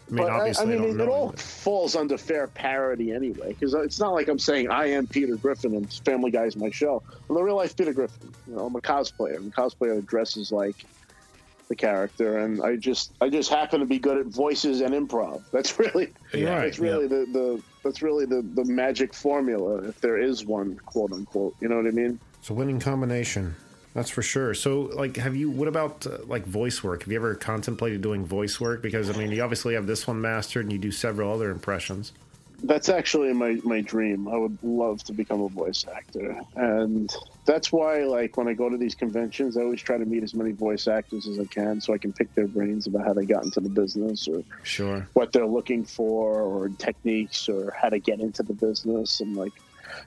I 0.09 0.13
mean, 0.13 0.25
but 0.25 0.31
I, 0.31 0.35
I 0.35 0.39
obviously, 0.39 0.65
I, 0.65 0.69
mean, 0.69 0.79
don't 0.83 1.01
it, 1.01 1.05
it 1.05 1.09
all 1.09 1.33
falls 1.33 1.97
under 1.97 2.19
fair 2.19 2.47
parody 2.47 3.13
anyway, 3.13 3.49
because 3.49 3.75
it's 3.75 3.99
not 3.99 4.13
like 4.13 4.29
I'm 4.29 4.39
saying 4.39 4.71
I 4.71 4.87
am 4.87 5.07
Peter 5.07 5.37
Griffin 5.37 5.75
and 5.75 5.91
Family 6.05 6.31
Guy 6.31 6.45
is 6.45 6.57
my 6.57 6.71
show. 6.71 7.03
I'm 7.29 7.35
the 7.35 7.43
real 7.43 7.57
life 7.57 7.77
Peter 7.77 7.93
Griffin. 7.93 8.33
You 8.47 8.57
know, 8.57 8.67
I'm 8.67 8.77
a 8.77 8.81
cosplayer. 8.81 9.37
I'm 9.37 9.49
a 9.49 9.51
cosplayer 9.51 9.97
that 9.97 10.07
dresses 10.07 10.53
like 10.53 10.85
the 11.69 11.75
character, 11.75 12.39
and 12.39 12.63
I 12.63 12.77
just 12.77 13.13
I 13.21 13.31
just 13.31 13.51
happen 13.51 13.81
to 13.81 13.87
be 13.87 13.99
good 13.99 14.19
at 14.19 14.27
voices 14.27 14.83
and 14.83 14.95
improv. 14.95 15.43
That's 15.53 15.79
really 15.79 16.13
Yeah, 16.33 16.61
that's 16.61 16.79
really 16.79 17.07
the, 17.07 17.27
the 17.33 17.63
that's 17.83 18.03
really 18.03 18.27
the, 18.27 18.43
the 18.55 18.65
magic 18.65 19.15
formula, 19.15 19.77
if 19.85 20.01
there 20.01 20.19
is 20.19 20.45
one, 20.45 20.77
quote 20.87 21.13
unquote. 21.13 21.55
You 21.61 21.69
know 21.69 21.77
what 21.77 21.87
I 21.87 21.91
mean? 21.91 22.19
It's 22.39 22.51
a 22.51 22.55
winning 22.55 22.81
combination. 22.81 23.55
That's 23.95 24.11
for 24.11 24.23
sure. 24.23 24.55
So, 24.55 24.91
like, 24.93 25.17
have 25.17 25.37
you? 25.37 25.51
What 25.51 25.69
about 25.69 26.07
uh, 26.07 26.19
like 26.27 26.45
voice 26.45 26.83
work? 26.83 27.05
Have 27.05 27.13
you 27.13 27.19
ever 27.19 27.35
contemplated 27.37 28.03
doing 28.03 28.27
voice 28.27 28.61
work? 28.61 28.83
Because 28.83 29.09
I 29.09 29.17
mean, 29.17 29.31
you 29.31 29.43
obviously 29.43 29.75
have 29.75 29.87
this 29.87 30.07
one 30.07 30.21
mastered, 30.21 30.65
and 30.65 30.73
you 30.73 30.79
do 30.79 30.91
several 30.91 31.33
other 31.33 31.51
impressions. 31.51 32.13
That's 32.63 32.89
actually 32.89 33.33
my, 33.35 33.61
my 33.63 33.83
dream. 33.83 34.27
I 34.27 34.37
would 34.37 34.57
love 34.63 35.05
to 35.05 35.13
become 35.13 35.43
a 35.43 35.49
voice 35.49 35.85
actor. 35.95 36.41
And 36.57 37.15
that's 37.45 37.71
why, 37.71 38.05
like, 38.05 38.39
when 38.39 38.49
I 38.49 38.55
go 38.55 38.71
to 38.71 38.79
these 38.79 38.95
conventions, 38.95 39.59
I 39.59 39.63
always 39.63 39.83
try 39.83 39.99
to 39.99 40.05
meet 40.07 40.23
as 40.23 40.35
many 40.35 40.53
voice 40.53 40.89
actors 40.89 41.27
as 41.27 41.39
I 41.39 41.45
can 41.45 41.81
so 41.83 41.93
I 41.93 41.99
can 41.99 42.13
pick 42.15 42.35
their 42.35 42.47
brains 42.47 42.87
about 42.87 43.05
how 43.05 43.13
they 43.13 43.27
got 43.27 43.45
into 43.45 43.61
the 43.61 43.69
business 43.69 44.27
or 44.29 44.43
Sure. 44.63 45.07
what 45.13 45.31
they're 45.33 45.47
looking 45.47 45.85
for 45.85 46.41
or 46.41 46.71
techniques 46.79 47.51
or 47.51 47.71
how 47.79 47.91
to 47.91 47.99
get 47.99 48.21
into 48.21 48.43
the 48.43 48.55
business. 48.55 49.21
And, 49.21 49.37
like, 49.37 49.53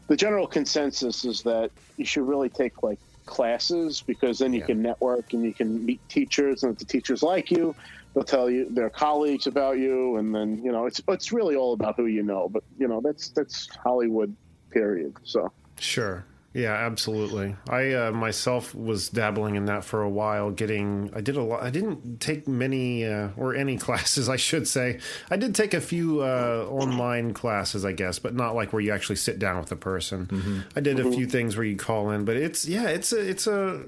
the 0.08 0.16
general 0.16 0.48
consensus 0.48 1.26
is 1.26 1.44
that 1.44 1.70
you 1.98 2.06
should 2.06 2.28
really 2.28 2.50
take 2.50 2.82
like 2.82 2.98
classes 3.28 4.02
because 4.02 4.40
then 4.40 4.54
you 4.54 4.64
can 4.64 4.82
network 4.82 5.34
and 5.34 5.44
you 5.44 5.54
can 5.54 5.86
meet 5.86 6.02
teachers, 6.10 6.64
and 6.64 6.74
if 6.74 6.80
the 6.80 6.86
teachers 6.86 7.22
like 7.22 7.52
you, 7.52 7.76
they'll 8.14 8.24
tell 8.24 8.50
you 8.50 8.68
their 8.72 8.90
colleagues 8.90 9.46
about 9.46 9.78
you, 9.78 10.18
and 10.18 10.34
then 10.34 10.64
you 10.64 10.72
know 10.72 10.88
it's 10.88 11.02
it's 11.08 11.32
really 11.32 11.56
all 11.56 11.74
about 11.74 11.96
who 11.96 12.08
you 12.08 12.24
know. 12.24 12.50
But 12.50 12.64
you 12.80 12.88
know 12.88 13.02
that's 13.02 13.30
that's 13.30 13.68
Hollywood, 13.84 14.36
period. 14.72 15.14
So 15.24 15.52
Sure. 15.80 16.26
Yeah, 16.58 16.74
absolutely. 16.74 17.56
I 17.70 17.94
uh, 17.94 18.12
myself 18.12 18.74
was 18.74 19.10
dabbling 19.10 19.54
in 19.54 19.66
that 19.66 19.84
for 19.84 20.02
a 20.02 20.10
while. 20.10 20.50
Getting, 20.50 21.12
I 21.14 21.22
did 21.22 21.38
a 21.38 21.44
lot. 21.44 21.62
I 21.62 21.70
didn't 21.70 22.20
take 22.20 22.48
many 22.48 23.06
uh, 23.06 23.30
or 23.38 23.54
any 23.54 23.78
classes, 23.88 24.28
I 24.28 24.38
should 24.38 24.68
say. 24.68 25.00
I 25.30 25.38
did 25.38 25.54
take 25.54 25.76
a 25.76 25.82
few 25.82 26.22
uh, 26.22 26.66
online 26.68 27.36
classes, 27.36 27.86
I 27.86 27.92
guess, 27.92 28.18
but 28.18 28.34
not 28.34 28.56
like 28.56 28.74
where 28.74 28.82
you 28.82 28.92
actually 28.92 29.18
sit 29.18 29.38
down 29.38 29.60
with 29.60 29.72
a 29.72 29.76
person. 29.76 30.66
I 30.76 30.80
did 30.80 31.00
a 31.00 31.12
few 31.12 31.28
things 31.28 31.56
where 31.56 31.66
you 31.66 31.78
call 31.78 32.10
in, 32.10 32.26
but 32.26 32.38
it's 32.38 32.68
yeah, 32.68 32.88
it's 32.88 33.14
a 33.14 33.20
it's 33.20 33.46
a 33.46 33.84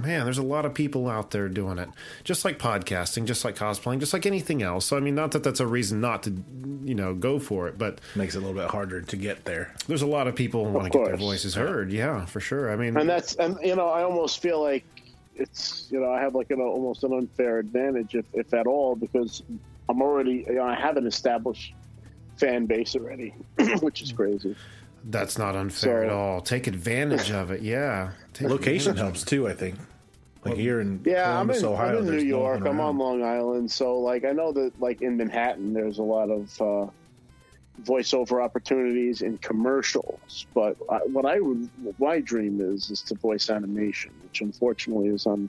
man. 0.00 0.24
There's 0.24 0.38
a 0.38 0.42
lot 0.42 0.64
of 0.64 0.74
people 0.74 1.08
out 1.08 1.30
there 1.30 1.48
doing 1.48 1.78
it, 1.78 1.88
just 2.24 2.44
like 2.44 2.58
podcasting, 2.58 3.24
just 3.26 3.44
like 3.44 3.56
cosplaying, 3.56 4.00
just 4.00 4.12
like 4.12 4.26
anything 4.26 4.62
else. 4.62 4.86
So 4.86 4.96
I 4.96 5.00
mean, 5.00 5.14
not 5.14 5.32
that 5.32 5.42
that's 5.44 5.60
a 5.60 5.66
reason 5.66 6.00
not 6.00 6.22
to 6.24 6.34
you 6.84 6.94
know 6.94 7.14
go 7.14 7.38
for 7.38 7.68
it, 7.68 7.78
but 7.78 8.00
Makes 8.16 8.34
it 8.34 8.38
a 8.38 8.40
little 8.40 8.60
bit 8.60 8.70
harder 8.70 9.02
to 9.02 9.16
get 9.16 9.44
there. 9.44 9.74
there's 9.86 10.02
a 10.02 10.06
lot 10.06 10.26
of 10.26 10.34
people 10.34 10.64
who 10.64 10.70
want 10.72 10.92
to 10.92 10.98
get 10.98 11.06
their 11.06 11.16
voices 11.16 11.54
heard. 11.54 11.92
Yeah, 11.92 12.24
for 12.26 12.40
sure. 12.40 12.70
I 12.72 12.76
mean, 12.76 12.96
and 12.96 13.08
that's 13.08 13.34
and 13.36 13.56
you 13.62 13.76
know 13.76 13.88
I 13.88 14.02
almost 14.02 14.40
feel 14.42 14.62
like 14.62 14.84
it's 15.36 15.86
you 15.90 16.00
know 16.00 16.10
I 16.12 16.20
have 16.20 16.34
like 16.34 16.50
an 16.50 16.60
almost 16.60 17.04
an 17.04 17.12
unfair 17.12 17.58
advantage 17.58 18.14
if 18.14 18.24
if 18.32 18.52
at 18.54 18.66
all 18.66 18.94
because 18.96 19.42
I'm 19.88 20.02
already 20.02 20.44
you 20.46 20.54
know 20.54 20.64
I 20.64 20.74
have 20.74 20.96
an 20.96 21.06
established 21.06 21.74
fan 22.36 22.66
base 22.66 22.96
already, 22.96 23.34
which 23.80 24.02
is 24.02 24.12
crazy. 24.12 24.56
That's 25.04 25.38
not 25.38 25.56
unfair 25.56 26.02
So- 26.02 26.06
at 26.06 26.12
all. 26.12 26.40
Take 26.42 26.66
advantage 26.66 27.30
of 27.30 27.50
it. 27.50 27.62
Yeah. 27.62 28.10
Take 28.34 28.48
Location 28.48 28.96
helps 28.96 29.24
too, 29.24 29.48
I 29.48 29.54
think. 29.54 29.76
Like 30.44 30.56
here 30.56 30.80
in 30.80 31.00
Yeah, 31.04 31.38
I'm 31.38 31.50
in, 31.50 31.64
Ohio, 31.64 31.98
I'm 31.98 32.04
in 32.08 32.10
New 32.16 32.16
no 32.18 32.22
York. 32.22 32.60
one 32.60 32.68
I'm 32.68 32.80
on. 32.80 32.98
Long 32.98 33.22
Island, 33.22 33.70
so 33.70 33.98
like 33.98 34.24
I 34.24 34.32
know 34.32 34.52
that 34.52 34.72
like 34.80 35.02
in 35.02 35.16
Manhattan, 35.16 35.74
there's 35.74 35.98
a 35.98 36.02
lot 36.02 36.30
of 36.30 36.60
uh, 36.62 36.86
voiceover 37.82 38.42
opportunities 38.42 39.22
in 39.22 39.38
commercials. 39.38 40.46
But 40.54 40.76
I, 40.90 40.98
what 40.98 41.26
I 41.26 41.40
would, 41.40 41.68
what 41.82 41.98
my 42.00 42.20
dream 42.20 42.60
is 42.60 42.90
is 42.90 43.00
to 43.02 43.14
voice 43.14 43.50
animation, 43.50 44.12
which 44.22 44.40
unfortunately 44.40 45.08
is 45.08 45.26
on 45.26 45.48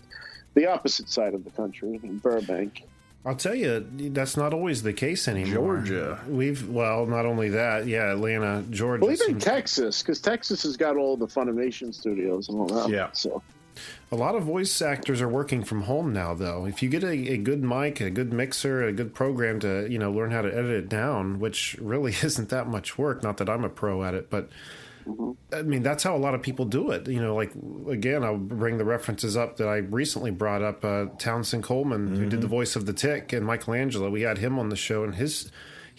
the 0.56 0.66
opposite 0.68 1.10
side 1.10 1.34
of 1.34 1.44
the 1.46 1.52
country 1.52 2.00
in 2.04 2.18
Burbank. 2.18 2.84
I'll 3.24 3.36
tell 3.36 3.54
you, 3.54 3.88
that's 4.10 4.36
not 4.36 4.52
always 4.52 4.82
the 4.82 4.94
case 4.94 5.28
anymore. 5.28 5.78
Georgia. 5.78 6.20
We've 6.28 6.68
well, 6.68 7.06
not 7.06 7.26
only 7.28 7.50
that, 7.50 7.86
yeah, 7.86 8.12
Atlanta, 8.12 8.64
Georgia. 8.72 9.06
Well, 9.06 9.14
even 9.14 9.28
seems- 9.28 9.44
Texas, 9.44 10.02
because 10.02 10.20
Texas 10.20 10.64
has 10.64 10.76
got 10.76 10.98
all 10.98 11.16
the 11.16 11.28
Funimation 11.28 11.94
studios 11.94 12.50
and 12.50 12.60
all 12.60 12.66
that. 12.68 12.90
Yeah. 12.90 13.10
So 13.14 13.44
a 14.12 14.16
lot 14.16 14.36
of 14.36 14.44
voice 14.44 14.82
actors 14.82 15.22
are 15.22 15.30
working 15.30 15.64
from 15.64 15.84
home 15.84 16.12
now, 16.12 16.34
though. 16.34 16.66
If 16.66 16.84
you 16.84 16.90
get 16.90 17.04
a, 17.04 17.12
a 17.12 17.38
good 17.38 17.64
mic, 17.64 18.02
a 18.02 18.10
good 18.10 18.34
mixer, 18.34 18.84
a 18.84 18.92
good 18.92 19.14
program 19.14 19.60
to 19.62 19.88
you 19.90 19.98
know 19.98 20.12
learn 20.12 20.32
how 20.32 20.42
to 20.42 20.50
edit 20.50 20.72
it 20.72 20.90
down, 20.90 21.40
which 21.40 21.76
really 21.80 22.12
isn't 22.24 22.50
that 22.50 22.68
much 22.68 22.98
work. 22.98 23.24
Not 23.24 23.38
that 23.38 23.50
I'm 23.50 23.64
a 23.64 23.70
pro 23.70 24.04
at 24.04 24.14
it, 24.14 24.30
but 24.30 24.50
I 25.52 25.64
mean 25.64 25.82
that's 25.82 26.04
how 26.04 26.16
a 26.16 26.20
lot 26.20 26.36
of 26.36 26.42
people 26.42 26.66
do 26.66 26.92
it. 26.92 27.08
You 27.08 27.22
know, 27.22 27.36
like 27.36 27.54
again, 27.90 28.24
I'll 28.24 28.38
bring 28.38 28.78
the 28.78 28.86
references 28.86 29.38
up 29.38 29.58
that 29.58 29.68
I 29.68 29.78
recently 29.78 30.32
brought 30.32 30.62
up. 30.62 30.84
Uh, 30.84 31.06
Townsend 31.18 31.64
Coleman, 31.64 32.16
who 32.16 32.30
did 32.30 32.42
the 32.42 32.48
voice 32.48 32.76
of 32.76 32.86
the 32.86 32.94
Tick, 32.94 33.34
and 33.34 33.46
Michelangelo. 33.46 34.10
We 34.10 34.22
had 34.22 34.38
him 34.38 34.60
on 34.60 34.70
the 34.70 34.76
show, 34.76 35.04
and 35.04 35.16
his 35.16 35.52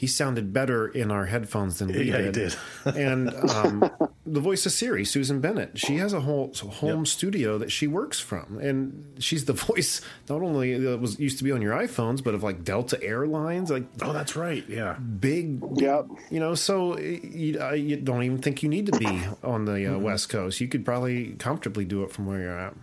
he 0.03 0.09
sounded 0.09 0.53
better 0.53 0.89
in 0.89 1.13
our 1.13 1.27
headphones 1.27 1.79
than 1.79 1.87
we 1.87 2.03
Yeah, 2.11 2.19
he 2.19 2.33
did. 2.33 2.35
did. 2.35 2.57
and 2.97 3.33
um, 3.53 3.89
the 4.27 4.41
voice 4.41 4.67
of 4.67 4.73
Siri, 4.73 5.05
Susan 5.05 5.41
Bennett, 5.41 5.79
she 5.79 5.99
has 5.99 6.13
a 6.13 6.19
whole 6.21 6.53
home 6.55 7.07
studio 7.07 7.57
that 7.59 7.71
she 7.71 7.87
works 7.87 8.19
from, 8.19 8.59
and 8.61 9.15
she's 9.21 9.45
the 9.45 9.53
voice 9.69 10.01
not 10.29 10.43
only 10.43 10.77
that 10.77 10.99
was 11.01 11.21
used 11.21 11.39
to 11.39 11.45
be 11.45 11.53
on 11.53 11.63
your 11.63 11.73
iPhones, 11.73 12.21
but 12.21 12.35
of 12.35 12.43
like 12.43 12.65
Delta 12.65 13.01
Airlines, 13.01 13.71
like 13.71 13.85
Oh, 14.03 14.13
that's 14.13 14.35
right. 14.35 14.65
Yeah. 14.69 14.95
big, 14.95 15.63
Yep. 15.77 16.07
you 16.33 16.41
know. 16.41 16.57
So 16.57 16.99
you, 16.99 17.61
uh, 17.61 17.71
you 17.75 17.95
don't 17.97 18.25
even 18.25 18.39
think 18.39 18.65
you 18.65 18.69
need 18.69 18.87
to 18.87 18.99
be 18.99 19.23
on 19.45 19.67
the 19.67 19.95
uh, 19.95 19.99
West 19.99 20.31
Coast. 20.31 20.61
You 20.61 20.67
could 20.67 20.85
probably 20.85 21.35
comfortably 21.39 21.85
do 21.85 22.03
it 22.03 22.11
from 22.11 22.27
where 22.27 22.41
you're 22.41 22.59
at. 22.59 22.75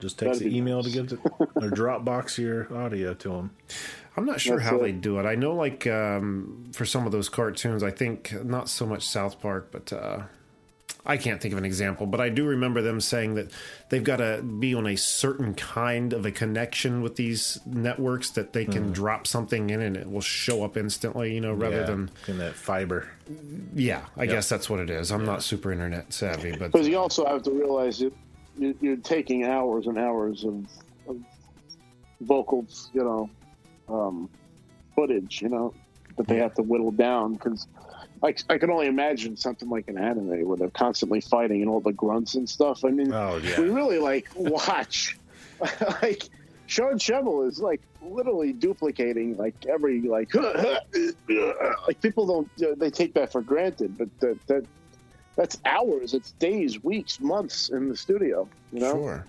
Just 0.00 0.18
takes 0.18 0.38
That'd 0.38 0.46
the 0.46 0.50
be 0.52 0.56
email 0.58 0.82
to 0.82 0.90
give 0.90 1.12
it 1.12 1.18
or 1.38 1.70
Dropbox 1.70 2.38
your 2.38 2.74
audio 2.74 3.12
to 3.12 3.28
them. 3.28 3.50
I'm 4.16 4.24
not 4.24 4.40
sure 4.40 4.56
That's 4.56 4.70
how 4.70 4.76
it. 4.76 4.82
they 4.82 4.92
do 4.92 5.18
it. 5.18 5.26
I 5.26 5.34
know, 5.34 5.54
like 5.54 5.86
um, 5.86 6.64
for 6.72 6.86
some 6.86 7.06
of 7.06 7.12
those 7.12 7.28
cartoons, 7.28 7.82
I 7.82 7.90
think 7.90 8.32
not 8.44 8.68
so 8.68 8.86
much 8.86 9.06
South 9.06 9.40
Park, 9.40 9.68
but 9.70 9.92
uh, 9.92 10.22
I 11.04 11.18
can't 11.18 11.40
think 11.40 11.52
of 11.52 11.58
an 11.58 11.64
example. 11.64 12.06
But 12.06 12.20
I 12.20 12.30
do 12.30 12.46
remember 12.46 12.80
them 12.80 13.00
saying 13.00 13.34
that 13.34 13.50
they've 13.90 14.02
got 14.02 14.16
to 14.16 14.42
be 14.42 14.74
on 14.74 14.86
a 14.86 14.96
certain 14.96 15.54
kind 15.54 16.12
of 16.12 16.24
a 16.24 16.32
connection 16.32 17.02
with 17.02 17.16
these 17.16 17.58
networks 17.66 18.30
that 18.30 18.52
they 18.54 18.64
can 18.64 18.92
drop 18.92 19.26
something 19.26 19.70
in 19.70 19.82
and 19.82 19.96
it 19.96 20.10
will 20.10 20.20
show 20.20 20.64
up 20.64 20.76
instantly. 20.76 21.34
You 21.34 21.42
know, 21.42 21.52
rather 21.52 21.80
yeah, 21.80 21.86
than 21.86 22.10
in 22.26 22.38
that 22.38 22.54
fiber. 22.54 23.08
yeah. 23.74 24.02
I 24.16 24.26
guess 24.26 24.48
that's 24.48 24.68
what 24.70 24.80
it 24.80 24.90
is. 24.90 25.12
I'm 25.12 25.26
not 25.26 25.42
super 25.42 25.72
internet 25.72 26.12
savvy, 26.12 26.52
but 26.52 26.72
Because 26.72 26.88
you 26.88 26.98
also 26.98 27.26
have 27.26 27.42
to 27.42 27.50
realize 27.50 27.98
that 27.98 28.12
you're 28.80 28.96
taking 28.96 29.44
hours 29.44 29.86
and 29.86 29.98
hours 29.98 30.44
of, 30.44 30.66
of 31.06 31.18
vocals, 32.22 32.90
you 32.94 33.04
know, 33.04 33.28
um, 33.88 34.28
footage, 34.94 35.42
you 35.42 35.48
know, 35.48 35.74
that 36.16 36.26
they 36.26 36.36
have 36.38 36.54
to 36.54 36.62
whittle 36.62 36.90
down. 36.92 37.34
Because 37.34 37.66
I, 38.22 38.34
I 38.48 38.58
can 38.58 38.70
only 38.70 38.86
imagine 38.86 39.36
something 39.36 39.68
like 39.68 39.88
an 39.88 39.98
anime 39.98 40.46
where 40.46 40.56
they're 40.56 40.70
constantly 40.70 41.20
fighting 41.20 41.60
and 41.62 41.70
all 41.70 41.80
the 41.80 41.92
grunts 41.92 42.34
and 42.34 42.48
stuff. 42.48 42.84
I 42.84 42.90
mean, 42.90 43.12
Oh, 43.12 43.36
yeah. 43.36 43.60
we 43.60 43.68
really 43.68 43.98
like 43.98 44.28
watch. 44.34 45.18
like, 46.02 46.22
Sean 46.66 46.98
Schemmel 46.98 47.46
is 47.48 47.60
like 47.60 47.80
literally 48.02 48.52
duplicating 48.52 49.36
like 49.36 49.54
every 49.66 50.00
like 50.02 50.32
like 50.34 52.00
people 52.02 52.26
don't 52.26 52.78
they 52.80 52.90
take 52.90 53.14
that 53.14 53.30
for 53.32 53.40
granted, 53.40 53.96
but 53.96 54.08
that 54.20 54.46
that 54.48 54.64
that's 55.36 55.58
hours, 55.64 56.12
it's 56.14 56.32
days, 56.32 56.82
weeks, 56.82 57.20
months 57.20 57.68
in 57.68 57.88
the 57.88 57.96
studio. 57.96 58.48
You 58.72 58.80
know, 58.80 58.92
sure. 58.94 59.26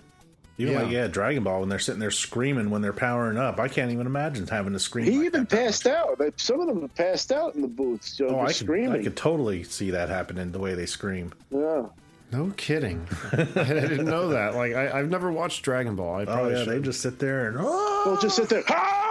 Even 0.58 0.74
Yeah. 0.74 0.82
like 0.82 0.90
yeah, 0.92 1.06
Dragon 1.06 1.44
Ball 1.44 1.60
when 1.60 1.68
they're 1.68 1.78
sitting 1.78 2.00
there 2.00 2.10
screaming 2.10 2.68
when 2.70 2.82
they're 2.82 2.92
powering 2.92 3.38
up. 3.38 3.60
I 3.60 3.68
can't 3.68 3.92
even 3.92 4.06
imagine 4.06 4.46
having 4.46 4.72
to 4.72 4.78
scream. 4.80 5.04
he 5.06 5.12
like 5.16 5.26
even 5.26 5.40
that 5.42 5.50
that 5.50 5.56
passed 5.66 5.86
out. 5.86 6.20
Some 6.36 6.60
of 6.60 6.66
them 6.66 6.80
have 6.82 6.94
passed 6.96 7.30
out 7.32 7.54
in 7.54 7.62
the 7.62 7.68
booths, 7.68 8.18
you 8.18 8.26
know, 8.26 8.32
much. 8.32 8.38
Oh, 8.40 8.42
I 8.44 8.46
just 8.48 8.58
could, 8.60 8.66
screaming. 8.66 9.00
I 9.00 9.04
could 9.04 9.16
totally 9.16 9.62
see 9.62 9.90
that 9.92 10.08
happening 10.08 10.50
the 10.52 10.58
way 10.58 10.74
they 10.74 10.86
scream. 10.86 11.32
Yeah. 11.50 11.84
No 12.32 12.52
kidding. 12.56 13.06
I 13.32 13.36
didn't 13.44 14.04
know 14.04 14.28
that. 14.30 14.54
Like 14.56 14.74
I, 14.74 14.98
I've 14.98 15.08
never 15.08 15.30
watched 15.32 15.62
Dragon 15.62 15.94
Ball. 15.96 16.16
I 16.16 16.22
Oh 16.22 16.26
probably 16.26 16.54
yeah, 16.58 16.64
they 16.64 16.80
just 16.80 17.00
sit 17.00 17.18
there 17.20 17.48
and 17.48 17.56
oh 17.60 18.02
They'll 18.04 18.18
just 18.20 18.36
sit 18.36 18.48
there. 18.48 18.64
"Ah!" 18.68 19.04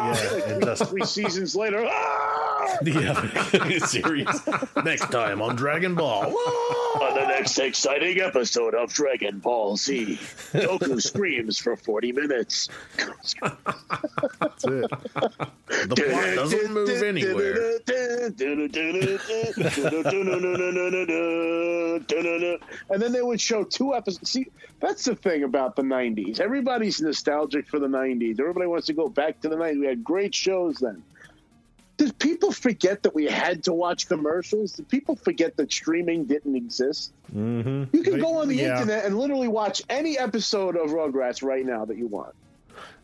Yeah, 0.46 0.54
and 0.54 0.64
just- 0.64 0.88
three 0.88 1.04
seasons 1.04 1.54
later. 1.54 1.84
"Ah!" 1.86 2.49
yeah, 2.84 3.78
serious. 3.86 4.40
Next 4.84 5.10
time 5.10 5.42
on 5.42 5.56
Dragon 5.56 5.94
Ball. 5.94 6.26
On 7.00 7.14
the 7.14 7.26
next 7.28 7.56
exciting 7.58 8.20
episode 8.20 8.74
of 8.74 8.92
Dragon 8.92 9.38
Ball 9.38 9.76
Z, 9.76 10.18
Goku 10.52 11.00
screams 11.00 11.56
for 11.58 11.76
40 11.76 12.12
minutes. 12.12 12.68
That's 12.96 13.34
it. 14.64 14.90
The 14.90 15.94
plot 15.94 16.34
doesn't 16.34 16.72
move 16.72 17.02
anywhere. 17.02 17.78
And 22.90 23.00
then 23.00 23.12
they 23.12 23.22
would 23.22 23.40
show 23.40 23.62
two 23.62 23.94
episodes. 23.94 24.30
See, 24.30 24.48
that's 24.80 25.04
the 25.04 25.14
thing 25.14 25.44
about 25.44 25.76
the 25.76 25.82
90s. 25.82 26.40
Everybody's 26.40 27.00
nostalgic 27.00 27.68
for 27.68 27.78
the 27.78 27.86
90s. 27.86 28.40
Everybody 28.40 28.66
wants 28.66 28.86
to 28.88 28.94
go 28.94 29.08
back 29.08 29.40
to 29.42 29.48
the 29.48 29.56
90s. 29.56 29.80
We 29.80 29.86
had 29.86 30.02
great 30.02 30.34
shows 30.34 30.78
then. 30.78 31.02
Did 32.00 32.18
people 32.18 32.50
forget 32.50 33.02
that 33.02 33.14
we 33.14 33.26
had 33.26 33.64
to 33.64 33.74
watch 33.74 34.08
commercials? 34.08 34.72
Did 34.72 34.88
people 34.88 35.16
forget 35.16 35.58
that 35.58 35.70
streaming 35.70 36.24
didn't 36.24 36.56
exist? 36.56 37.12
Mm-hmm. 37.30 37.94
You 37.94 38.02
can 38.02 38.18
go 38.18 38.38
on 38.38 38.48
the 38.48 38.56
Yeah. 38.56 38.72
internet 38.80 39.04
and 39.04 39.18
literally 39.18 39.48
watch 39.48 39.82
any 39.90 40.16
episode 40.18 40.76
of 40.76 40.92
Rugrats 40.92 41.42
right 41.42 41.64
now 41.64 41.84
that 41.84 41.98
you 41.98 42.06
want. 42.06 42.34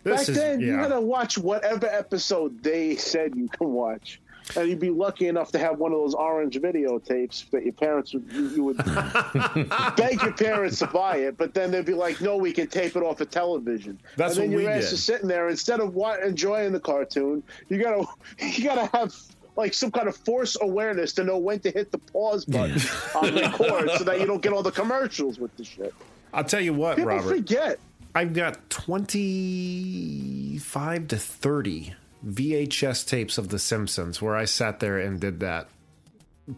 This 0.02 0.20
Back 0.20 0.28
is- 0.30 0.34
then, 0.36 0.60
you 0.60 0.72
had 0.78 0.88
to 0.88 1.00
watch 1.02 1.36
whatever 1.36 1.86
episode 1.86 2.62
they 2.62 2.96
said 2.96 3.36
you 3.36 3.48
can 3.48 3.68
watch. 3.74 4.18
And 4.54 4.68
you'd 4.68 4.78
be 4.78 4.90
lucky 4.90 5.26
enough 5.26 5.50
to 5.52 5.58
have 5.58 5.78
one 5.78 5.92
of 5.92 5.98
those 5.98 6.14
orange 6.14 6.56
videotapes 6.60 7.50
that 7.50 7.64
your 7.64 7.72
parents 7.72 8.14
would, 8.14 8.30
you, 8.32 8.48
you 8.50 8.62
would 8.64 8.76
beg 9.96 10.22
your 10.22 10.32
parents 10.34 10.78
to 10.78 10.86
buy 10.86 11.16
it, 11.16 11.36
but 11.36 11.52
then 11.52 11.70
they'd 11.72 11.84
be 11.84 11.94
like, 11.94 12.20
no, 12.20 12.36
we 12.36 12.52
can 12.52 12.68
tape 12.68 12.94
it 12.96 13.02
off 13.02 13.20
of 13.20 13.28
television. 13.30 13.98
That's 14.16 14.36
and 14.36 14.44
then 14.44 14.52
what 14.52 14.60
your 14.62 14.70
we 14.70 14.76
ass 14.76 14.84
did. 14.84 14.92
is 14.94 15.02
sitting 15.04 15.26
there, 15.28 15.48
instead 15.48 15.80
of 15.80 15.94
wa- 15.94 16.16
enjoying 16.24 16.72
the 16.72 16.78
cartoon, 16.80 17.42
you 17.68 17.82
gotta, 17.82 18.06
you 18.38 18.62
gotta 18.64 18.88
have 18.96 19.12
like 19.56 19.74
some 19.74 19.90
kind 19.90 20.06
of 20.06 20.16
force 20.16 20.56
awareness 20.60 21.12
to 21.14 21.24
know 21.24 21.38
when 21.38 21.58
to 21.60 21.70
hit 21.70 21.90
the 21.90 21.98
pause 21.98 22.44
button 22.44 22.78
on 23.14 23.34
record 23.34 23.90
so 23.98 24.04
that 24.04 24.20
you 24.20 24.26
don't 24.26 24.42
get 24.42 24.52
all 24.52 24.62
the 24.62 24.70
commercials 24.70 25.38
with 25.40 25.56
the 25.56 25.64
shit. 25.64 25.92
I'll 26.32 26.44
tell 26.44 26.60
you 26.60 26.74
what, 26.74 26.96
People 26.96 27.10
Robert. 27.12 27.28
forget. 27.36 27.78
I've 28.14 28.32
got 28.34 28.70
25 28.70 31.08
to 31.08 31.16
30 31.18 31.94
VHS 32.24 33.06
tapes 33.08 33.38
of 33.38 33.48
The 33.48 33.58
Simpsons 33.58 34.20
where 34.22 34.36
I 34.36 34.44
sat 34.44 34.80
there 34.80 34.98
and 34.98 35.20
did 35.20 35.40
that. 35.40 35.68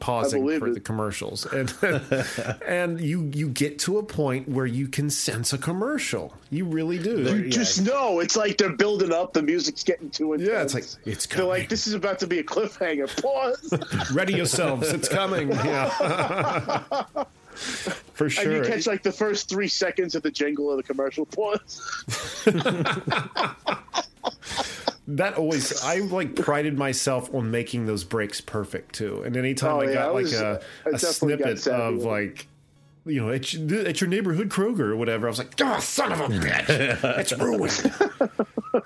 pausing 0.01 0.47
for 0.59 0.69
it. 0.69 0.75
the 0.75 0.81
commercials, 0.81 1.47
and 1.47 1.73
and 2.67 3.01
you 3.01 3.31
you 3.35 3.49
get 3.49 3.79
to 3.81 3.97
a 3.99 4.03
point 4.03 4.47
where 4.49 4.67
you 4.67 4.87
can 4.87 5.09
sense 5.09 5.53
a 5.55 5.59
commercial. 5.59 6.35
You 6.51 6.67
really 6.67 6.99
do. 6.99 7.23
You 7.23 7.49
just 7.49 7.81
know 7.83 8.21
it's 8.21 8.37
like 8.37 8.59
they're 8.59 8.77
building 8.77 9.13
up. 9.13 9.33
The 9.33 9.43
music's 9.43 9.83
getting 9.83 10.11
too 10.11 10.35
intense. 10.35 10.51
Yeah, 10.51 10.63
it's 10.63 10.75
like, 10.75 10.85
it's 11.07 11.27
They're 11.27 11.45
like, 11.45 11.69
this 11.71 11.87
is 11.87 11.95
about 11.95 12.19
to 12.19 12.27
be 12.27 12.39
a 12.39 12.45
cliffhanger. 12.45 13.09
Pause. 13.23 14.13
Ready 14.15 14.35
yourselves, 14.35 14.91
it's 14.91 15.09
coming. 15.09 15.51
Yeah. 15.65 17.15
For 18.15 18.31
sure 18.31 18.45
And 18.45 18.65
you 18.65 18.71
catch 18.73 18.87
like 18.87 19.03
the 19.03 19.11
first 19.11 19.49
three 19.49 19.67
seconds 19.67 20.15
of 20.15 20.23
the 20.23 20.31
jingle 20.31 20.71
of 20.71 20.77
the 20.77 20.83
commercial. 20.85 21.27
Pause. 21.27 22.05
That 25.09 25.35
always 25.39 25.83
I 25.83 25.99
like 26.01 26.37
prided 26.37 26.77
myself 26.79 27.35
on 27.35 27.51
making 27.51 27.87
those 27.87 28.05
breaks 28.05 28.41
perfect 28.41 28.95
too. 28.95 29.23
And 29.23 29.37
anytime 29.37 29.73
Oh, 29.77 29.81
I 29.81 29.85
yeah, 29.85 29.95
got 29.95 30.09
I 30.09 30.11
like 30.11 30.23
was- 30.25 30.41
a, 30.41 30.61
I 30.87 30.89
a 30.91 30.93
definitely 30.93 31.37
got 31.39 31.59
snippet 31.59 31.67
of 31.81 31.95
like 32.05 32.47
you 33.07 33.23
know, 33.23 33.31
at, 33.33 33.55
your- 33.55 33.87
at 33.87 34.01
your 34.03 34.11
neighborhood 34.11 34.51
Kroger 34.51 34.81
or 34.81 34.97
whatever, 34.97 35.27
I 35.29 35.31
was 35.31 35.39
like, 35.39 35.55
"Oh, 35.63 35.79
son 35.81 36.13
of 36.13 36.21
a 36.21 36.25
bitch, 36.29 37.19
it's 37.19 37.33
ruined." 37.33 38.45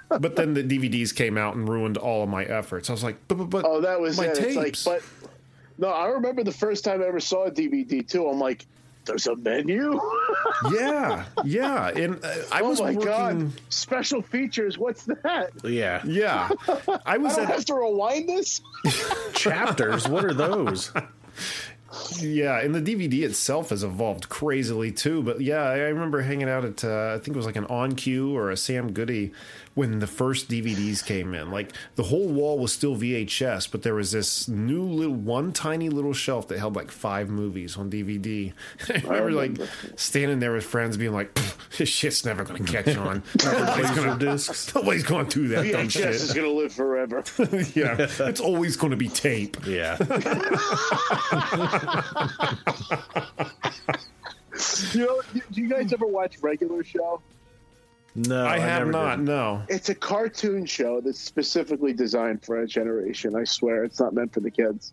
but 0.20 0.36
then 0.36 0.54
the 0.54 0.62
DVDs 0.62 1.12
came 1.14 1.36
out 1.36 1.56
and 1.56 1.68
ruined 1.68 1.96
all 1.96 2.22
of 2.22 2.28
my 2.28 2.44
efforts. 2.44 2.88
I 2.88 2.92
was 2.92 3.02
like, 3.02 3.16
"But, 3.26 3.36
but, 3.38 3.50
but 3.50 3.64
Oh, 3.66 3.80
that 3.80 4.00
was 4.00 4.16
my 4.18 4.26
it. 4.26 4.34
tapes." 4.36 4.56
It's 4.56 4.86
like, 4.86 5.02
but 5.02 5.30
no, 5.78 5.88
I 5.88 6.06
remember 6.08 6.44
the 6.44 6.52
first 6.52 6.84
time 6.84 7.02
I 7.02 7.06
ever 7.06 7.18
saw 7.18 7.46
a 7.46 7.50
DVD 7.50 8.06
too. 8.08 8.28
I'm 8.28 8.38
like, 8.38 8.64
there's 9.04 9.26
a 9.26 9.36
menu. 9.36 10.00
yeah, 10.72 11.24
yeah, 11.44 11.88
and 11.88 12.24
uh, 12.24 12.34
I 12.50 12.60
oh 12.60 12.68
was 12.70 12.80
my 12.80 12.92
working. 12.92 13.00
god, 13.04 13.52
special 13.68 14.22
features. 14.22 14.78
What's 14.78 15.04
that? 15.04 15.50
Yeah. 15.64 16.02
Yeah, 16.04 16.48
I 16.68 16.98
I 17.06 17.16
was 17.18 17.36
don't 17.36 17.46
at 17.46 17.52
have 17.54 17.64
to 17.66 17.74
rewind 17.74 18.28
this. 18.28 18.60
Chapters. 19.34 20.08
What 20.08 20.24
are 20.24 20.34
those? 20.34 20.92
Yeah, 22.20 22.58
and 22.60 22.74
the 22.74 22.80
DVD 22.80 23.22
itself 23.24 23.68
has 23.68 23.84
evolved 23.84 24.28
crazily 24.30 24.92
too. 24.92 25.22
But 25.22 25.40
yeah, 25.42 25.62
I 25.62 25.76
remember 25.78 26.22
hanging 26.22 26.48
out 26.48 26.64
at 26.64 26.82
uh, 26.84 27.12
I 27.14 27.18
think 27.18 27.28
it 27.28 27.36
was 27.36 27.44
like 27.46 27.56
an 27.56 27.66
On 27.66 27.94
Cue 27.94 28.34
or 28.34 28.50
a 28.50 28.56
Sam 28.56 28.92
Goody 28.92 29.32
when 29.74 30.00
the 30.00 30.06
first 30.06 30.48
DVDs 30.50 31.04
came 31.04 31.34
in. 31.34 31.50
Like 31.50 31.72
the 31.94 32.02
whole 32.04 32.28
wall 32.28 32.58
was 32.58 32.72
still 32.72 32.96
VHS, 32.96 33.70
but 33.70 33.82
there 33.82 33.94
was 33.94 34.12
this 34.12 34.48
new 34.48 34.82
little 34.82 35.14
one 35.14 35.52
tiny 35.52 35.88
little 35.88 36.12
shelf 36.12 36.48
that 36.48 36.58
held 36.58 36.76
like 36.76 36.90
five 36.90 37.30
movies 37.30 37.76
on 37.76 37.90
DVD. 37.90 38.52
I 38.88 38.92
remember 38.94 39.32
like 39.32 39.58
standing 39.96 40.40
there 40.40 40.52
with 40.52 40.64
friends 40.64 40.96
being 40.96 41.12
like, 41.12 41.34
"This 41.78 41.88
shit's 41.88 42.24
never 42.24 42.44
going 42.44 42.64
to 42.64 42.72
catch 42.72 42.96
on. 42.96 43.22
Nobody's 43.44 43.90
going 43.92 44.18
to 44.18 44.24
discs. 44.24 44.74
Nobody's 44.74 45.04
going 45.04 45.26
to 45.26 45.42
do 45.42 45.48
that 45.48 45.72
dumb 45.72 45.86
VHS 45.88 46.08
is 46.10 46.32
gonna 46.34 46.48
live 46.48 46.72
forever. 46.72 47.24
yeah, 47.74 47.96
it's 48.28 48.40
always 48.40 48.76
going 48.76 48.90
to 48.90 48.96
be 48.96 49.08
tape." 49.08 49.56
Yeah. 49.66 49.96
you 54.92 55.06
know, 55.06 55.20
do 55.50 55.60
you 55.62 55.68
guys 55.68 55.92
ever 55.92 56.06
watch 56.06 56.36
Regular 56.42 56.84
Show? 56.84 57.20
No, 58.14 58.44
I 58.46 58.58
have 58.58 58.80
never 58.88 58.92
not. 58.92 59.16
did. 59.16 59.24
No. 59.24 59.62
It's 59.70 59.88
a 59.88 59.94
cartoon 59.94 60.66
show 60.66 61.00
that's 61.00 61.18
specifically 61.18 61.94
designed 61.94 62.44
for 62.44 62.60
a 62.60 62.66
generation. 62.66 63.34
I 63.34 63.44
swear, 63.44 63.84
it's 63.84 63.98
not 63.98 64.12
meant 64.12 64.34
for 64.34 64.40
the 64.40 64.50
kids. 64.50 64.92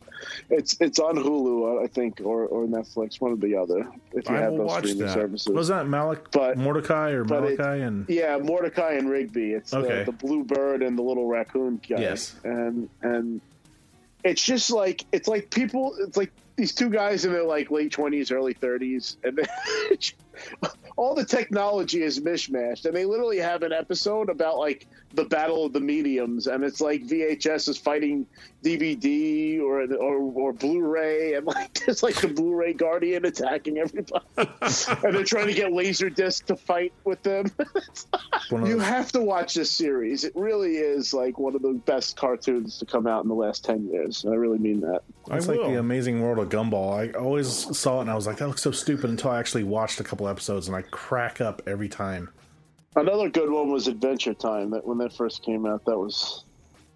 It's 0.50 0.78
it's 0.80 1.00
on 1.00 1.18
Hulu, 1.18 1.84
I 1.84 1.88
think, 1.88 2.22
or, 2.24 2.46
or 2.46 2.66
Netflix, 2.66 3.20
one 3.20 3.34
or 3.34 3.36
the 3.36 3.58
other. 3.58 3.86
If 4.14 4.30
you 4.30 4.36
I 4.36 4.40
have 4.40 4.56
those 4.56 4.72
streaming 4.78 5.00
that. 5.00 5.14
services. 5.14 5.48
Was 5.54 5.68
that 5.68 5.86
Malik 5.88 6.32
But- 6.32 6.58
Mordecai 6.58 7.10
or 7.12 7.26
but 7.26 7.44
it- 7.44 7.60
Malachi 7.60 7.82
and 7.82 8.06
Yeah, 8.08 8.38
Mordecai 8.38 8.94
and 8.94 9.10
Rigby. 9.10 9.52
It's 9.52 9.74
Okay. 9.74 10.00
the, 10.06 10.12
the 10.12 10.18
blue 10.18 10.46
bird 10.46 10.82
and 10.82 10.98
the 10.98 11.04
little 11.04 11.28
raccoon 11.28 11.82
guy. 11.90 12.00
Yes. 12.00 12.36
and 12.46 12.90
and 13.02 13.42
it's 14.24 14.44
just 14.44 14.72
like 14.72 15.04
it's 15.12 15.28
like 15.28 15.50
people. 15.50 15.94
It's 16.00 16.16
like 16.16 16.32
these 16.56 16.74
two 16.74 16.90
guys 16.90 17.26
in 17.26 17.34
their 17.34 17.44
like 17.44 17.70
late 17.70 17.92
twenties, 17.92 18.32
early 18.32 18.54
thirties, 18.54 19.18
and 19.26 19.38
they, 19.90 19.98
all 20.96 21.16
the 21.16 21.26
technology 21.26 22.04
is 22.04 22.20
mishmashed. 22.20 22.86
And 22.86 22.96
they 22.96 23.06
literally 23.06 23.40
have 23.40 23.64
an 23.64 23.72
episode 23.72 24.30
about 24.30 24.58
like 24.58 24.88
the 25.14 25.26
battle 25.26 25.66
of 25.66 25.74
the 25.74 25.80
mediums, 25.80 26.48
and 26.48 26.64
it's 26.64 26.82
like 26.82 27.04
VHS 27.04 27.70
is 27.70 27.78
fighting 27.78 28.28
DVD 28.64 29.60
or 29.62 29.82
or, 29.96 30.18
or 30.18 30.54
Blu-ray, 30.54 31.34
and 31.34 31.48
like 31.48 31.74
there's 31.86 32.04
like 32.04 32.16
the 32.16 32.28
Blu-ray 32.28 32.74
guardian 32.74 33.26
attacking 33.26 33.78
everybody, 33.78 34.26
and 34.38 35.16
they're 35.16 35.24
trying 35.24 35.48
to 35.48 35.54
get 35.54 35.72
Laserdisc 35.72 36.46
to 36.46 36.56
fight 36.56 36.94
with 37.06 37.24
them. 37.24 37.52
You 38.52 38.80
have 38.80 39.12
to 39.14 39.22
watch 39.22 39.54
this 39.54 39.72
series. 39.72 40.24
It 40.24 40.34
really 40.36 40.78
is 40.78 41.14
like 41.14 41.40
one 41.40 41.56
of 41.56 41.62
the 41.62 41.74
best 41.74 42.18
cartoons 42.18 42.80
to 42.80 42.86
come 42.86 43.08
out 43.08 43.24
in 43.24 43.30
the 43.30 43.36
last 43.36 43.64
10 43.64 43.90
years. 43.90 44.26
I 44.26 44.34
really 44.34 44.58
mean 44.58 44.82
that. 44.82 45.02
It's 45.32 45.48
I 45.48 45.52
like 45.52 45.62
will. 45.62 45.72
the 45.72 45.80
Amazing 45.80 46.22
World 46.22 46.40
of 46.40 46.50
Gumball. 46.50 46.94
I 46.94 47.18
always 47.18 47.48
saw 47.78 48.00
it 48.00 48.02
and 48.02 48.10
I 48.10 48.16
was 48.16 48.26
like, 48.26 48.38
that 48.38 48.48
looks 48.48 48.64
so 48.64 48.72
stupid 48.72 49.10
until 49.10 49.32
I 49.32 49.40
actually 49.40 49.64
watched 49.64 50.00
a 50.00 50.04
couple 50.04 50.28
episodes 50.30 50.68
and 50.68 50.76
I 50.76 50.84
crack 50.84 51.42
up 51.42 51.62
every 51.68 51.90
time. 51.90 52.30
Another 52.96 53.30
good 53.30 53.50
one 53.50 53.72
was 53.72 53.88
Adventure 53.88 54.34
Time. 54.34 54.72
That 54.72 54.86
when 54.86 54.98
that 55.00 55.14
first 55.14 55.44
came 55.44 55.66
out, 55.66 55.86
that 55.86 55.98
was 55.98 56.44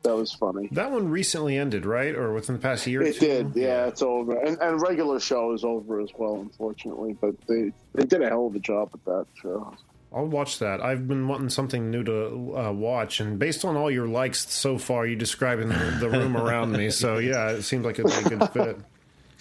that 0.03 0.15
was 0.15 0.33
funny. 0.33 0.67
That 0.71 0.91
one 0.91 1.09
recently 1.09 1.57
ended, 1.57 1.85
right? 1.85 2.13
Or 2.15 2.33
within 2.33 2.55
the 2.55 2.61
past 2.61 2.85
year 2.87 3.01
or 3.01 3.05
It 3.05 3.19
did, 3.19 3.55
yeah. 3.55 3.85
It's 3.87 4.01
over, 4.01 4.37
and, 4.37 4.57
and 4.59 4.81
regular 4.81 5.19
show 5.19 5.53
is 5.53 5.63
over 5.63 6.01
as 6.01 6.09
well, 6.17 6.41
unfortunately. 6.41 7.17
But 7.19 7.35
they 7.47 7.71
they 7.93 8.05
did 8.05 8.21
a 8.21 8.27
hell 8.27 8.47
of 8.47 8.55
a 8.55 8.59
job 8.59 8.89
with 8.91 9.05
that 9.05 9.25
show. 9.41 9.73
I'll 10.11 10.27
watch 10.27 10.59
that. 10.59 10.79
I've 10.79 11.07
been 11.07 11.27
wanting 11.27 11.49
something 11.49 11.89
new 11.89 12.03
to 12.03 12.57
uh, 12.57 12.71
watch, 12.71 13.19
and 13.19 13.39
based 13.39 13.65
on 13.65 13.75
all 13.75 13.89
your 13.89 14.07
likes 14.07 14.51
so 14.51 14.77
far, 14.77 15.07
you 15.07 15.15
describing 15.15 15.69
the, 15.69 15.97
the 15.99 16.09
room 16.09 16.37
around 16.37 16.73
me. 16.73 16.89
So 16.91 17.17
yeah, 17.17 17.51
it 17.51 17.63
seems 17.63 17.85
like 17.85 17.97
it'd 17.97 18.11
be 18.11 18.35
a 18.35 18.37
good 18.37 18.49
fit. 18.49 18.77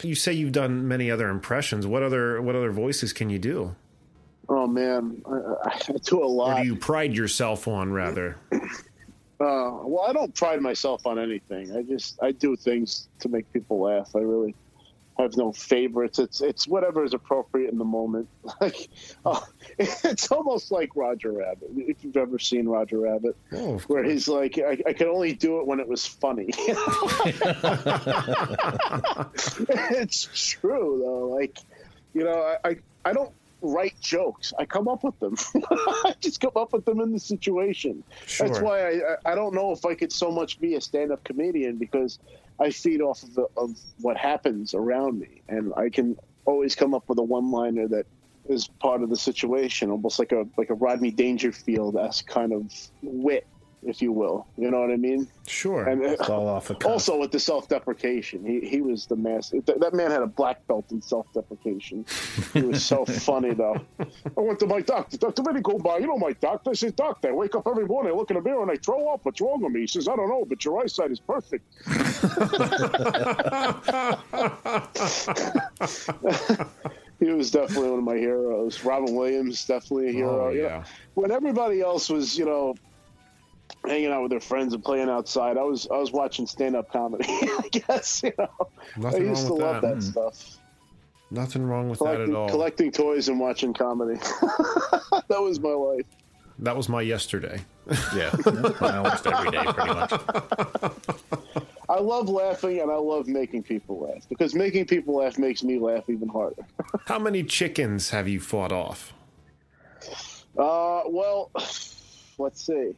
You 0.03 0.15
say 0.15 0.33
you've 0.33 0.53
done 0.53 0.87
many 0.89 1.11
other 1.11 1.29
impressions. 1.29 1.87
What 1.87 2.03
other 2.03 2.41
what 2.43 2.55
other 2.57 2.71
voices 2.73 3.13
can 3.13 3.31
you 3.31 3.39
do? 3.39 3.75
Oh 4.49 4.67
man, 4.67 5.23
I, 5.27 5.71
I 5.89 5.93
do 6.05 6.21
a 6.23 6.27
Or 6.27 6.31
lot. 6.35 6.61
do 6.63 6.67
you 6.67 6.77
pride 6.77 7.15
yourself 7.15 7.69
on 7.69 7.93
rather? 7.93 8.37
Uh, 8.53 8.59
well, 9.41 10.05
I 10.09 10.13
don't 10.13 10.35
pride 10.35 10.61
myself 10.61 11.07
on 11.07 11.19
anything. 11.19 11.75
I 11.77 11.83
just 11.83 12.19
I 12.23 12.33
do 12.33 12.55
things 12.57 13.09
to 13.21 13.29
make 13.29 13.51
people 13.53 13.81
laugh. 13.81 14.15
I 14.15 14.21
really 14.21 14.55
have 15.23 15.37
no 15.37 15.53
favorites. 15.53 16.19
It's 16.19 16.41
it's 16.41 16.67
whatever 16.69 17.05
is 17.05 17.15
appropriate 17.15 17.71
in 17.71 17.79
the 17.79 17.85
moment. 17.85 18.29
Like, 18.61 18.89
oh, 19.25 19.45
it's 19.79 20.31
almost 20.31 20.71
like 20.71 20.95
Roger 20.95 21.33
Rabbit. 21.33 21.71
If 21.77 22.05
you've 22.05 22.17
ever 22.17 22.39
seen 22.39 22.69
Roger 22.69 22.99
Rabbit, 22.99 23.37
Oh, 23.53 23.79
where 23.87 24.05
he's 24.05 24.29
like, 24.29 24.59
I, 24.59 24.79
I 24.87 24.93
could 24.93 25.09
only 25.09 25.33
do 25.33 25.61
it 25.61 25.67
when 25.67 25.81
it 25.81 25.89
was 25.89 26.07
funny. 26.07 26.51
it's 29.91 30.29
true 30.61 31.01
though. 31.03 31.29
Like, 31.37 31.59
you 32.15 32.25
know, 32.25 32.57
I, 32.65 32.69
I 32.69 32.77
I 33.05 33.13
don't 33.13 33.33
write 33.63 33.99
jokes. 34.01 34.53
I 34.59 34.67
come 34.67 34.89
up 34.89 35.05
with 35.05 35.19
them. 35.21 35.37
I 35.71 36.15
just 36.21 36.41
come 36.41 36.53
up 36.57 36.73
with 36.73 36.85
them 36.85 37.01
in 37.01 37.13
the 37.13 37.21
situation. 37.21 38.03
That's 38.39 38.61
why 38.61 38.89
I, 38.89 39.17
I 39.25 39.35
don't 39.35 39.55
know 39.55 39.73
if 39.73 39.87
I 39.87 39.95
could 39.95 40.13
so 40.13 40.31
much 40.31 40.61
be 40.61 40.75
a 40.75 40.81
stand-up 40.81 41.25
comedian 41.25 41.79
because 41.79 42.19
I 42.61 42.71
feed 42.71 43.01
off 43.01 43.23
of, 43.23 43.35
the, 43.35 43.47
of 43.57 43.79
what 44.01 44.17
happens 44.17 44.75
around 44.75 45.19
me, 45.19 45.43
and 45.49 45.73
I 45.77 45.89
can 45.89 46.19
always 46.45 46.75
come 46.75 46.93
up 46.93 47.09
with 47.09 47.19
a 47.19 47.23
one-liner 47.23 47.89
that 47.89 48.07
is 48.49 48.67
part 48.67 49.03
of 49.03 49.09
the 49.09 49.17
situation, 49.17 49.91
almost 49.91 50.19
like 50.19 50.33
a 50.33 50.47
like 50.59 50.71
a 50.71 50.75
Rodney 50.75 51.13
Dangerfield 51.13 51.97
esque 51.97 52.27
kind 52.27 52.53
of 52.53 52.73
wit, 53.03 53.47
if 53.85 54.01
you 54.01 54.13
will. 54.13 54.47
You 54.57 54.71
know 54.71 54.81
what 54.81 54.91
I 54.91 54.97
mean? 54.97 55.29
Sure. 55.47 55.89
And 55.89 56.05
uh, 56.05 56.17
all 56.29 56.49
off 56.49 56.69
the 56.69 56.75
cuff. 56.75 56.91
also 56.93 57.19
with 57.19 57.33
the 57.33 57.41
self-deprecation, 57.41 58.45
he 58.45 58.61
he 58.67 58.81
was 58.81 59.07
the 59.07 59.17
master. 59.17 59.61
That, 59.63 59.81
that 59.81 59.95
man 59.95 60.11
had 60.11 60.23
a 60.23 60.27
black 60.27 60.67
belt 60.67 60.91
in 60.93 61.03
self-deprecation. 61.03 62.07
He 62.53 62.63
was 62.63 62.85
so 62.85 63.05
funny 63.05 63.55
though. 63.55 63.81
I 64.01 64.07
went 64.37 64.61
to 64.61 64.67
my 64.67 64.81
doctor. 64.81 65.17
Doctor, 65.17 65.43
he 65.55 65.61
go 65.61 65.79
by, 65.79 65.99
you 65.99 66.07
know 66.07 66.19
my 66.19 66.33
doctor. 66.35 66.71
I 66.71 66.75
says, 66.75 66.93
doctor, 66.93 67.29
I 67.29 67.33
wake 67.33 67.55
up 67.55 67.67
every 67.67 67.87
morning, 67.87 68.13
I 68.13 68.17
look 68.17 68.31
in 68.31 68.37
the 68.37 68.43
mirror, 68.43 68.63
and 68.63 68.71
I 68.71 68.77
throw 68.77 69.13
up. 69.13 69.25
What's 69.25 69.41
wrong 69.41 69.61
with 69.63 69.73
me? 69.73 69.81
He 69.81 69.87
says, 69.87 70.09
I 70.09 70.17
don't 70.17 70.29
know, 70.29 70.45
but 70.45 70.65
your 70.65 70.81
eyesight 70.83 71.11
is 71.11 71.21
perfect. 71.21 71.65
he 77.21 77.27
was 77.33 77.51
definitely 77.51 77.91
one 77.91 77.99
of 77.99 78.05
my 78.05 78.17
heroes. 78.17 78.85
Robin 78.85 79.15
Williams, 79.15 79.65
definitely 79.65 80.09
a 80.09 80.13
hero. 80.13 80.47
Oh, 80.47 80.51
You 80.51 80.63
know, 80.63 80.69
yeah. 80.69 80.85
when 81.15 81.31
everybody 81.31 81.81
else 81.81 82.09
was, 82.09 82.37
you 82.37 82.45
know, 82.45 82.75
hanging 83.87 84.11
out 84.13 84.23
with 84.23 84.31
their 84.31 84.41
friends 84.41 84.75
and 84.75 84.85
playing 84.85 85.09
outside, 85.09 85.57
I 85.59 85.63
was 85.63 85.87
I 85.91 85.97
was 85.99 86.13
watching 86.13 86.47
stand 86.47 86.77
up 86.77 86.93
comedy. 86.93 87.25
I 87.29 87.69
guess 87.73 88.23
you 88.23 88.33
know, 88.39 88.49
Nothing 88.97 89.27
I 89.27 89.29
used 89.31 89.47
to 89.47 89.53
with 89.55 89.63
love 89.63 89.83
that. 89.83 89.95
that, 89.97 90.03
stuff. 90.03 90.57
Nothing 91.31 91.65
wrong 91.65 91.89
with 91.89 91.99
that 92.01 92.07
at 92.09 92.15
Collecting, 92.27 92.37
all. 92.37 92.49
collecting 92.49 92.93
toys 92.93 93.29
and 93.29 93.41
watching 93.41 93.73
comedy. 93.73 94.19
that 95.29 95.41
was 95.41 95.59
my 95.61 95.71
life. 95.71 96.05
that 96.59 96.77
was 96.77 96.89
my 96.91 97.01
yesterday. 97.01 97.61
yeah. 98.15 98.31
That's 98.45 98.81
mine 98.81 98.95
almost 98.97 99.27
every 99.27 99.51
day, 99.51 99.65
pretty 99.65 99.95
much. 99.95 100.13
I 101.89 101.99
love 102.01 102.29
laughing 102.29 102.81
and 102.81 102.91
I 102.91 102.97
love 102.97 103.27
making 103.29 103.63
people 103.65 104.01
laugh 104.01 104.27
because 104.29 104.55
making 104.55 104.87
people 104.87 105.17
laugh 105.17 105.39
makes 105.39 105.63
me 105.63 105.79
laugh 105.79 106.05
even 106.09 106.29
harder. 106.29 106.67
How 107.07 107.19
many 107.19 107.43
chickens 107.43 108.11
have 108.11 108.29
you 108.29 108.39
fought 108.39 108.73
off? 108.73 109.13
Uh, 110.57 111.03
well, 111.07 111.51
let's 112.39 112.65
see. 112.67 112.93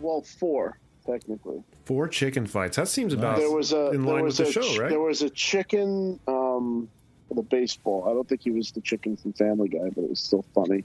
Well, 0.00 0.22
four 0.22 0.78
technically. 1.06 1.62
Four 1.84 2.08
chicken 2.08 2.46
fights. 2.46 2.76
That 2.76 2.88
seems 2.88 3.12
about 3.14 3.38
There 3.38 3.50
was 3.50 3.72
a 3.72 3.90
in 3.90 4.02
there 4.04 4.14
line 4.14 4.24
with 4.24 4.24
was 4.24 4.36
the 4.38 4.46
a 4.48 4.52
show, 4.52 4.60
ch- 4.62 4.78
right? 4.78 4.90
There 4.90 5.00
was 5.00 5.22
a 5.22 5.30
chicken 5.30 6.20
um, 6.28 6.88
the 7.34 7.42
baseball. 7.42 8.04
I 8.08 8.12
don't 8.12 8.28
think 8.28 8.42
he 8.42 8.50
was 8.50 8.70
the 8.72 8.80
chicken 8.80 9.16
from 9.16 9.32
Family 9.32 9.68
Guy, 9.68 9.88
but 9.94 10.02
it 10.04 10.10
was 10.10 10.20
still 10.20 10.44
funny 10.54 10.84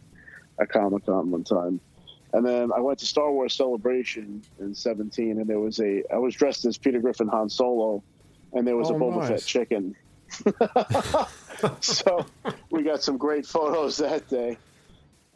at 0.59 0.70
Comic 0.70 1.05
Con 1.05 1.32
one 1.32 1.43
time. 1.43 1.80
And 2.34 2.45
then 2.45 2.72
I 2.74 2.80
went 2.80 2.99
to 2.99 3.05
Star 3.05 3.32
Wars 3.32 3.53
Celebration 3.55 4.41
in 4.59 4.74
'17, 4.76 5.39
and 5.39 5.47
there 5.47 5.59
was 5.59 5.80
a 5.80 6.03
I 6.13 6.18
was 6.18 6.34
dressed 6.36 6.66
as 6.66 6.78
Peter 6.78 6.99
Griffin 6.99 7.28
Han 7.30 7.49
Solo, 7.49 8.03
and 8.53 8.66
there 8.68 8.76
was 8.78 8.89
Oh, 8.91 8.95
a 8.95 8.99
Boba 8.99 9.18
nice. 9.20 9.30
Fett 9.30 9.45
chicken. 9.45 9.95
so 11.82 12.26
we 12.72 12.84
got 12.84 13.03
some 13.03 13.18
great 13.18 13.45
photos 13.45 13.97
that 13.97 14.28
day. 14.30 14.57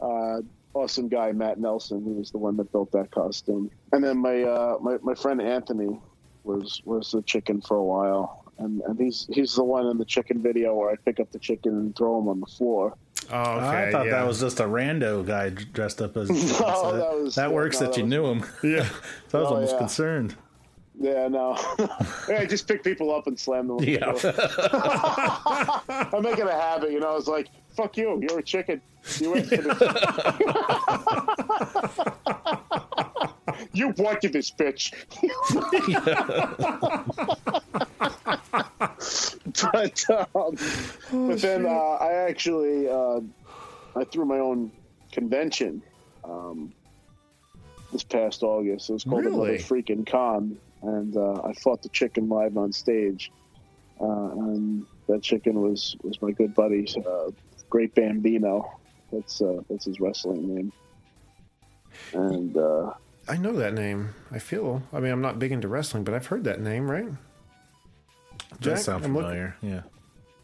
Uh, 0.00 0.40
awesome 0.74 1.08
guy 1.08 1.32
Matt 1.32 1.58
Nelson, 1.58 2.02
who 2.04 2.12
was 2.14 2.30
the 2.30 2.38
one 2.38 2.56
that 2.58 2.70
built 2.72 2.92
that 2.92 3.10
costume. 3.10 3.70
And 3.92 4.02
then 4.04 4.18
my 4.18 4.42
uh, 4.42 4.78
my 4.80 4.98
my 5.02 5.14
friend 5.14 5.40
Anthony 5.42 5.98
was 6.44 6.80
was 6.84 7.10
the 7.12 7.22
chicken 7.22 7.60
for 7.60 7.76
a 7.76 7.84
while, 7.84 8.44
and 8.58 8.80
and 8.82 8.98
he's 8.98 9.26
he's 9.32 9.54
the 9.54 9.64
one 9.64 9.86
in 9.86 9.98
the 9.98 10.04
chicken 10.04 10.40
video 10.42 10.74
where 10.74 10.90
I 10.90 10.96
pick 10.96 11.20
up 11.20 11.30
the 11.32 11.38
chicken 11.38 11.72
and 11.72 11.94
throw 11.96 12.18
him 12.20 12.28
on 12.28 12.40
the 12.40 12.46
floor. 12.46 12.94
oh, 13.30 13.36
okay. 13.58 13.88
I 13.88 13.90
thought 13.92 14.06
yeah. 14.06 14.12
that 14.12 14.26
was 14.26 14.40
just 14.40 14.60
a 14.60 14.64
rando 14.64 15.24
guy 15.26 15.50
dressed 15.50 16.00
up 16.00 16.16
as. 16.16 16.28
No, 16.30 16.36
so 16.36 16.92
that 16.96 17.22
was- 17.22 17.34
that 17.34 17.52
works 17.52 17.80
no, 17.80 17.86
that, 17.86 17.92
that 17.94 17.98
you 17.98 18.04
was- 18.04 18.10
knew 18.10 18.26
him. 18.26 18.44
Yeah. 18.62 18.88
so 19.28 19.38
I 19.38 19.42
was 19.42 19.50
Oh, 19.50 19.54
almost 19.54 19.72
yeah. 19.72 19.78
concerned. 19.78 20.36
Yeah, 21.02 21.28
no, 21.28 21.54
I 22.28 22.44
just 22.46 22.68
pick 22.68 22.84
people 22.84 23.14
up 23.14 23.26
and 23.26 23.38
slam 23.38 23.68
them. 23.68 23.78
Yeah. 23.82 24.12
I 25.08 26.20
make 26.22 26.38
it 26.38 26.46
a 26.46 26.52
habit, 26.52 26.90
you 26.92 27.00
know. 27.00 27.16
It's 27.16 27.26
like 27.28 27.48
fuck 27.74 27.96
you, 27.96 28.20
you're 28.22 28.38
a 28.38 28.42
chicken. 28.42 28.80
You 29.18 29.32
went 29.32 29.46
for 29.46 29.56
this. 29.56 29.80
you 33.72 33.94
wanted 33.96 34.32
this 34.32 34.50
bitch. 34.50 34.92
but 39.72 40.04
um, 40.34 40.56
but 41.28 41.40
then 41.40 41.66
uh, 41.66 41.68
I 41.68 42.12
actually 42.28 42.88
uh, 42.88 43.20
I 43.96 44.04
threw 44.04 44.24
my 44.24 44.38
own 44.38 44.72
convention 45.12 45.82
um, 46.24 46.72
this 47.92 48.04
past 48.04 48.42
August. 48.42 48.90
It 48.90 48.92
was 48.94 49.04
called 49.04 49.24
another 49.26 49.58
freaking 49.58 50.06
con, 50.06 50.58
and 50.82 51.16
uh, 51.16 51.42
I 51.42 51.52
fought 51.54 51.82
the 51.82 51.88
chicken 51.88 52.28
live 52.28 52.56
on 52.56 52.72
stage. 52.72 53.32
Uh, 54.00 54.30
and 54.30 54.86
that 55.08 55.22
chicken 55.22 55.60
was 55.60 55.96
was 56.02 56.20
my 56.22 56.30
good 56.30 56.54
buddy, 56.54 56.86
uh, 57.06 57.30
Great 57.68 57.94
Bambino. 57.94 58.79
That's 59.12 59.40
uh, 59.42 59.60
that's 59.68 59.84
his 59.86 60.00
wrestling 60.00 60.54
name. 60.54 60.72
And 62.12 62.56
uh, 62.56 62.92
I 63.28 63.36
know 63.36 63.52
that 63.54 63.74
name. 63.74 64.10
I 64.30 64.38
feel. 64.38 64.82
I 64.92 65.00
mean, 65.00 65.12
I'm 65.12 65.20
not 65.22 65.38
big 65.38 65.52
into 65.52 65.68
wrestling, 65.68 66.04
but 66.04 66.14
I've 66.14 66.26
heard 66.26 66.44
that 66.44 66.60
name, 66.60 66.90
right? 66.90 67.08
That 68.50 68.60
Jack, 68.60 68.78
sounds 68.78 69.04
I'm 69.04 69.14
familiar. 69.14 69.56
Yeah. 69.62 69.82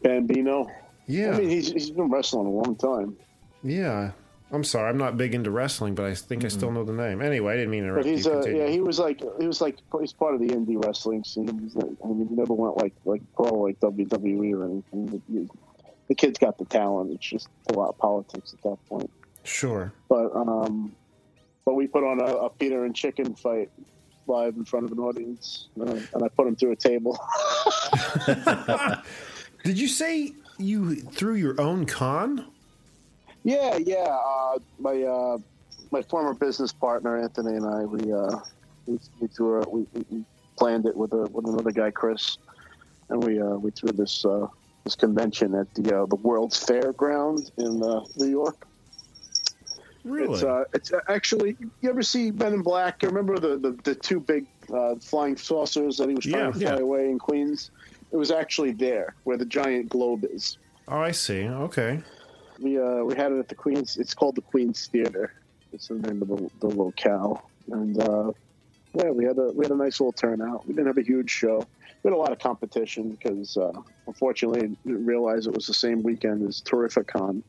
Bambino. 0.01 0.67
Yeah. 1.07 1.31
I 1.35 1.39
mean, 1.39 1.49
he's 1.49 1.71
he's 1.71 1.91
been 1.91 2.09
wrestling 2.09 2.47
a 2.47 2.51
long 2.51 2.75
time. 2.75 3.15
yeah. 3.63 4.11
I'm 4.49 4.63
sorry. 4.63 4.89
I'm 4.89 4.97
not 4.97 5.17
big 5.17 5.35
into 5.35 5.51
wrestling, 5.51 5.93
but 5.93 6.05
I 6.05 6.15
think 6.15 6.45
I 6.45 6.47
still 6.47 6.71
know 6.71 6.85
the 6.85 6.93
name. 6.93 7.21
Anyway, 7.21 7.51
I 7.51 7.57
didn't 7.57 7.69
mean 7.69 7.83
to 7.83 7.93
But 7.93 8.05
interrupt 8.05 8.07
he's 8.07 8.25
you. 8.25 8.31
uh, 8.31 8.45
yeah, 8.45 8.67
he 8.69 8.79
was 8.79 8.97
like 8.97 9.21
he 9.41 9.45
was 9.45 9.59
like 9.59 9.75
he's 9.99 10.13
part 10.13 10.35
of 10.35 10.39
the 10.39 10.47
indie 10.47 10.81
wrestling 10.81 11.25
scene. 11.25 11.59
He's 11.59 11.75
like, 11.75 11.89
I 12.01 12.07
mean, 12.07 12.29
he 12.29 12.33
never 12.35 12.53
went 12.53 12.77
like 12.77 12.93
like 13.03 13.21
pro 13.35 13.43
like 13.63 13.77
WWE 13.81 14.53
or 14.57 14.63
anything. 14.63 15.21
He- 15.27 15.49
the 16.07 16.15
kid's 16.15 16.39
got 16.39 16.57
the 16.57 16.65
talent. 16.65 17.11
It's 17.11 17.27
just 17.27 17.49
a 17.69 17.73
lot 17.73 17.89
of 17.89 17.97
politics 17.97 18.53
at 18.53 18.61
that 18.63 18.77
point. 18.87 19.09
Sure. 19.43 19.93
But 20.09 20.35
um, 20.35 20.93
but 21.65 21.75
we 21.75 21.87
put 21.87 22.03
on 22.03 22.19
a, 22.19 22.25
a 22.25 22.49
Peter 22.49 22.85
and 22.85 22.95
Chicken 22.95 23.35
fight 23.35 23.69
live 24.27 24.55
in 24.55 24.65
front 24.65 24.85
of 24.85 24.91
an 24.91 24.99
audience, 24.99 25.67
uh, 25.79 25.85
and 25.85 26.23
I 26.23 26.27
put 26.29 26.47
him 26.47 26.55
through 26.55 26.71
a 26.71 26.75
table. 26.75 27.17
Did 29.63 29.79
you 29.79 29.87
say 29.87 30.33
you 30.57 30.95
threw 30.95 31.35
your 31.35 31.59
own 31.59 31.85
con? 31.85 32.45
yeah, 33.43 33.77
yeah. 33.77 34.17
Uh, 34.25 34.59
my 34.79 35.03
uh, 35.03 35.37
my 35.91 36.01
former 36.01 36.33
business 36.33 36.73
partner 36.73 37.17
Anthony 37.17 37.55
and 37.55 37.65
I 37.65 37.85
we 37.85 38.11
uh, 38.11 38.39
we, 38.85 38.99
we 39.19 39.27
threw 39.27 39.61
a, 39.61 39.69
we, 39.69 39.87
we 39.93 40.05
we 40.09 40.25
planned 40.57 40.85
it 40.85 40.95
with 40.95 41.13
a 41.13 41.29
with 41.31 41.47
another 41.47 41.71
guy 41.71 41.91
Chris, 41.91 42.37
and 43.09 43.23
we 43.23 43.39
uh, 43.39 43.55
we 43.55 43.71
threw 43.71 43.91
this 43.91 44.25
uh, 44.25 44.47
this 44.87 44.95
convention 44.95 45.53
at 45.53 45.73
the 45.75 46.03
uh, 46.03 46.05
the 46.05 46.15
World's 46.15 46.65
Fairground 46.65 47.51
in 47.57 47.83
uh, 47.83 48.01
New 48.15 48.29
York. 48.29 48.65
Really? 50.05 50.35
It's 50.35 50.43
uh, 50.43 50.63
it's 50.73 50.93
uh, 50.93 51.01
actually. 51.09 51.57
You 51.81 51.89
ever 51.89 52.01
see 52.01 52.31
Men 52.31 52.53
in 52.53 52.61
Black? 52.61 53.03
Remember 53.03 53.37
the 53.37 53.57
the, 53.57 53.71
the 53.83 53.95
two 53.95 54.21
big 54.21 54.45
uh, 54.73 54.95
flying 54.95 55.35
saucers 55.35 55.97
that 55.97 56.07
he 56.07 56.15
was 56.15 56.23
trying 56.25 56.45
Yeah, 56.45 56.51
to 56.51 56.59
fly 56.59 56.75
yeah. 56.75 56.79
away 56.79 57.09
in 57.09 57.19
Queens? 57.19 57.71
It 58.11 58.17
was 58.17 58.31
actually 58.31 58.71
there 58.71 59.15
where 59.25 59.37
the 59.37 59.45
giant 59.45 59.89
globe 59.89 60.23
is. 60.23 60.57
oh, 60.87 60.99
I 60.99 61.11
see. 61.11 61.43
Okay. 61.67 62.01
We 62.59 62.79
uh, 62.79 63.03
we 63.03 63.13
had 63.15 63.33
it 63.33 63.39
at 63.39 63.49
the 63.49 63.55
Queens. 63.55 63.97
It's 63.97 64.13
called 64.13 64.35
the 64.35 64.41
Queens 64.41 64.87
Theater. 64.87 65.33
It's 65.73 65.89
the 65.89 65.95
name 65.95 66.21
of 66.21 66.29
the, 66.29 66.49
the 66.61 66.67
locale, 66.67 67.49
and 67.69 67.99
uh, 68.01 68.31
yeah, 68.93 69.09
we 69.11 69.25
had 69.25 69.37
a 69.37 69.51
we 69.51 69.65
had 69.65 69.71
a 69.73 69.75
nice 69.75 69.99
little 69.99 70.13
turnout. 70.13 70.65
We 70.65 70.73
didn't 70.73 70.87
have 70.87 70.97
a 70.97 71.03
huge 71.03 71.29
show. 71.29 71.57
We 72.01 72.09
had 72.09 72.13
a 72.13 72.17
lot 72.25 72.31
of 72.31 72.39
competition 72.39 73.09
because 73.09 73.57
uh, 73.57 73.73
unfortunately, 74.07 74.61
I 74.61 74.67
didn't 74.87 75.05
realize 75.05 75.47
it 75.47 75.53
was 75.53 75.67
the 75.67 75.73
same 75.73 76.01
weekend 76.01 76.47
as 76.47 76.61
Terrificon, 76.61 77.43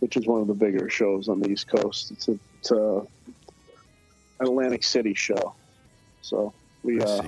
which 0.00 0.16
is 0.16 0.26
one 0.26 0.40
of 0.40 0.46
the 0.46 0.54
bigger 0.54 0.88
shows 0.88 1.28
on 1.28 1.40
the 1.40 1.50
East 1.50 1.68
Coast. 1.68 2.10
It's 2.12 2.28
a, 2.28 2.38
it's 2.60 2.70
a 2.70 3.06
Atlantic 4.40 4.84
City 4.84 5.14
show, 5.14 5.54
so 6.22 6.52
we 6.82 7.00
uh, 7.00 7.22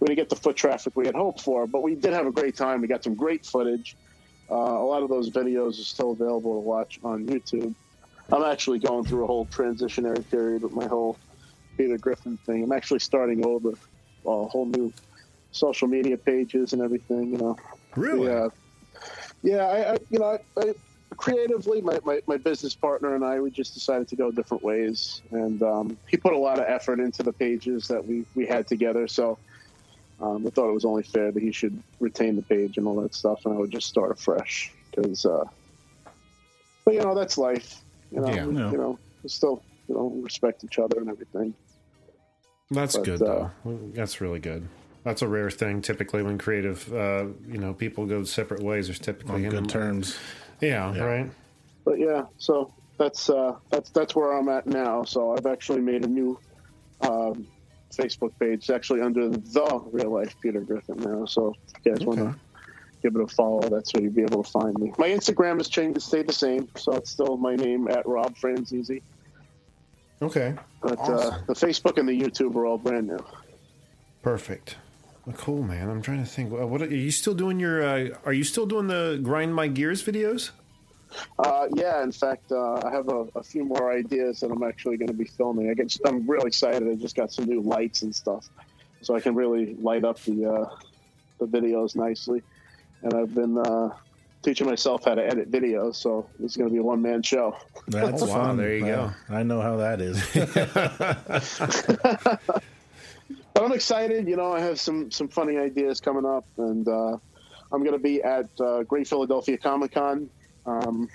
we 0.00 0.06
didn't 0.06 0.16
get 0.16 0.28
the 0.28 0.36
foot 0.36 0.56
traffic 0.56 0.94
we 0.96 1.06
had 1.06 1.14
hoped 1.14 1.40
for, 1.40 1.66
but 1.66 1.82
we 1.82 1.94
did 1.94 2.12
have 2.12 2.26
a 2.26 2.32
great 2.32 2.56
time. 2.56 2.80
We 2.80 2.88
got 2.88 3.02
some 3.02 3.14
great 3.14 3.46
footage. 3.46 3.96
Uh, 4.50 4.54
a 4.54 4.84
lot 4.84 5.02
of 5.02 5.08
those 5.08 5.30
videos 5.30 5.80
are 5.80 5.84
still 5.84 6.12
available 6.12 6.54
to 6.54 6.60
watch 6.60 7.00
on 7.02 7.26
YouTube. 7.26 7.74
I'm 8.30 8.42
actually 8.42 8.78
going 8.78 9.04
through 9.04 9.24
a 9.24 9.26
whole 9.26 9.46
transitionary 9.46 10.28
period 10.30 10.62
with 10.62 10.72
my 10.72 10.86
whole 10.86 11.16
Peter 11.76 11.96
Griffin 11.98 12.36
thing. 12.38 12.62
I'm 12.62 12.72
actually 12.72 12.98
starting 12.98 13.44
over 13.44 13.70
a 13.70 14.46
whole 14.46 14.66
new 14.66 14.92
social 15.52 15.88
media 15.88 16.16
pages 16.16 16.72
and 16.72 16.82
everything. 16.82 17.32
You 17.32 17.38
know, 17.38 17.56
Really? 17.96 18.26
yeah, 18.30 18.48
yeah. 19.42 19.66
I, 19.66 19.92
I 19.94 19.98
you 20.10 20.18
know, 20.18 20.38
I, 20.56 20.60
I, 20.60 20.74
creatively, 21.16 21.80
my, 21.80 21.98
my 22.04 22.20
my 22.26 22.36
business 22.36 22.74
partner 22.74 23.14
and 23.14 23.24
I, 23.24 23.40
we 23.40 23.50
just 23.50 23.74
decided 23.74 24.08
to 24.08 24.16
go 24.16 24.30
different 24.30 24.62
ways, 24.62 25.22
and 25.30 25.62
um, 25.62 25.96
he 26.08 26.16
put 26.16 26.32
a 26.32 26.38
lot 26.38 26.58
of 26.58 26.64
effort 26.68 27.00
into 27.00 27.22
the 27.22 27.32
pages 27.32 27.88
that 27.88 28.04
we 28.06 28.24
we 28.34 28.46
had 28.46 28.66
together. 28.66 29.06
So 29.08 29.38
um, 30.20 30.46
I 30.46 30.50
thought 30.50 30.68
it 30.68 30.74
was 30.74 30.84
only 30.84 31.02
fair 31.02 31.32
that 31.32 31.42
he 31.42 31.52
should 31.52 31.80
retain 32.00 32.36
the 32.36 32.42
page 32.42 32.78
and 32.78 32.86
all 32.86 33.00
that 33.02 33.14
stuff, 33.14 33.44
and 33.46 33.54
I 33.54 33.58
would 33.58 33.70
just 33.70 33.88
start 33.88 34.10
afresh. 34.10 34.72
Because, 34.90 35.24
uh, 35.26 35.44
but 36.84 36.94
you 36.94 37.00
know, 37.00 37.14
that's 37.14 37.36
life. 37.36 37.80
You 38.12 38.20
know, 38.20 38.28
Yeah. 38.28 38.46
we- 38.46 38.56
Yeah. 38.56 38.70
you 38.70 38.78
know, 38.78 38.98
we 39.22 39.28
still 39.28 39.62
you 39.88 39.94
know 39.94 40.08
respect 40.22 40.64
each 40.64 40.78
other 40.78 40.98
and 41.00 41.08
everything. 41.10 41.54
That's 42.70 42.96
But, 42.96 43.04
good 43.04 43.22
uh, 43.22 43.48
though. 43.64 43.78
That's 43.92 44.20
really 44.20 44.38
good. 44.40 44.66
That's 45.04 45.22
a 45.22 45.28
rare 45.28 45.50
thing. 45.50 45.82
Typically, 45.82 46.22
when 46.22 46.38
creative, 46.38 46.92
uh, 46.92 47.26
you 47.46 47.58
know, 47.58 47.74
people 47.74 48.06
go 48.06 48.24
separate 48.24 48.62
ways. 48.62 48.86
There's 48.86 48.98
typically 48.98 49.44
On 49.44 49.50
good 49.50 49.62
know- 49.64 49.68
terms. 49.68 50.16
Yeah, 50.60 50.94
Yeah. 50.94 51.04
right. 51.04 51.30
but 51.84 51.98
yeah, 51.98 52.24
so 52.38 52.72
that's 52.96 53.28
uh, 53.28 53.56
that's 53.70 53.90
that's 53.90 54.14
where 54.16 54.32
I'm 54.32 54.48
at 54.48 54.66
now. 54.66 55.04
So 55.04 55.36
I've 55.36 55.46
actually 55.46 55.80
made 55.80 56.04
a 56.04 56.08
new 56.08 56.38
um, 57.02 57.46
Facebook 57.92 58.32
page, 58.40 58.70
actually 58.70 59.02
under 59.02 59.28
the 59.28 59.80
real 59.92 60.10
life 60.10 60.34
Peter 60.40 60.60
Griffin 60.60 60.96
now. 60.98 61.26
So 61.26 61.54
if 61.68 61.84
you 61.84 61.92
guys 61.92 62.04
want 62.06 62.20
to 62.20 62.34
give 63.02 63.14
it 63.14 63.20
a 63.20 63.26
follow, 63.26 63.60
that's 63.68 63.92
where 63.92 64.02
you'll 64.04 64.12
be 64.14 64.22
able 64.22 64.42
to 64.42 64.50
find 64.50 64.74
me. 64.78 64.92
My 64.96 65.08
Instagram 65.10 65.58
has 65.58 65.68
changed, 65.68 66.00
stayed 66.00 66.26
the 66.26 66.32
same, 66.32 66.68
so 66.76 66.92
it's 66.92 67.10
still 67.10 67.36
my 67.36 67.54
name 67.56 67.88
at 67.88 68.06
Rob 68.06 68.34
Franzese. 68.36 69.02
Okay. 70.22 70.54
But 70.80 70.98
uh, 71.00 71.38
the 71.46 71.52
Facebook 71.54 71.98
and 71.98 72.08
the 72.08 72.18
YouTube 72.18 72.54
are 72.54 72.64
all 72.64 72.78
brand 72.78 73.08
new. 73.08 73.22
Perfect. 74.22 74.76
Well, 75.26 75.36
cool, 75.36 75.62
man. 75.62 75.88
I'm 75.88 76.02
trying 76.02 76.22
to 76.22 76.28
think. 76.28 76.52
What 76.52 76.68
what- 76.68 76.82
are 76.82 76.94
you 76.94 77.10
still 77.10 77.34
doing? 77.34 77.58
Your 77.58 77.82
uh, 77.82 78.08
Are 78.24 78.32
you 78.32 78.44
still 78.44 78.66
doing 78.66 78.88
the 78.88 79.18
grind 79.22 79.54
my 79.54 79.68
gears 79.68 80.02
videos? 80.02 80.50
Uh, 81.38 81.68
yeah, 81.74 82.02
in 82.02 82.10
fact, 82.10 82.50
uh, 82.50 82.80
I 82.84 82.90
have 82.90 83.08
a, 83.08 83.26
a 83.36 83.42
few 83.42 83.64
more 83.64 83.92
ideas 83.92 84.40
that 84.40 84.50
I'm 84.50 84.64
actually 84.64 84.96
going 84.96 85.06
to 85.08 85.14
be 85.14 85.24
filming. 85.24 85.70
I 85.70 85.74
get, 85.74 85.96
I'm 86.04 86.28
really 86.28 86.48
excited. 86.48 86.88
I 86.88 86.96
just 86.96 87.14
got 87.14 87.32
some 87.32 87.44
new 87.44 87.60
lights 87.60 88.02
and 88.02 88.12
stuff, 88.14 88.48
so 89.00 89.14
I 89.14 89.20
can 89.20 89.34
really 89.36 89.74
light 89.76 90.04
up 90.04 90.18
the 90.22 90.44
uh, 90.50 90.68
the 91.38 91.46
videos 91.46 91.94
nicely. 91.96 92.42
And 93.02 93.14
I've 93.14 93.32
been 93.34 93.56
uh, 93.58 93.90
teaching 94.42 94.66
myself 94.66 95.04
how 95.04 95.14
to 95.14 95.24
edit 95.24 95.50
videos, 95.52 95.94
so 95.96 96.28
it's 96.42 96.56
going 96.56 96.68
to 96.68 96.72
be 96.72 96.80
a 96.80 96.82
one 96.82 97.00
man 97.00 97.22
show. 97.22 97.56
That's 97.86 98.22
Oh, 98.22 98.26
wow, 98.26 98.44
fun. 98.46 98.56
there 98.56 98.74
you 98.74 98.84
go. 98.84 99.12
I 99.30 99.44
know 99.44 99.60
how 99.60 99.76
that 99.76 100.00
is. 100.00 100.18
But 103.54 103.62
I'm 103.64 103.72
excited. 103.72 104.28
You 104.28 104.36
know, 104.36 104.52
I 104.52 104.60
have 104.60 104.80
some 104.80 105.10
some 105.10 105.28
funny 105.28 105.56
ideas 105.56 106.00
coming 106.00 106.26
up, 106.26 106.44
and 106.58 106.86
uh, 106.88 107.16
I'm 107.72 107.80
going 107.84 107.92
to 107.92 107.98
be 107.98 108.22
at 108.22 108.48
uh, 108.60 108.82
Great 108.82 109.06
Philadelphia 109.08 109.56
Comic 109.56 109.92
Con, 109.92 110.28
um, 110.66 111.08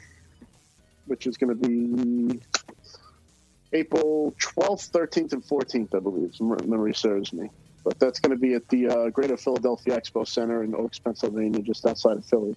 which 1.05 1.27
is 1.27 1.37
going 1.37 1.49
to 1.59 1.67
be 1.67 2.41
April 3.73 4.33
12th, 4.39 4.89
13th, 4.91 5.33
and 5.33 5.43
14th, 5.43 5.93
I 5.95 5.99
believe. 5.99 6.33
if 6.33 6.65
Memory 6.65 6.93
serves 6.95 7.33
me. 7.33 7.49
But 7.83 7.99
that's 7.99 8.19
going 8.19 8.31
to 8.35 8.39
be 8.41 8.53
at 8.55 8.67
the 8.69 8.87
uh, 8.87 9.09
Greater 9.09 9.37
Philadelphia 9.37 9.99
Expo 9.99 10.27
Center 10.27 10.63
in 10.63 10.73
Oaks, 10.75 10.99
Pennsylvania, 10.99 11.61
just 11.61 11.85
outside 11.85 12.17
of 12.17 12.25
Philly. 12.25 12.55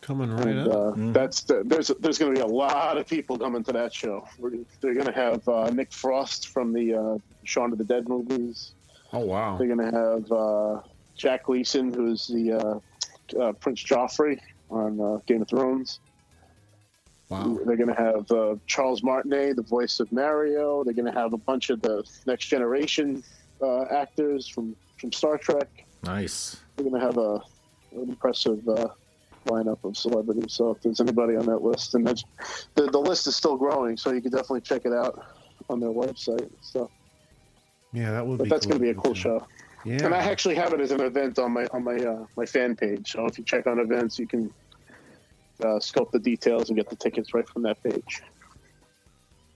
Coming 0.00 0.30
right 0.32 0.46
And 0.48 0.68
up. 0.68 0.74
uh, 0.98 1.12
that's 1.12 1.42
the, 1.42 1.62
there's 1.64 1.88
there's 2.00 2.18
going 2.18 2.34
to 2.34 2.40
be 2.40 2.42
a 2.42 2.46
lot 2.52 2.96
of 2.98 3.06
people 3.06 3.38
coming 3.38 3.62
to 3.64 3.72
that 3.72 3.94
show. 3.94 4.26
We're, 4.38 4.50
they're 4.80 4.94
going 4.94 5.06
to 5.06 5.12
have 5.12 5.46
uh, 5.48 5.70
Nick 5.70 5.92
Frost 5.92 6.48
from 6.48 6.72
the 6.72 6.94
uh, 6.94 7.18
Shaun 7.44 7.72
of 7.72 7.78
the 7.78 7.84
Dead 7.84 8.08
movies. 8.08 8.72
Oh 9.12 9.20
wow. 9.20 9.56
They're 9.58 9.66
going 9.66 9.90
to 9.90 9.96
have 9.96 10.32
uh, 10.32 10.80
Jack 11.16 11.44
Gleeson, 11.44 11.92
who's 11.92 12.26
the 12.26 12.52
uh, 12.52 13.40
uh, 13.40 13.52
Prince 13.52 13.82
Joffrey 13.84 14.38
on 14.70 15.00
uh, 15.00 15.18
Game 15.26 15.42
of 15.42 15.48
Thrones. 15.48 16.00
Wow. 17.28 17.58
They're 17.64 17.76
going 17.76 17.94
to 17.94 18.02
have 18.02 18.30
uh, 18.30 18.56
Charles 18.66 19.02
Martinet, 19.02 19.56
the 19.56 19.62
voice 19.62 20.00
of 20.00 20.10
Mario. 20.12 20.84
They're 20.84 20.94
going 20.94 21.12
to 21.12 21.18
have 21.18 21.32
a 21.32 21.38
bunch 21.38 21.70
of 21.70 21.80
the 21.80 22.04
Next 22.26 22.46
Generation 22.46 23.22
uh, 23.60 23.84
actors 23.84 24.48
from, 24.48 24.76
from 24.98 25.12
Star 25.12 25.38
Trek. 25.38 25.84
Nice. 26.04 26.60
They're 26.76 26.88
going 26.88 27.00
to 27.00 27.06
have 27.06 27.16
a, 27.16 27.40
an 27.92 28.10
impressive 28.10 28.66
uh, 28.68 28.88
lineup 29.46 29.82
of 29.84 29.96
celebrities. 29.96 30.52
So 30.52 30.72
if 30.72 30.82
there's 30.82 31.00
anybody 31.00 31.36
on 31.36 31.46
that 31.46 31.62
list, 31.62 31.94
and 31.94 32.06
that's, 32.06 32.24
the, 32.74 32.90
the 32.90 32.98
list 32.98 33.26
is 33.26 33.36
still 33.36 33.56
growing, 33.56 33.96
so 33.96 34.12
you 34.12 34.20
can 34.20 34.30
definitely 34.30 34.62
check 34.62 34.82
it 34.84 34.92
out 34.92 35.24
on 35.70 35.80
their 35.80 35.90
website. 35.90 36.50
stuff. 36.60 36.90
Yeah, 37.92 38.12
that 38.12 38.26
would 38.26 38.38
But 38.38 38.44
be. 38.44 38.50
that's 38.50 38.66
cool 38.66 38.78
going 38.78 38.80
to 38.80 38.92
be 38.94 38.98
a 38.98 39.02
cool 39.02 39.14
show. 39.14 39.46
Yeah. 39.84 40.04
And 40.04 40.14
I 40.14 40.18
actually 40.18 40.54
have 40.54 40.72
it 40.72 40.80
as 40.80 40.92
an 40.92 41.00
event 41.00 41.38
on 41.38 41.52
my 41.52 41.66
on 41.72 41.82
my 41.84 41.96
uh, 41.96 42.26
my 42.36 42.46
fan 42.46 42.76
page. 42.76 43.12
So 43.12 43.26
if 43.26 43.36
you 43.36 43.44
check 43.44 43.66
on 43.66 43.80
events, 43.80 44.18
you 44.18 44.26
can 44.26 44.52
uh, 45.64 45.80
scope 45.80 46.12
the 46.12 46.20
details 46.20 46.68
and 46.68 46.76
get 46.76 46.88
the 46.88 46.96
tickets 46.96 47.34
right 47.34 47.48
from 47.48 47.62
that 47.62 47.82
page. 47.82 48.22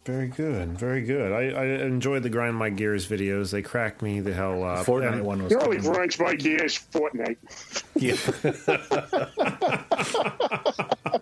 Very 0.06 0.28
good, 0.28 0.78
very 0.78 1.02
good. 1.02 1.32
I, 1.32 1.48
I 1.60 1.64
enjoyed 1.84 2.22
the 2.22 2.30
grind 2.30 2.54
my 2.56 2.70
gears 2.70 3.08
videos. 3.08 3.50
They 3.50 3.60
cracked 3.60 4.02
me 4.02 4.20
the 4.20 4.32
hell 4.32 4.62
up. 4.62 4.86
Fortnite 4.86 5.14
And- 5.14 5.24
one 5.24 5.42
was. 5.42 5.50
You 5.50 5.58
know 5.58 5.66
what 5.66 5.80
grinds 5.80 6.18
my 6.20 6.34
gears? 6.36 6.78
Fortnite. 6.92 7.36
Yeah. 7.96 8.14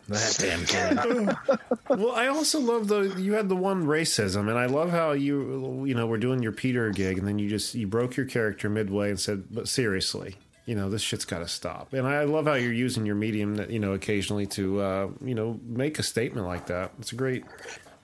that 0.08 0.36
damn 0.38 0.64
kid. 0.66 1.58
Well, 1.88 2.12
I 2.12 2.26
also 2.26 2.60
love 2.60 2.88
the 2.88 3.14
you 3.18 3.32
had 3.34 3.48
the 3.48 3.56
one 3.56 3.84
racism, 3.86 4.48
and 4.50 4.58
I 4.58 4.66
love 4.66 4.90
how 4.90 5.12
you 5.12 5.84
you 5.86 5.94
know 5.94 6.06
were 6.06 6.18
doing 6.18 6.42
your 6.42 6.52
Peter 6.52 6.90
gig, 6.90 7.18
and 7.18 7.26
then 7.26 7.38
you 7.38 7.48
just 7.48 7.74
you 7.74 7.86
broke 7.86 8.16
your 8.16 8.26
character 8.26 8.68
midway 8.68 9.08
and 9.10 9.18
said, 9.18 9.44
"But 9.50 9.68
seriously, 9.68 10.36
you 10.66 10.74
know 10.74 10.90
this 10.90 11.02
shit's 11.02 11.24
got 11.24 11.38
to 11.40 11.48
stop." 11.48 11.92
And 11.92 12.06
I 12.06 12.24
love 12.24 12.46
how 12.46 12.54
you're 12.54 12.72
using 12.72 13.06
your 13.06 13.14
medium, 13.16 13.56
that 13.56 13.70
you 13.70 13.78
know, 13.78 13.92
occasionally 13.94 14.46
to 14.48 14.80
uh, 14.80 15.08
you 15.24 15.34
know 15.34 15.58
make 15.64 15.98
a 15.98 16.02
statement 16.02 16.46
like 16.46 16.66
that. 16.66 16.92
It's 16.98 17.12
a 17.12 17.16
great. 17.16 17.44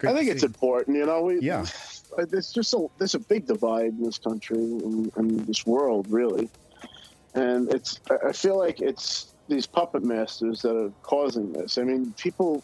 Great 0.00 0.12
I 0.12 0.16
think 0.16 0.30
it's 0.30 0.40
see. 0.40 0.46
important. 0.46 0.96
You 0.96 1.06
know, 1.06 1.22
we 1.22 1.40
Yeah. 1.40 1.66
uh, 2.18 2.24
There's 2.28 2.50
just 2.52 2.72
a 2.74 2.86
there's 2.98 3.14
a 3.14 3.18
big 3.20 3.46
divide 3.46 3.92
in 3.98 4.02
this 4.02 4.18
country 4.18 4.58
and, 4.58 5.12
and 5.16 5.46
this 5.46 5.64
world, 5.66 6.06
really. 6.10 6.48
And 7.34 7.72
it's 7.72 8.00
I- 8.10 8.28
I 8.28 8.32
feel 8.32 8.58
like 8.58 8.80
it's 8.80 9.32
these 9.48 9.66
puppet 9.66 10.02
masters 10.04 10.62
that 10.62 10.76
are 10.76 10.92
causing 11.02 11.52
this. 11.52 11.78
I 11.78 11.82
mean, 11.82 12.14
people 12.18 12.62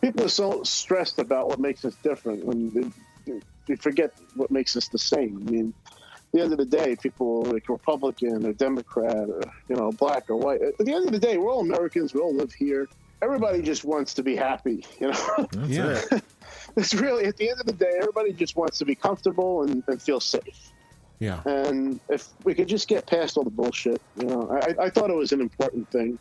people 0.00 0.24
are 0.24 0.28
so 0.44 0.62
stressed 0.62 1.18
about 1.18 1.48
what 1.48 1.58
makes 1.58 1.84
us 1.84 1.94
different 2.02 2.44
when 2.44 2.92
they, 3.26 3.40
they 3.66 3.76
forget 3.76 4.10
what 4.34 4.50
makes 4.50 4.76
us 4.76 4.88
the 4.88 4.98
same. 4.98 5.44
I 5.46 5.50
mean, 5.50 5.74
at 5.86 5.92
the 6.32 6.40
end 6.42 6.52
of 6.52 6.58
the 6.58 6.64
day, 6.64 6.94
people 6.96 7.42
like 7.42 7.68
Republican 7.68 8.46
or 8.46 8.52
Democrat 8.52 9.28
or 9.28 9.42
you 9.68 9.76
know 9.76 9.92
black 9.92 10.24
or 10.30 10.36
white. 10.36 10.60
At 10.62 10.78
the 10.78 10.94
end 10.94 11.06
of 11.06 11.12
the 11.12 11.18
day, 11.18 11.36
we're 11.38 11.50
all 11.52 11.60
Americans. 11.60 12.14
We 12.14 12.20
all 12.20 12.34
live 12.34 12.52
here. 12.52 12.88
Everybody 13.20 13.62
just 13.62 13.84
wants 13.84 14.14
to 14.14 14.22
be 14.22 14.36
happy, 14.36 14.86
you 15.00 15.08
know. 15.10 15.48
yeah. 15.66 16.00
It's 16.76 16.94
really 16.94 17.24
at 17.26 17.36
the 17.36 17.50
end 17.50 17.60
of 17.60 17.66
the 17.66 17.72
day, 17.72 17.92
everybody 17.98 18.32
just 18.32 18.56
wants 18.56 18.78
to 18.78 18.84
be 18.84 18.94
comfortable 18.94 19.62
and, 19.62 19.82
and 19.86 20.00
feel 20.00 20.20
safe. 20.20 20.72
Yeah. 21.18 21.40
And 21.44 21.98
if 22.08 22.28
we 22.44 22.54
could 22.54 22.68
just 22.68 22.86
get 22.86 23.06
past 23.06 23.36
all 23.36 23.44
the 23.44 23.50
bullshit, 23.50 24.00
you 24.16 24.26
know, 24.26 24.50
I, 24.50 24.84
I 24.84 24.90
thought 24.90 25.10
it 25.10 25.16
was 25.16 25.32
an 25.32 25.40
important 25.40 25.90
thing 25.90 26.18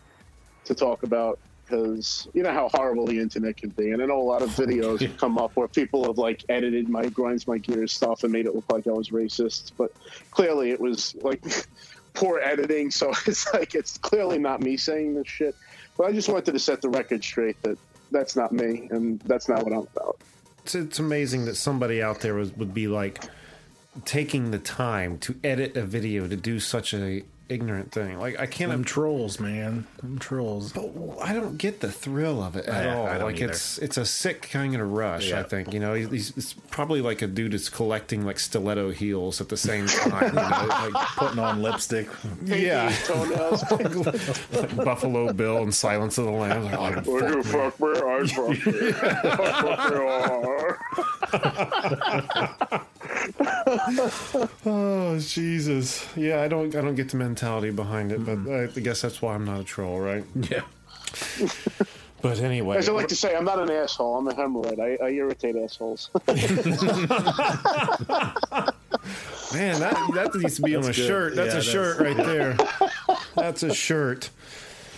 to 0.65 0.73
talk 0.73 1.03
about 1.03 1.39
because 1.67 2.27
you 2.33 2.43
know 2.43 2.51
how 2.51 2.69
horrible 2.73 3.05
the 3.05 3.19
internet 3.19 3.57
can 3.57 3.69
be, 3.69 3.91
and 3.91 4.01
I 4.01 4.05
know 4.05 4.21
a 4.21 4.23
lot 4.23 4.41
of 4.41 4.49
videos 4.51 5.01
have 5.01 5.17
come 5.19 5.37
up 5.37 5.51
where 5.55 5.67
people 5.67 6.05
have 6.05 6.17
like 6.17 6.43
edited 6.49 6.87
my 6.89 7.07
grinds 7.07 7.47
my 7.47 7.57
gears 7.57 7.91
stuff 7.91 8.23
and 8.23 8.31
made 8.31 8.45
it 8.45 8.55
look 8.55 8.71
like 8.71 8.87
I 8.87 8.91
was 8.91 9.09
racist, 9.09 9.71
but 9.77 9.91
clearly 10.31 10.71
it 10.71 10.79
was 10.79 11.15
like 11.21 11.43
poor 12.13 12.39
editing. 12.39 12.89
So 12.91 13.11
it's 13.25 13.51
like 13.53 13.75
it's 13.75 13.97
clearly 13.97 14.39
not 14.39 14.61
me 14.61 14.77
saying 14.77 15.15
this 15.15 15.27
shit. 15.27 15.55
But 15.97 16.07
I 16.07 16.11
just 16.11 16.29
wanted 16.29 16.51
to 16.51 16.59
set 16.59 16.81
the 16.81 16.89
record 16.89 17.23
straight 17.23 17.61
that 17.63 17.77
that's 18.11 18.35
not 18.35 18.51
me 18.51 18.87
and 18.91 19.19
that's 19.21 19.49
not 19.49 19.63
what 19.63 19.73
I'm 19.73 19.87
about. 19.95 20.17
It's, 20.67 20.75
it's 20.75 20.99
amazing 20.99 21.45
that 21.45 21.55
somebody 21.55 22.03
out 22.03 22.19
there 22.19 22.33
was, 22.33 22.51
would 22.57 22.73
be 22.73 22.89
like 22.89 23.23
taking 24.03 24.51
the 24.51 24.59
time 24.59 25.17
to 25.19 25.39
edit 25.41 25.77
a 25.77 25.83
video 25.83 26.27
to 26.27 26.35
do 26.35 26.59
such 26.59 26.93
a 26.93 27.23
ignorant 27.49 27.91
thing. 27.91 28.19
Like 28.19 28.39
I 28.39 28.45
can't. 28.45 28.71
Them 28.71 28.83
trolls, 28.83 29.39
man. 29.39 29.85
Them 30.01 30.19
trolls. 30.19 30.71
But 30.73 30.91
I 31.21 31.33
don't 31.33 31.57
get 31.57 31.79
the 31.79 31.91
thrill 31.91 32.41
of 32.43 32.55
it 32.55 32.65
at 32.65 32.85
Yeah, 32.85 32.95
all. 32.97 33.07
I 33.07 33.17
don't 33.17 33.27
like 33.31 33.41
either. 33.41 33.51
it's 33.51 33.77
it's 33.77 33.97
a 33.97 34.05
sick 34.05 34.49
kind 34.51 34.75
of 34.75 34.91
rush. 34.91 35.31
I 35.31 35.43
think 35.43 35.73
you 35.73 35.79
know 35.79 35.93
he's, 35.93 36.09
he's 36.09 36.37
it's 36.37 36.53
probably 36.53 37.01
like 37.01 37.21
a 37.21 37.27
dude 37.27 37.53
that's 37.53 37.69
collecting 37.69 38.25
like 38.25 38.39
stiletto 38.39 38.91
heels 38.91 39.39
at 39.41 39.49
the 39.49 39.57
same 39.57 39.87
time. 39.87 40.27
you 40.27 40.33
know, 40.33 40.41
like, 40.91 41.07
Putting 41.17 41.39
on 41.39 41.61
lipstick. 41.61 42.07
yeah, 42.45 42.93
Toenails. 43.05 43.63
like 44.51 44.75
Buffalo 44.75 45.31
Bill 45.33 45.57
and 45.63 45.73
Silence 45.73 46.17
of 46.17 46.25
the 46.25 46.31
Lambs. 46.31 46.65
Like, 46.65 47.07
oh, 47.07 47.11
Would 47.11 47.29
you 47.35 47.43
fuck 47.43 47.79
me? 47.79 47.87
I'd 47.89 48.29
fuck 48.31 48.65
you. 52.87 52.96
oh 54.65 55.19
Jesus! 55.19 56.07
Yeah, 56.15 56.41
I 56.41 56.47
don't 56.47 56.75
I 56.75 56.81
don't 56.81 56.95
get 56.95 57.09
the 57.09 57.17
mentality 57.17 57.71
behind 57.71 58.11
it, 58.11 58.25
but 58.25 58.37
mm-hmm. 58.37 58.79
I 58.79 58.81
guess 58.81 59.01
that's 59.01 59.21
why 59.21 59.35
I'm 59.35 59.45
not 59.45 59.59
a 59.59 59.63
troll, 59.63 59.99
right? 59.99 60.23
Yeah. 60.35 60.61
But 62.19 62.39
anyway, 62.39 62.77
As 62.77 62.89
I 62.89 62.93
like 62.93 63.09
to 63.09 63.15
say, 63.15 63.35
I'm 63.35 63.45
not 63.45 63.59
an 63.59 63.69
asshole. 63.69 64.17
I'm 64.17 64.27
a 64.27 64.33
hemorrhoid. 64.33 64.79
I, 64.79 64.97
I 65.05 65.09
irritate 65.11 65.55
assholes. 65.55 66.09
man, 69.53 69.79
that 69.79 70.11
that 70.15 70.31
needs 70.33 70.55
to 70.55 70.63
be 70.63 70.75
on 70.75 70.83
a 70.83 70.87
good. 70.87 70.95
shirt. 70.95 71.35
That's 71.35 71.53
Yeah, 71.53 71.59
a 71.59 71.63
shirt 71.63 71.99
right 71.99 72.17
there. 72.17 72.57
That's 73.35 73.61
a 73.61 73.71
shirt. 73.71 74.31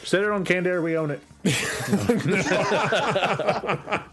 Set 0.04 0.24
it 0.24 0.30
on 0.32 0.46
Canned 0.46 0.66
Air, 0.66 0.82
we 0.82 0.96
own 0.96 1.12
it. 1.12 1.22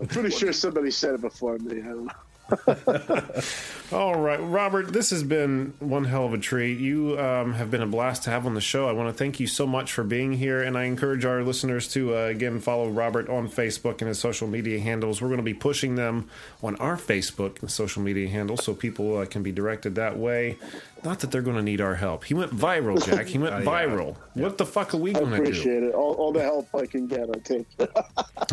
I'm 0.00 0.08
pretty 0.08 0.30
sure 0.30 0.52
somebody 0.52 0.90
said 0.90 1.14
it 1.14 1.20
before 1.20 1.58
me. 1.58 1.80
I 1.80 1.84
don't 1.84 2.06
know. 2.06 2.12
All 3.92 4.14
right, 4.14 4.40
Robert, 4.40 4.92
this 4.92 5.10
has 5.10 5.22
been 5.22 5.74
one 5.80 6.04
hell 6.04 6.26
of 6.26 6.32
a 6.32 6.38
treat. 6.38 6.78
You 6.78 7.18
um, 7.18 7.54
have 7.54 7.70
been 7.70 7.82
a 7.82 7.86
blast 7.86 8.22
to 8.24 8.30
have 8.30 8.46
on 8.46 8.54
the 8.54 8.60
show. 8.60 8.88
I 8.88 8.92
want 8.92 9.08
to 9.08 9.12
thank 9.12 9.40
you 9.40 9.46
so 9.46 9.66
much 9.66 9.92
for 9.92 10.04
being 10.04 10.32
here, 10.32 10.62
and 10.62 10.78
I 10.78 10.84
encourage 10.84 11.24
our 11.24 11.42
listeners 11.42 11.88
to 11.88 12.16
uh, 12.16 12.20
again 12.26 12.60
follow 12.60 12.88
Robert 12.88 13.28
on 13.28 13.48
Facebook 13.48 14.00
and 14.00 14.08
his 14.08 14.18
social 14.18 14.46
media 14.46 14.78
handles. 14.78 15.20
We're 15.20 15.28
going 15.28 15.38
to 15.38 15.44
be 15.44 15.54
pushing 15.54 15.96
them 15.96 16.28
on 16.62 16.76
our 16.76 16.96
Facebook 16.96 17.60
and 17.62 17.70
social 17.70 18.02
media 18.02 18.28
handles 18.28 18.64
so 18.64 18.74
people 18.74 19.18
uh, 19.18 19.26
can 19.26 19.42
be 19.42 19.52
directed 19.52 19.96
that 19.96 20.16
way. 20.16 20.56
Not 21.04 21.20
that 21.20 21.30
they're 21.30 21.42
going 21.42 21.56
to 21.56 21.62
need 21.62 21.80
our 21.80 21.94
help. 21.94 22.24
He 22.24 22.34
went 22.34 22.50
viral, 22.56 23.04
Jack. 23.04 23.26
He 23.26 23.38
went 23.38 23.54
Uh, 23.54 23.58
yeah. 23.60 23.64
viral. 23.64 24.16
What 24.34 24.58
the 24.58 24.66
fuck 24.66 24.92
are 24.94 24.96
we 24.96 25.12
going 25.12 25.30
to 25.30 25.36
do? 25.36 25.42
appreciate 25.42 25.82
it. 25.84 25.94
All, 25.94 26.14
all 26.14 26.32
the 26.32 26.42
help 26.42 26.68
I 26.74 26.86
can 26.86 27.06
get, 27.06 27.28
I 27.30 27.38
take. 27.40 27.66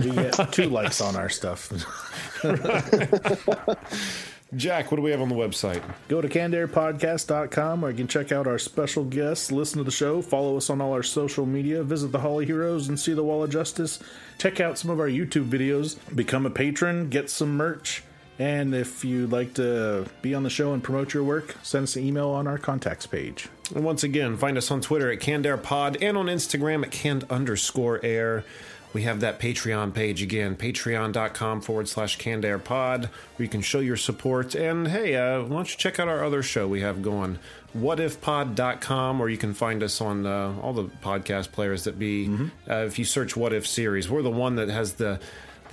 We 0.03 0.09
get 0.11 0.51
two 0.51 0.69
likes 0.69 1.01
on 1.01 1.15
our 1.15 1.29
stuff. 1.29 1.71
Jack, 4.55 4.91
what 4.91 4.97
do 4.97 5.03
we 5.03 5.09
have 5.11 5.21
on 5.21 5.29
the 5.29 5.35
website? 5.35 5.81
Go 6.07 6.21
to 6.21 6.27
cannedairpodcast.com 6.29 7.81
where 7.81 7.89
you 7.91 7.97
can 7.97 8.07
check 8.07 8.31
out 8.31 8.45
our 8.45 8.59
special 8.59 9.03
guests, 9.03 9.51
listen 9.51 9.79
to 9.79 9.83
the 9.83 9.89
show, 9.91 10.21
follow 10.21 10.57
us 10.57 10.69
on 10.69 10.79
all 10.79 10.93
our 10.93 11.01
social 11.01 11.45
media, 11.47 11.81
visit 11.83 12.11
the 12.11 12.19
Holly 12.19 12.45
Heroes 12.45 12.87
and 12.87 12.99
see 12.99 13.13
the 13.13 13.23
Wall 13.23 13.43
of 13.43 13.49
Justice, 13.49 13.97
check 14.37 14.59
out 14.59 14.77
some 14.77 14.91
of 14.91 14.99
our 14.99 15.07
YouTube 15.07 15.45
videos, 15.49 15.97
become 16.15 16.45
a 16.45 16.51
patron, 16.51 17.09
get 17.09 17.31
some 17.31 17.57
merch, 17.57 18.03
and 18.39 18.73
if 18.73 19.05
you'd 19.05 19.31
like 19.31 19.53
to 19.55 20.05
be 20.21 20.34
on 20.34 20.43
the 20.43 20.49
show 20.49 20.73
and 20.73 20.84
promote 20.84 21.13
your 21.13 21.23
work, 21.23 21.55
send 21.61 21.84
us 21.84 21.95
an 21.95 22.03
email 22.03 22.29
on 22.29 22.47
our 22.47 22.57
contacts 22.57 23.05
page. 23.05 23.49
And 23.75 23.84
once 23.84 24.03
again, 24.03 24.38
find 24.38 24.57
us 24.57 24.71
on 24.71 24.81
Twitter 24.81 25.11
at 25.11 25.19
CannedAirPod 25.19 26.01
and 26.01 26.17
on 26.17 26.25
Instagram 26.25 26.84
at 26.84 26.91
canned 26.91 27.25
underscore 27.29 27.99
air. 28.03 28.43
We 28.93 29.03
have 29.03 29.21
that 29.21 29.39
Patreon 29.39 29.93
page 29.93 30.21
again, 30.21 30.55
patreon.com 30.55 31.61
forward 31.61 31.88
slash 31.88 32.19
cannedairpod, 32.19 33.05
where 33.05 33.43
you 33.43 33.47
can 33.47 33.61
show 33.61 33.79
your 33.79 33.97
support. 33.97 34.53
And 34.53 34.88
hey, 34.88 35.15
uh, 35.15 35.41
why 35.41 35.49
don't 35.49 35.71
you 35.71 35.77
check 35.77 35.99
out 35.99 36.07
our 36.07 36.23
other 36.23 36.43
show 36.43 36.67
we 36.67 36.81
have 36.81 37.01
going, 37.01 37.39
whatifpod.com, 37.75 39.19
or 39.19 39.29
you 39.29 39.38
can 39.38 39.55
find 39.55 39.81
us 39.81 39.99
on 39.99 40.27
uh, 40.27 40.53
all 40.61 40.73
the 40.73 40.84
podcast 40.84 41.51
players 41.51 41.86
that 41.86 41.97
be, 41.97 42.27
uh, 42.69 42.86
if 42.86 42.99
you 42.99 43.05
search 43.05 43.36
What 43.36 43.51
If 43.51 43.65
series. 43.65 44.09
We're 44.09 44.21
the 44.21 44.29
one 44.29 44.57
that 44.57 44.69
has 44.69 44.93
the 44.93 45.19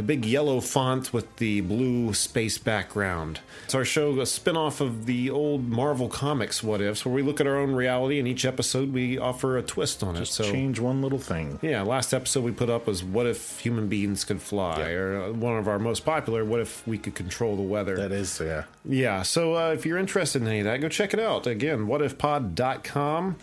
the 0.01 0.07
big 0.07 0.25
yellow 0.25 0.61
font 0.63 1.13
with 1.13 1.37
the 1.37 1.61
blue 1.61 2.15
space 2.15 2.57
background. 2.57 3.39
It's 3.67 3.75
our 3.75 3.85
show, 3.85 4.19
a 4.19 4.25
spin 4.25 4.57
off 4.57 4.81
of 4.81 5.05
the 5.05 5.29
old 5.29 5.69
Marvel 5.69 6.09
Comics 6.09 6.63
What 6.63 6.81
Ifs, 6.81 7.05
where 7.05 7.15
we 7.15 7.21
look 7.21 7.39
at 7.39 7.47
our 7.47 7.59
own 7.59 7.73
reality 7.75 8.19
and 8.19 8.27
each 8.27 8.47
episode 8.47 8.95
we 8.95 9.19
offer 9.19 9.59
a 9.59 9.63
twist 9.63 10.03
on 10.03 10.17
it. 10.17 10.25
So, 10.25 10.43
Change 10.51 10.81
one 10.81 11.03
little 11.03 11.19
thing. 11.19 11.59
yeah, 11.61 11.83
last 11.83 12.15
episode 12.15 12.45
we 12.45 12.51
put 12.51 12.71
up 12.71 12.87
was 12.87 13.05
What 13.05 13.27
If 13.27 13.61
Human 13.61 13.89
Beings 13.89 14.25
Could 14.25 14.41
Fly? 14.41 14.81
Or 14.93 15.21
uh, 15.21 15.33
one 15.33 15.59
of 15.59 15.69
our 15.69 15.79
most 15.79 16.07
popular, 16.07 16.47
What 16.47 16.61
If 16.61 16.87
We 16.87 16.97
Could 16.97 17.15
Control 17.15 17.55
the 17.55 17.61
Weather? 17.63 17.95
That 17.97 18.11
is, 18.11 18.41
yeah. 18.43 18.65
Yeah, 18.87 19.21
so 19.21 19.55
uh, 19.55 19.73
if 19.73 19.85
you're 19.85 19.99
interested 19.99 20.41
in 20.41 20.49
any 20.49 20.61
of 20.61 20.65
that, 20.65 20.81
go 20.81 20.89
check 20.89 21.13
it 21.13 21.21
out. 21.21 21.47
Again, 21.47 21.81
whatifpod.com. 21.89 23.37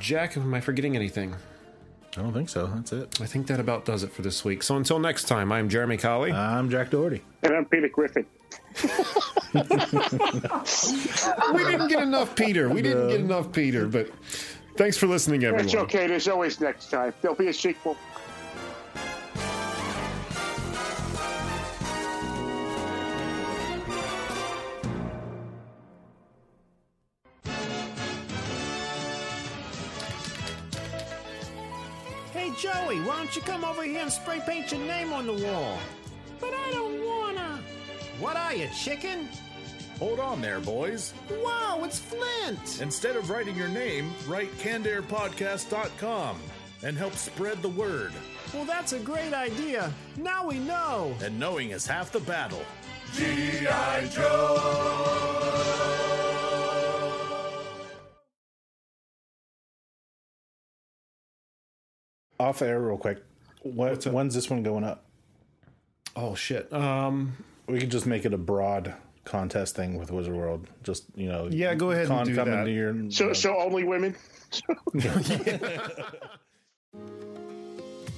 Jack, 0.00 0.38
am 0.38 0.54
I 0.54 0.62
forgetting 0.62 0.96
anything? 0.96 1.34
I 2.16 2.22
don't 2.22 2.32
think 2.32 2.48
so. 2.48 2.66
That's 2.66 2.92
it. 2.92 3.20
I 3.20 3.26
think 3.26 3.46
that 3.48 3.60
about 3.60 3.84
does 3.84 4.02
it 4.02 4.10
for 4.10 4.22
this 4.22 4.44
week. 4.44 4.62
So 4.62 4.76
until 4.76 4.98
next 4.98 5.24
time, 5.24 5.52
I'm 5.52 5.68
Jeremy 5.68 5.96
Colley. 5.98 6.32
I'm 6.32 6.70
Jack 6.70 6.90
Doherty. 6.90 7.22
And 7.42 7.54
I'm 7.54 7.64
Peter 7.66 7.88
Griffin. 7.88 8.26
we 9.54 9.60
didn't 11.64 11.88
get 11.88 12.02
enough 12.02 12.34
Peter. 12.34 12.68
We 12.68 12.82
didn't 12.82 13.08
get 13.08 13.20
enough 13.20 13.52
Peter, 13.52 13.86
but 13.86 14.10
thanks 14.76 14.96
for 14.96 15.06
listening, 15.06 15.44
everyone. 15.44 15.66
It's 15.66 15.74
okay. 15.74 16.06
There's 16.06 16.28
always 16.28 16.60
next 16.60 16.90
time. 16.90 17.12
There'll 17.20 17.36
be 17.36 17.48
a 17.48 17.52
sequel. 17.52 17.96
Don't 33.28 33.36
you 33.36 33.42
come 33.42 33.62
over 33.62 33.82
here 33.82 34.00
and 34.00 34.10
spray 34.10 34.40
paint 34.40 34.72
your 34.72 34.80
name 34.80 35.12
on 35.12 35.26
the 35.26 35.34
wall? 35.34 35.78
But 36.40 36.54
I 36.54 36.70
don't 36.72 37.04
wanna. 37.04 37.60
What 38.20 38.36
are 38.36 38.54
you, 38.54 38.68
chicken? 38.68 39.28
Hold 39.98 40.18
on 40.18 40.40
there, 40.40 40.60
boys. 40.60 41.12
Wow, 41.44 41.82
it's 41.84 41.98
Flint! 41.98 42.80
Instead 42.80 43.16
of 43.16 43.28
writing 43.28 43.54
your 43.54 43.68
name, 43.68 44.14
write 44.26 44.50
cannedairpodcast.com 44.52 46.40
and 46.82 46.96
help 46.96 47.12
spread 47.16 47.60
the 47.60 47.68
word. 47.68 48.12
Well, 48.54 48.64
that's 48.64 48.94
a 48.94 48.98
great 48.98 49.34
idea. 49.34 49.92
Now 50.16 50.46
we 50.46 50.58
know. 50.58 51.14
And 51.22 51.38
knowing 51.38 51.72
is 51.72 51.86
half 51.86 52.10
the 52.10 52.20
battle. 52.20 52.62
G.I. 53.12 54.06
Joe! 54.06 55.37
Off 62.40 62.62
air, 62.62 62.80
real 62.80 62.96
quick. 62.96 63.18
What, 63.62 64.04
when's 64.06 64.34
this 64.34 64.48
one 64.48 64.62
going 64.62 64.84
up? 64.84 65.04
Oh 66.16 66.34
shit. 66.34 66.72
Um, 66.72 67.36
We 67.66 67.78
could 67.80 67.90
just 67.90 68.06
make 68.06 68.24
it 68.24 68.32
a 68.32 68.38
broad 68.38 68.94
contest 69.24 69.74
thing 69.76 69.98
with 69.98 70.10
Wizard 70.10 70.34
World. 70.34 70.66
Just 70.82 71.04
you 71.16 71.28
know, 71.28 71.48
Yeah, 71.50 71.74
go 71.74 71.90
ahead 71.90 72.06
and 72.06 72.12
con 72.12 72.26
do 72.26 72.34
coming 72.34 72.54
that. 72.54 72.66
near 72.66 72.90
and- 72.90 73.12
So, 73.12 73.32
so 73.32 73.56
only 73.58 73.84
women. 73.84 74.14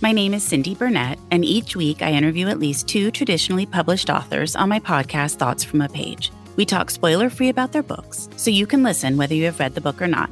My 0.03 0.13
name 0.13 0.33
is 0.33 0.43
Cindy 0.43 0.75
Burnett, 0.75 1.19
and 1.31 1.45
each 1.45 1.77
week 1.77 2.01
I 2.01 2.13
interview 2.13 2.49
at 2.49 2.59
least 2.59 2.89
two 2.89 3.11
traditionally 3.11 3.67
published 3.67 4.09
authors 4.09 4.57
on 4.57 4.71
my 4.71 4.81
podcast, 4.81 5.35
Thoughts 5.37 5.63
from 5.63 5.83
a 5.83 5.89
Page. 5.91 6.31
We 6.57 6.65
talk 6.65 6.91
spoiler 6.91 7.29
free 7.29 7.51
about 7.51 7.73
their 7.73 7.83
books, 7.83 8.29
so 8.37 8.51
you 8.51 8.67
can 8.67 8.83
listen 8.83 9.19
whether 9.19 9.35
you 9.35 9.45
have 9.45 9.61
read 9.61 9.75
the 9.75 9.81
book 9.83 10.01
or 10.01 10.07
not. 10.07 10.31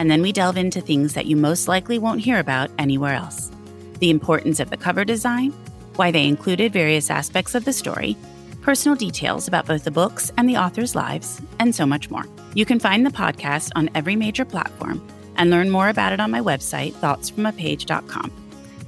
And 0.00 0.10
then 0.10 0.22
we 0.22 0.32
delve 0.32 0.56
into 0.56 0.80
things 0.80 1.12
that 1.12 1.26
you 1.26 1.36
most 1.36 1.68
likely 1.68 1.98
won't 1.98 2.22
hear 2.22 2.38
about 2.38 2.70
anywhere 2.78 3.14
else 3.14 3.50
the 3.98 4.08
importance 4.08 4.58
of 4.58 4.70
the 4.70 4.78
cover 4.78 5.04
design, 5.04 5.50
why 5.96 6.10
they 6.10 6.26
included 6.26 6.72
various 6.72 7.10
aspects 7.10 7.54
of 7.54 7.66
the 7.66 7.72
story, 7.74 8.16
personal 8.62 8.96
details 8.96 9.46
about 9.46 9.66
both 9.66 9.84
the 9.84 9.90
books 9.90 10.32
and 10.38 10.48
the 10.48 10.56
authors' 10.56 10.94
lives, 10.94 11.42
and 11.58 11.74
so 11.74 11.84
much 11.84 12.10
more. 12.10 12.24
You 12.54 12.64
can 12.64 12.80
find 12.80 13.04
the 13.04 13.10
podcast 13.10 13.72
on 13.76 13.90
every 13.94 14.16
major 14.16 14.46
platform 14.46 15.06
and 15.36 15.50
learn 15.50 15.68
more 15.68 15.90
about 15.90 16.14
it 16.14 16.20
on 16.20 16.30
my 16.30 16.40
website, 16.40 16.94
thoughtsfromapage.com. 16.94 18.32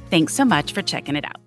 Thanks 0.09 0.33
so 0.33 0.47
much 0.47 0.73
for 0.73 0.81
checking 0.81 1.17
it 1.17 1.27
out. 1.27 1.42